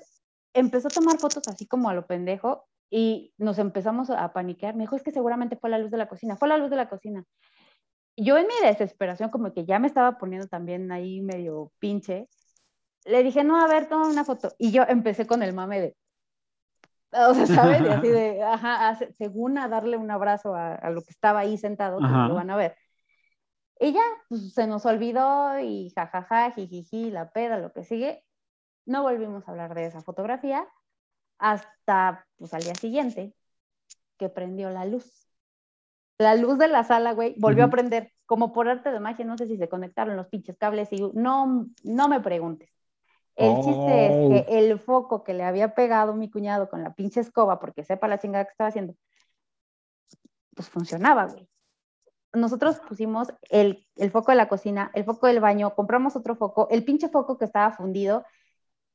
empezó 0.54 0.88
a 0.88 0.90
tomar 0.90 1.18
fotos 1.18 1.46
así 1.46 1.66
como 1.66 1.90
a 1.90 1.94
lo 1.94 2.06
pendejo 2.06 2.64
y 2.96 3.34
nos 3.38 3.58
empezamos 3.58 4.08
a 4.08 4.32
paniquear. 4.32 4.76
Me 4.76 4.84
dijo, 4.84 4.94
es 4.94 5.02
que 5.02 5.10
seguramente 5.10 5.56
fue 5.56 5.68
la 5.68 5.78
luz 5.78 5.90
de 5.90 5.96
la 5.96 6.06
cocina, 6.06 6.36
fue 6.36 6.46
la 6.46 6.58
luz 6.58 6.70
de 6.70 6.76
la 6.76 6.88
cocina. 6.88 7.24
Yo 8.16 8.38
en 8.38 8.46
mi 8.46 8.54
desesperación, 8.62 9.30
como 9.30 9.52
que 9.52 9.64
ya 9.66 9.80
me 9.80 9.88
estaba 9.88 10.16
poniendo 10.16 10.46
también 10.46 10.92
ahí 10.92 11.20
medio 11.20 11.72
pinche, 11.80 12.28
le 13.04 13.24
dije, 13.24 13.42
no, 13.42 13.60
a 13.60 13.66
ver, 13.66 13.88
toma 13.88 14.06
una 14.06 14.24
foto. 14.24 14.54
Y 14.58 14.70
yo 14.70 14.84
empecé 14.84 15.26
con 15.26 15.42
el 15.42 15.52
mame 15.52 15.80
de, 15.80 15.96
o 17.10 17.34
sea, 17.34 17.46
¿sabes? 17.46 17.82
Y 17.82 17.88
así 17.88 18.08
de, 18.08 18.42
ajá, 18.44 18.96
según 19.18 19.58
a 19.58 19.66
darle 19.66 19.96
un 19.96 20.12
abrazo 20.12 20.54
a, 20.54 20.88
lo 20.90 21.02
que 21.02 21.10
estaba 21.10 21.40
ahí 21.40 21.58
sentado, 21.58 21.98
que 21.98 22.04
lo 22.04 22.34
van 22.34 22.50
a 22.50 22.56
ver. 22.56 22.76
Y 23.80 23.92
ya, 23.92 24.04
pues, 24.28 24.54
se 24.54 24.68
nos 24.68 24.86
olvidó 24.86 25.58
y 25.58 25.90
jajaja, 25.96 26.52
jijiji, 26.52 27.10
la 27.10 27.30
peda, 27.30 27.58
lo 27.58 27.72
que 27.72 27.82
sigue. 27.82 28.24
No 28.86 29.02
volvimos 29.02 29.48
a 29.48 29.50
hablar 29.50 29.74
de 29.74 29.86
esa 29.86 30.00
fotografía 30.00 30.64
hasta, 31.38 32.26
pues, 32.36 32.54
al 32.54 32.62
día 32.62 32.74
siguiente, 32.74 33.34
que 34.18 34.28
prendió 34.28 34.70
la 34.70 34.84
luz. 34.84 35.28
La 36.18 36.34
luz 36.36 36.58
de 36.58 36.68
la 36.68 36.84
sala, 36.84 37.12
güey, 37.12 37.34
volvió 37.38 37.64
a 37.64 37.70
prender, 37.70 38.12
como 38.26 38.52
por 38.52 38.68
arte 38.68 38.92
de 38.92 39.00
magia, 39.00 39.24
no 39.24 39.36
sé 39.36 39.46
si 39.46 39.56
se 39.56 39.68
conectaron 39.68 40.16
los 40.16 40.28
pinches 40.28 40.56
cables 40.56 40.92
y 40.92 41.00
no, 41.14 41.66
no 41.82 42.08
me 42.08 42.20
preguntes. 42.20 42.70
El 43.36 43.56
chiste 43.56 44.06
es 44.06 44.46
que 44.46 44.46
oh. 44.48 44.58
el 44.58 44.78
foco 44.78 45.24
que 45.24 45.34
le 45.34 45.42
había 45.42 45.74
pegado 45.74 46.14
mi 46.14 46.30
cuñado 46.30 46.68
con 46.68 46.84
la 46.84 46.94
pinche 46.94 47.20
escoba, 47.20 47.58
porque 47.58 47.82
sepa 47.82 48.06
la 48.06 48.18
chingada 48.18 48.44
que 48.44 48.52
estaba 48.52 48.68
haciendo, 48.68 48.94
pues 50.54 50.68
funcionaba, 50.68 51.26
güey. 51.26 51.48
Nosotros 52.32 52.80
pusimos 52.88 53.28
el, 53.50 53.86
el, 53.96 54.10
foco 54.10 54.32
de 54.32 54.36
la 54.36 54.48
cocina, 54.48 54.90
el 54.94 55.04
foco 55.04 55.26
del 55.26 55.40
baño, 55.40 55.74
compramos 55.74 56.16
otro 56.16 56.36
foco, 56.36 56.68
el 56.70 56.84
pinche 56.84 57.08
foco 57.08 57.38
que 57.38 57.44
estaba 57.44 57.72
fundido. 57.72 58.24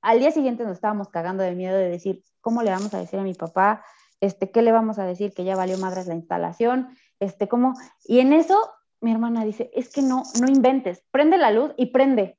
Al 0.02 0.20
día 0.20 0.32
siguiente 0.32 0.64
nos 0.64 0.74
estábamos 0.74 1.10
cagando 1.10 1.43
de 1.43 1.56
miedo 1.56 1.78
de 1.78 1.89
decir, 1.89 2.24
¿cómo 2.41 2.64
le 2.64 2.72
vamos 2.72 2.93
a 2.93 3.00
decir 3.00 3.20
a 3.20 3.24
mi 3.24 3.34
papá? 3.34 3.84
Este, 4.22 4.52
¿Qué 4.52 4.62
le 4.62 4.72
vamos 4.72 5.00
a 5.00 5.06
decir? 5.06 5.34
Que 5.34 5.43
ya 5.43 5.56
valió 5.56 5.78
madres 5.78 6.08
la 6.08 6.16
instalación. 6.16 6.89
Este, 7.20 7.47
¿cómo? 7.47 7.74
Y 8.06 8.20
en 8.20 8.34
eso 8.34 8.58
mi 9.02 9.12
hermana 9.12 9.45
dice, 9.45 9.72
es 9.74 9.89
que 9.89 10.02
no, 10.02 10.24
no 10.41 10.47
inventes, 10.47 11.04
prende 11.12 11.38
la 11.38 11.52
luz 11.52 11.74
y 11.78 11.88
prende. 11.88 12.38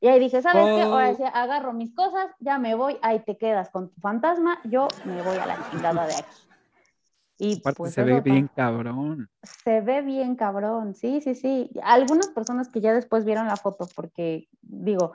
Y 0.00 0.08
ahí 0.08 0.18
dije, 0.18 0.42
¿sabes 0.42 0.64
qué? 0.64 0.82
Ahora 0.82 1.14
sí, 1.14 1.22
agarro 1.32 1.72
mis 1.72 1.94
cosas, 1.94 2.26
ya 2.40 2.58
me 2.58 2.74
voy, 2.74 2.98
ahí 3.02 3.20
te 3.20 3.36
quedas 3.36 3.70
con 3.70 3.90
tu 3.90 4.00
fantasma, 4.00 4.58
yo 4.64 4.88
me 5.04 5.22
voy 5.22 5.36
a 5.36 5.46
la 5.46 5.70
chingada 5.70 6.06
de 6.06 6.14
aquí. 6.14 6.36
Y 7.38 7.60
pues 7.60 7.94
se 7.94 8.04
ve 8.04 8.20
bien 8.20 8.48
cabrón. 8.48 9.28
Se 9.42 9.80
ve 9.80 10.02
bien 10.02 10.36
cabrón, 10.36 10.94
sí, 10.94 11.20
sí, 11.20 11.34
sí. 11.34 11.70
Algunas 11.82 12.28
personas 12.28 12.68
que 12.68 12.80
ya 12.80 12.92
después 12.92 13.24
vieron 13.24 13.46
la 13.46 13.56
foto, 13.56 13.88
porque 13.94 14.48
digo, 14.60 15.12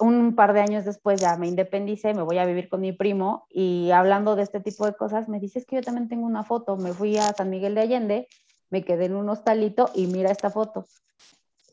un 0.00 0.34
par 0.34 0.52
de 0.52 0.60
años 0.60 0.84
después 0.84 1.20
ya 1.20 1.36
me 1.36 1.48
independicé, 1.48 2.14
me 2.14 2.22
voy 2.22 2.38
a 2.38 2.46
vivir 2.46 2.68
con 2.68 2.80
mi 2.80 2.92
primo 2.92 3.46
y 3.50 3.90
hablando 3.90 4.36
de 4.36 4.42
este 4.42 4.60
tipo 4.60 4.86
de 4.86 4.94
cosas, 4.94 5.28
me 5.28 5.40
dices 5.40 5.66
que 5.66 5.76
yo 5.76 5.82
también 5.82 6.08
tengo 6.08 6.26
una 6.26 6.44
foto, 6.44 6.76
me 6.76 6.92
fui 6.92 7.18
a 7.18 7.32
San 7.32 7.50
Miguel 7.50 7.74
de 7.74 7.80
Allende, 7.82 8.28
me 8.70 8.84
quedé 8.84 9.06
en 9.06 9.16
un 9.16 9.28
hostalito 9.28 9.90
y 9.94 10.06
mira 10.06 10.30
esta 10.30 10.50
foto. 10.50 10.86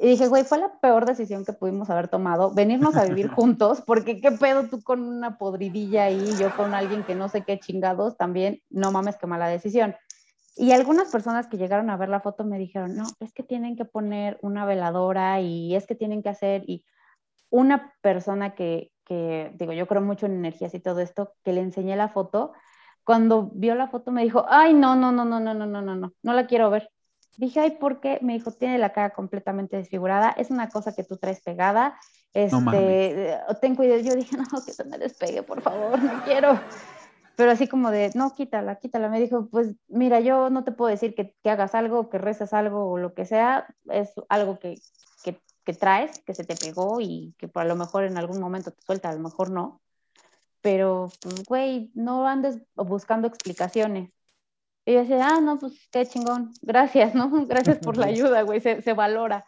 Y 0.02 0.08
dije, 0.08 0.30
güey, 0.30 0.46
fue 0.46 0.60
la 0.60 0.80
peor 0.80 1.06
decisión 1.06 1.44
que 1.44 1.52
pudimos 1.52 1.90
haber 1.90 2.08
tomado, 2.08 2.54
venirnos 2.54 2.96
a 2.96 3.04
vivir 3.04 3.28
juntos, 3.36 3.82
porque 3.86 4.22
qué 4.22 4.32
pedo 4.32 4.70
tú 4.70 4.82
con 4.82 5.02
una 5.02 5.38
podridilla 5.38 6.06
ahí, 6.06 6.26
yo 6.40 6.56
con 6.56 6.74
alguien 6.74 7.04
que 7.04 7.16
no 7.16 7.28
sé 7.28 7.44
qué 7.44 7.60
chingados, 7.60 8.16
también, 8.16 8.62
no 8.70 8.92
mames, 8.94 9.18
qué 9.18 9.28
mala 9.28 9.48
decisión. 9.48 9.96
Y 10.56 10.72
algunas 10.72 11.10
personas 11.12 11.48
que 11.48 11.58
llegaron 11.58 11.90
a 11.90 11.98
ver 11.98 12.10
la 12.10 12.22
foto 12.22 12.46
me 12.46 12.58
dijeron, 12.58 12.96
no, 12.96 13.06
es 13.20 13.34
que 13.34 13.44
tienen 13.44 13.76
que 13.76 13.86
poner 13.86 14.38
una 14.42 14.66
veladora 14.66 15.42
y 15.42 15.76
es 15.76 15.86
que 15.86 15.96
tienen 15.96 16.24
que 16.24 16.30
hacer, 16.30 16.64
y 16.66 16.86
una 17.50 17.94
persona 18.02 18.56
que, 18.56 18.92
que 19.06 19.52
digo, 19.56 19.74
yo 19.74 19.88
creo 19.88 20.02
mucho 20.02 20.26
en 20.26 20.34
energías 20.34 20.74
y 20.74 20.80
todo 20.80 21.00
esto, 21.00 21.34
que 21.44 21.54
le 21.54 21.62
enseñé 21.62 21.96
la 21.96 22.10
foto, 22.10 22.54
cuando 23.04 23.50
vio 23.54 23.76
la 23.76 23.88
foto 23.88 24.12
me 24.12 24.24
dijo, 24.24 24.46
ay, 24.50 24.74
no, 24.74 24.96
no, 24.96 25.12
no, 25.12 25.26
no, 25.26 25.40
no, 25.40 25.54
no, 25.54 25.66
no, 25.66 25.82
no, 25.82 25.96
no, 25.96 26.14
no 26.22 26.34
la 26.34 26.46
quiero 26.46 26.70
ver. 26.70 26.90
Dije, 27.38 27.60
ay, 27.62 27.72
¿por 27.72 28.02
qué? 28.02 28.20
Me 28.22 28.34
dijo, 28.34 28.52
tiene 28.52 28.78
la 28.78 28.92
cara 28.92 29.12
completamente 29.12 29.78
desfigurada, 29.78 30.32
es 30.32 30.52
una 30.52 30.70
cosa 30.70 30.94
que 30.94 31.04
tú 31.04 31.18
traes 31.18 31.42
pegada, 31.42 31.98
este, 32.34 33.40
ten 33.62 33.76
cuidado. 33.76 34.02
Yo 34.02 34.16
dije, 34.16 34.36
no, 34.52 34.64
que 34.64 34.74
se 34.74 34.84
me 34.84 34.98
despegue, 34.98 35.44
por 35.44 35.62
favor, 35.62 36.02
no 36.02 36.24
quiero. 36.24 36.60
Pero 37.36 37.52
así 37.52 37.68
como 37.68 37.90
de, 37.92 38.12
no, 38.16 38.36
quítala, 38.36 38.76
quítala. 38.76 39.08
Me 39.08 39.20
dijo, 39.20 39.48
pues 39.50 39.74
mira, 39.88 40.20
yo 40.20 40.50
no 40.50 40.64
te 40.64 40.74
puedo 40.74 40.92
decir 40.92 41.16
que, 41.16 41.34
que 41.42 41.50
hagas 41.50 41.74
algo, 41.74 42.10
que 42.10 42.18
reces 42.18 42.54
algo 42.54 42.92
o 42.92 42.98
lo 42.98 43.14
que 43.14 43.26
sea, 43.26 43.66
es 43.90 44.14
algo 44.28 44.60
que, 44.60 44.76
que, 45.70 45.74
traes, 45.74 46.20
que 46.26 46.34
se 46.34 46.44
te 46.44 46.56
pegó 46.56 47.00
y 47.00 47.36
que 47.38 47.48
por 47.48 47.62
a 47.62 47.66
lo 47.66 47.76
mejor 47.76 48.04
en 48.04 48.18
algún 48.18 48.40
momento 48.40 48.72
te 48.72 48.82
suelta, 48.82 49.10
a 49.10 49.14
lo 49.14 49.20
mejor 49.20 49.52
no. 49.52 49.82
Pero, 50.62 51.12
pues, 51.22 51.44
güey, 51.46 51.92
no 51.94 52.28
andes 52.28 52.60
buscando 52.76 53.28
explicaciones 53.28 54.10
y 54.84 54.94
yo 54.94 55.02
decía, 55.02 55.36
ah, 55.36 55.42
no, 55.42 55.60
pues 55.60 55.88
qué 55.92 56.08
chingón, 56.08 56.52
gracias, 56.64 57.14
¿no? 57.14 57.30
Gracias 57.48 57.78
por 57.78 57.98
la 57.98 58.08
ayuda, 58.14 58.42
güey, 58.42 58.62
se, 58.62 58.82
se, 58.82 58.94
valora. 58.94 59.46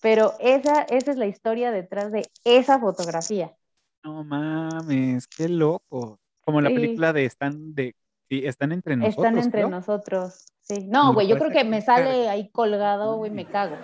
Pero 0.00 0.32
esa, 0.40 0.84
esa 0.84 1.10
es 1.10 1.18
la 1.18 1.26
historia 1.26 1.70
detrás 1.70 2.10
de 2.10 2.22
esa 2.44 2.78
fotografía. 2.78 3.54
No 4.02 4.24
mames, 4.24 5.26
qué 5.26 5.50
loco. 5.50 6.18
Como 6.40 6.62
la 6.62 6.70
película 6.70 7.12
de 7.12 7.26
Están, 7.26 7.74
de, 7.74 7.94
sí, 8.30 8.46
están 8.46 8.72
entre 8.72 8.96
nosotros. 8.96 9.26
Están 9.26 9.38
entre 9.44 9.68
nosotros, 9.68 10.46
sí. 10.62 10.86
No, 10.88 11.12
güey, 11.12 11.28
yo 11.28 11.36
creo 11.36 11.50
que 11.50 11.64
me 11.64 11.82
sale 11.82 12.30
ahí 12.30 12.48
colgado, 12.48 13.16
güey, 13.16 13.30
me 13.30 13.44
cago. 13.44 13.76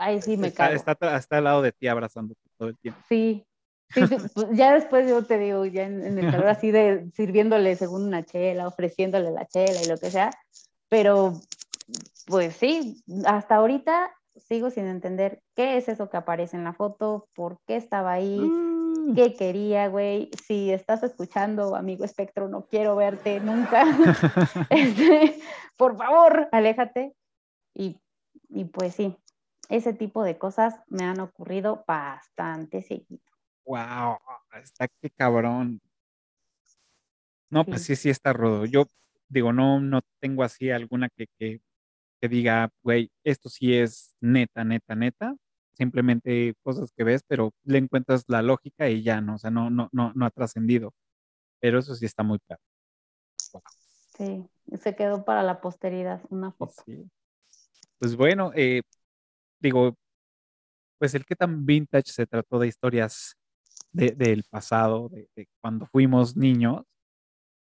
Ahí 0.00 0.22
sí 0.22 0.36
me 0.36 0.52
cago. 0.52 0.74
Está, 0.74 0.92
está, 1.16 1.36
al 1.36 1.44
lado 1.44 1.62
de 1.62 1.72
ti 1.72 1.86
abrazándote 1.86 2.40
todo 2.56 2.68
el 2.68 2.78
tiempo. 2.78 3.00
Sí, 3.08 3.44
Sí, 3.92 4.02
pues, 4.34 4.46
ya 4.52 4.74
después 4.74 5.08
yo 5.08 5.24
te 5.24 5.36
digo, 5.36 5.66
ya 5.66 5.82
en, 5.82 6.16
el 6.16 6.30
calor 6.30 6.46
así 6.46 6.70
de 6.70 7.10
sirviéndole 7.12 7.74
según 7.74 8.04
una 8.04 8.24
chela, 8.24 8.68
ofreciéndole 8.68 9.32
la 9.32 9.46
chela 9.46 9.82
y 9.82 9.88
lo 9.88 9.98
que 9.98 10.12
sea, 10.12 10.30
pero 10.88 11.32
pues 12.26 12.54
sí, 12.54 13.02
hasta 13.26 13.56
ahorita 13.56 14.12
sigo 14.36 14.70
sin 14.70 14.86
entender 14.86 15.42
qué 15.56 15.76
es 15.76 15.88
eso 15.88 16.08
que 16.08 16.16
aparece 16.16 16.56
en 16.56 16.62
la 16.62 16.72
foto, 16.72 17.28
por 17.34 17.58
qué 17.66 17.74
estaba 17.74 18.12
ahí, 18.12 18.38
mm. 18.38 19.14
qué 19.16 19.34
quería, 19.34 19.88
güey. 19.88 20.30
Si 20.46 20.70
estás 20.70 21.02
escuchando, 21.02 21.74
amigo 21.74 22.04
espectro, 22.04 22.48
no 22.48 22.66
quiero 22.66 22.94
verte 22.94 23.40
nunca. 23.40 23.84
Este, 24.70 25.40
por 25.76 25.96
favor, 25.96 26.48
aléjate. 26.52 27.12
Y, 27.74 27.98
y 28.48 28.64
pues 28.66 28.94
sí, 28.94 29.16
ese 29.70 29.92
tipo 29.92 30.24
de 30.24 30.36
cosas 30.36 30.80
me 30.88 31.04
han 31.04 31.20
ocurrido 31.20 31.84
bastante 31.86 32.82
seguido. 32.82 33.22
Wow, 33.64 34.18
está 34.62 34.88
que 34.88 35.10
cabrón. 35.10 35.80
No, 37.48 37.64
pues 37.64 37.84
sí, 37.84 37.96
sí 37.96 38.10
está 38.10 38.32
rudo. 38.32 38.64
Yo 38.66 38.86
digo, 39.28 39.52
no, 39.52 39.80
no 39.80 40.00
tengo 40.20 40.42
así 40.42 40.70
alguna 40.70 41.08
que, 41.08 41.26
que, 41.38 41.60
que 42.20 42.28
diga, 42.28 42.70
güey, 42.82 43.10
esto 43.24 43.48
sí 43.48 43.74
es 43.74 44.16
neta, 44.20 44.64
neta, 44.64 44.94
neta. 44.94 45.36
Simplemente 45.72 46.54
cosas 46.62 46.92
que 46.92 47.04
ves, 47.04 47.22
pero 47.26 47.52
le 47.64 47.78
encuentras 47.78 48.24
la 48.28 48.42
lógica 48.42 48.88
y 48.88 49.02
ya, 49.02 49.20
¿no? 49.20 49.36
O 49.36 49.38
sea, 49.38 49.50
no, 49.50 49.70
no, 49.70 49.88
no, 49.92 50.12
no 50.14 50.26
ha 50.26 50.30
trascendido. 50.30 50.92
Pero 51.60 51.78
eso 51.78 51.94
sí 51.94 52.06
está 52.06 52.22
muy 52.22 52.38
claro. 52.40 52.62
Sí, 54.16 54.48
se 54.80 54.94
quedó 54.96 55.24
para 55.24 55.42
la 55.42 55.60
posteridad 55.60 56.20
una 56.28 56.52
foto. 56.52 56.84
Pues 57.98 58.16
bueno, 58.16 58.52
eh, 58.54 58.82
digo, 59.60 59.96
pues 60.98 61.14
el 61.14 61.24
que 61.24 61.36
tan 61.36 61.64
vintage 61.64 62.12
se 62.12 62.26
trató 62.26 62.58
de 62.58 62.68
historias 62.68 63.36
del 63.92 64.44
pasado, 64.44 65.08
de, 65.08 65.48
cuando 65.60 65.86
fuimos 65.86 66.36
niños. 66.36 66.84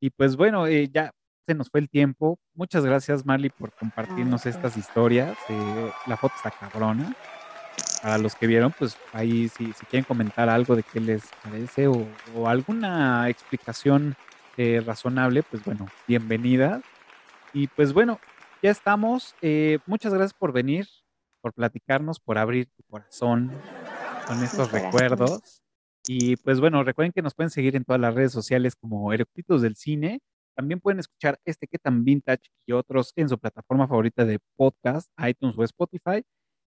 Y 0.01 0.09
pues 0.09 0.35
bueno, 0.35 0.67
eh, 0.67 0.89
ya 0.91 1.11
se 1.47 1.53
nos 1.53 1.69
fue 1.69 1.81
el 1.81 1.89
tiempo. 1.89 2.39
Muchas 2.53 2.85
gracias, 2.85 3.25
Marley, 3.25 3.49
por 3.49 3.71
compartirnos 3.73 4.45
estas 4.45 4.77
historias. 4.77 5.37
Eh, 5.49 5.91
la 6.07 6.17
foto 6.17 6.33
está 6.35 6.51
cabrona. 6.51 7.15
Para 8.01 8.17
los 8.17 8.35
que 8.35 8.47
vieron, 8.47 8.73
pues 8.77 8.97
ahí 9.13 9.49
si, 9.49 9.73
si 9.73 9.85
quieren 9.85 10.05
comentar 10.05 10.49
algo 10.49 10.75
de 10.75 10.83
qué 10.83 10.99
les 10.99 11.23
parece 11.43 11.87
o, 11.87 12.07
alguna 12.47 13.29
explicación 13.29 14.15
eh, 14.57 14.81
razonable, 14.85 15.43
pues 15.43 15.63
bueno, 15.63 15.87
bienvenida. 16.07 16.81
Y 17.53 17.67
pues 17.67 17.93
bueno, 17.93 18.19
ya 18.61 18.71
estamos. 18.71 19.35
muchas 19.85 20.13
gracias 20.13 20.33
por 20.33 20.51
venir, 20.53 20.87
por 21.41 21.53
platicarnos, 21.53 22.19
por 22.19 22.37
abrir 22.37 22.67
tu 22.75 22.83
corazón 22.83 23.51
con 24.27 24.43
estos 24.43 24.71
recuerdos. 24.71 25.63
Y 26.07 26.37
pues 26.37 26.59
bueno, 26.59 26.83
recuerden 26.83 27.11
que 27.11 27.21
nos 27.21 27.35
pueden 27.35 27.49
seguir 27.49 27.75
en 27.75 27.83
todas 27.83 28.01
las 28.01 28.15
redes 28.15 28.31
sociales 28.31 28.75
como 28.75 29.11
Eructitos 29.13 29.61
del 29.61 29.75
Cine. 29.75 30.21
También 30.55 30.79
pueden 30.79 30.99
escuchar 30.99 31.39
este 31.45 31.67
que 31.67 31.77
tan 31.77 32.03
vintage 32.03 32.49
y 32.65 32.73
otros 32.73 33.13
en 33.15 33.29
su 33.29 33.37
plataforma 33.37 33.87
favorita 33.87 34.25
de 34.25 34.39
podcast, 34.55 35.09
iTunes 35.25 35.57
o 35.57 35.63
Spotify. 35.63 36.23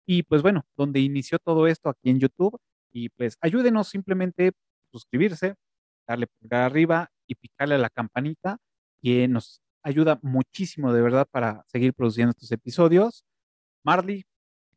Y 0.06 0.22
pues 0.22 0.42
bueno, 0.42 0.64
donde 0.76 1.00
inició 1.00 1.38
todo 1.38 1.66
esto 1.66 1.88
aquí 1.88 2.10
en 2.10 2.18
YouTube. 2.18 2.58
Y 2.92 3.10
pues 3.10 3.36
ayúdenos 3.40 3.88
simplemente 3.88 4.52
suscribirse, 4.90 5.54
darle 6.06 6.26
pulgar 6.26 6.62
arriba 6.62 7.10
y 7.26 7.34
picarle 7.34 7.74
a 7.76 7.78
la 7.78 7.90
campanita, 7.90 8.58
que 9.02 9.28
nos 9.28 9.60
ayuda 9.82 10.18
muchísimo 10.22 10.92
de 10.92 11.02
verdad 11.02 11.26
para 11.30 11.64
seguir 11.68 11.94
produciendo 11.94 12.30
estos 12.30 12.50
episodios. 12.52 13.24
Marley, 13.84 14.24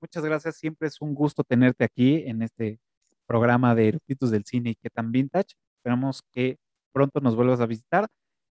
muchas 0.01 0.23
gracias. 0.23 0.57
Siempre 0.57 0.87
es 0.87 0.99
un 1.01 1.13
gusto 1.13 1.43
tenerte 1.43 1.83
aquí 1.83 2.23
en 2.25 2.41
este 2.41 2.79
programa 3.25 3.75
de 3.75 3.89
eruditos 3.89 4.31
del 4.31 4.45
cine 4.45 4.71
y 4.71 4.75
que 4.75 4.89
tan 4.89 5.11
vintage. 5.11 5.55
Esperamos 5.77 6.21
que 6.31 6.57
pronto 6.91 7.21
nos 7.21 7.35
vuelvas 7.35 7.61
a 7.61 7.65
visitar. 7.65 8.07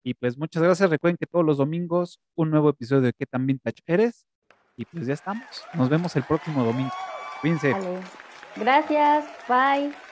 Y 0.04 0.14
pues 0.14 0.38
muchas 0.38 0.64
gracias. 0.64 0.90
Recuerden 0.90 1.18
que 1.18 1.26
todos 1.26 1.46
los 1.46 1.58
domingos 1.58 2.20
un 2.36 2.52
nuevo 2.52 2.70
episodio 2.70 3.02
de 3.02 3.14
¿Qué 3.14 3.26
tan 3.26 3.46
vintage 3.46 3.82
eres? 3.86 4.26
Y 4.76 4.86
pues 4.86 5.08
ya 5.08 5.14
estamos. 5.14 5.46
Nos 5.74 5.90
vemos 5.90 6.16
el 6.16 6.24
próximo 6.24 6.64
domingo. 6.64 6.94
Cuídense. 7.42 7.76
Gracias. 8.56 9.26
Bye. 9.48 10.07